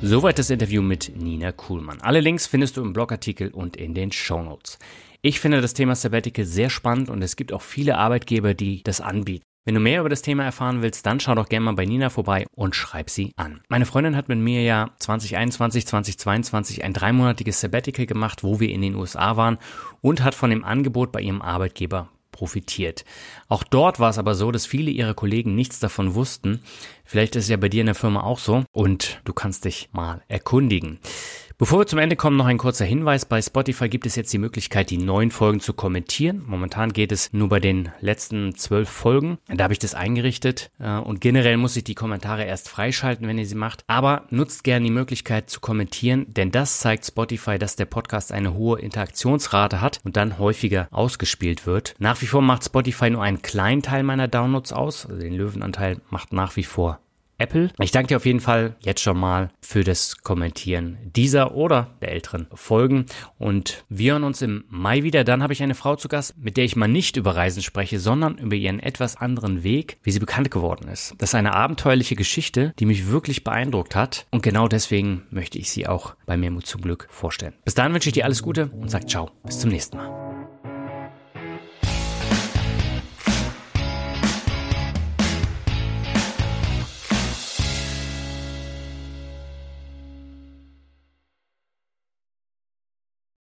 Soweit 0.00 0.38
das 0.38 0.50
Interview 0.50 0.80
mit 0.80 1.16
Nina 1.16 1.50
Kuhlmann. 1.50 2.00
Alle 2.00 2.20
Links 2.20 2.46
findest 2.46 2.76
du 2.76 2.82
im 2.82 2.92
Blogartikel 2.92 3.50
und 3.50 3.76
in 3.76 3.94
den 3.94 4.12
Show 4.12 4.40
Notes. 4.40 4.78
Ich 5.20 5.40
finde 5.40 5.60
das 5.60 5.74
Thema 5.74 5.96
Sabbatical 5.96 6.44
sehr 6.44 6.70
spannend 6.70 7.10
und 7.10 7.22
es 7.22 7.34
gibt 7.34 7.52
auch 7.52 7.62
viele 7.62 7.98
Arbeitgeber, 7.98 8.54
die 8.54 8.84
das 8.84 9.00
anbieten. 9.00 9.42
Wenn 9.64 9.74
du 9.74 9.80
mehr 9.80 10.00
über 10.00 10.08
das 10.08 10.22
Thema 10.22 10.44
erfahren 10.44 10.80
willst, 10.80 11.04
dann 11.06 11.18
schau 11.18 11.34
doch 11.34 11.48
gerne 11.48 11.64
mal 11.64 11.74
bei 11.74 11.84
Nina 11.84 12.08
vorbei 12.08 12.46
und 12.54 12.76
schreib 12.76 13.10
sie 13.10 13.32
an. 13.36 13.60
Meine 13.68 13.84
Freundin 13.84 14.16
hat 14.16 14.28
mit 14.28 14.38
mir 14.38 14.62
ja 14.62 14.90
2021, 15.00 15.88
2022 15.88 16.84
ein 16.84 16.94
dreimonatiges 16.94 17.60
Sabbatical 17.60 18.06
gemacht, 18.06 18.44
wo 18.44 18.60
wir 18.60 18.70
in 18.70 18.80
den 18.80 18.94
USA 18.94 19.36
waren 19.36 19.58
und 20.00 20.22
hat 20.22 20.36
von 20.36 20.50
dem 20.50 20.64
Angebot 20.64 21.10
bei 21.10 21.20
ihrem 21.20 21.42
Arbeitgeber 21.42 22.08
profitiert. 22.30 23.04
Auch 23.48 23.64
dort 23.64 23.98
war 23.98 24.10
es 24.10 24.18
aber 24.18 24.36
so, 24.36 24.52
dass 24.52 24.66
viele 24.66 24.92
ihrer 24.92 25.14
Kollegen 25.14 25.56
nichts 25.56 25.80
davon 25.80 26.14
wussten. 26.14 26.62
Vielleicht 27.04 27.34
ist 27.34 27.44
es 27.44 27.50
ja 27.50 27.56
bei 27.56 27.68
dir 27.68 27.80
in 27.80 27.86
der 27.86 27.96
Firma 27.96 28.22
auch 28.22 28.38
so 28.38 28.64
und 28.72 29.20
du 29.24 29.32
kannst 29.32 29.64
dich 29.64 29.88
mal 29.92 30.22
erkundigen. 30.28 31.00
Bevor 31.60 31.80
wir 31.80 31.86
zum 31.88 31.98
Ende 31.98 32.14
kommen, 32.14 32.36
noch 32.36 32.46
ein 32.46 32.56
kurzer 32.56 32.84
Hinweis. 32.84 33.24
Bei 33.24 33.42
Spotify 33.42 33.88
gibt 33.88 34.06
es 34.06 34.14
jetzt 34.14 34.32
die 34.32 34.38
Möglichkeit, 34.38 34.90
die 34.90 34.96
neuen 34.96 35.32
Folgen 35.32 35.58
zu 35.58 35.72
kommentieren. 35.72 36.44
Momentan 36.46 36.92
geht 36.92 37.10
es 37.10 37.32
nur 37.32 37.48
bei 37.48 37.58
den 37.58 37.88
letzten 38.00 38.54
zwölf 38.54 38.88
Folgen. 38.88 39.38
Da 39.48 39.64
habe 39.64 39.72
ich 39.72 39.80
das 39.80 39.96
eingerichtet. 39.96 40.70
Äh, 40.78 40.98
und 40.98 41.20
generell 41.20 41.56
muss 41.56 41.74
ich 41.74 41.82
die 41.82 41.96
Kommentare 41.96 42.44
erst 42.44 42.68
freischalten, 42.68 43.26
wenn 43.26 43.38
ihr 43.38 43.46
sie 43.46 43.56
macht. 43.56 43.82
Aber 43.88 44.26
nutzt 44.30 44.62
gerne 44.62 44.84
die 44.84 44.92
Möglichkeit 44.92 45.50
zu 45.50 45.58
kommentieren, 45.58 46.32
denn 46.32 46.52
das 46.52 46.78
zeigt 46.78 47.04
Spotify, 47.04 47.58
dass 47.58 47.74
der 47.74 47.86
Podcast 47.86 48.30
eine 48.30 48.54
hohe 48.54 48.78
Interaktionsrate 48.78 49.80
hat 49.80 49.98
und 50.04 50.16
dann 50.16 50.38
häufiger 50.38 50.86
ausgespielt 50.92 51.66
wird. 51.66 51.96
Nach 51.98 52.22
wie 52.22 52.26
vor 52.26 52.40
macht 52.40 52.66
Spotify 52.66 53.10
nur 53.10 53.24
einen 53.24 53.42
kleinen 53.42 53.82
Teil 53.82 54.04
meiner 54.04 54.28
Downloads 54.28 54.72
aus. 54.72 55.06
Also 55.06 55.22
den 55.22 55.34
Löwenanteil 55.34 56.00
macht 56.08 56.32
nach 56.32 56.54
wie 56.54 56.62
vor 56.62 57.00
Apple. 57.38 57.70
Ich 57.80 57.92
danke 57.92 58.08
dir 58.08 58.16
auf 58.16 58.26
jeden 58.26 58.40
Fall 58.40 58.76
jetzt 58.80 59.00
schon 59.00 59.18
mal 59.18 59.50
für 59.60 59.84
das 59.84 60.18
Kommentieren 60.18 60.98
dieser 61.04 61.54
oder 61.54 61.96
der 62.00 62.12
älteren 62.12 62.48
Folgen 62.52 63.06
und 63.38 63.84
wir 63.88 64.12
hören 64.12 64.24
uns 64.24 64.42
im 64.42 64.64
Mai 64.68 65.02
wieder. 65.02 65.24
Dann 65.24 65.42
habe 65.42 65.52
ich 65.52 65.62
eine 65.62 65.74
Frau 65.74 65.96
zu 65.96 66.08
Gast, 66.08 66.36
mit 66.38 66.56
der 66.56 66.64
ich 66.64 66.76
mal 66.76 66.88
nicht 66.88 67.16
über 67.16 67.36
Reisen 67.36 67.62
spreche, 67.62 67.98
sondern 67.98 68.38
über 68.38 68.56
ihren 68.56 68.80
etwas 68.80 69.16
anderen 69.16 69.62
Weg, 69.62 69.98
wie 70.02 70.10
sie 70.10 70.20
bekannt 70.20 70.50
geworden 70.50 70.88
ist. 70.88 71.14
Das 71.18 71.30
ist 71.30 71.34
eine 71.34 71.54
abenteuerliche 71.54 72.16
Geschichte, 72.16 72.74
die 72.78 72.86
mich 72.86 73.08
wirklich 73.08 73.44
beeindruckt 73.44 73.94
hat 73.94 74.26
und 74.30 74.42
genau 74.42 74.68
deswegen 74.68 75.22
möchte 75.30 75.58
ich 75.58 75.70
sie 75.70 75.86
auch 75.86 76.14
bei 76.26 76.36
mir 76.36 76.48
zum 76.62 76.80
Glück 76.80 77.06
vorstellen. 77.10 77.54
Bis 77.64 77.74
dahin 77.74 77.92
wünsche 77.92 78.08
ich 78.08 78.14
dir 78.14 78.24
alles 78.24 78.42
Gute 78.42 78.66
und 78.68 78.90
sag 78.90 79.08
ciao. 79.08 79.30
Bis 79.44 79.60
zum 79.60 79.70
nächsten 79.70 79.96
Mal. 79.98 80.27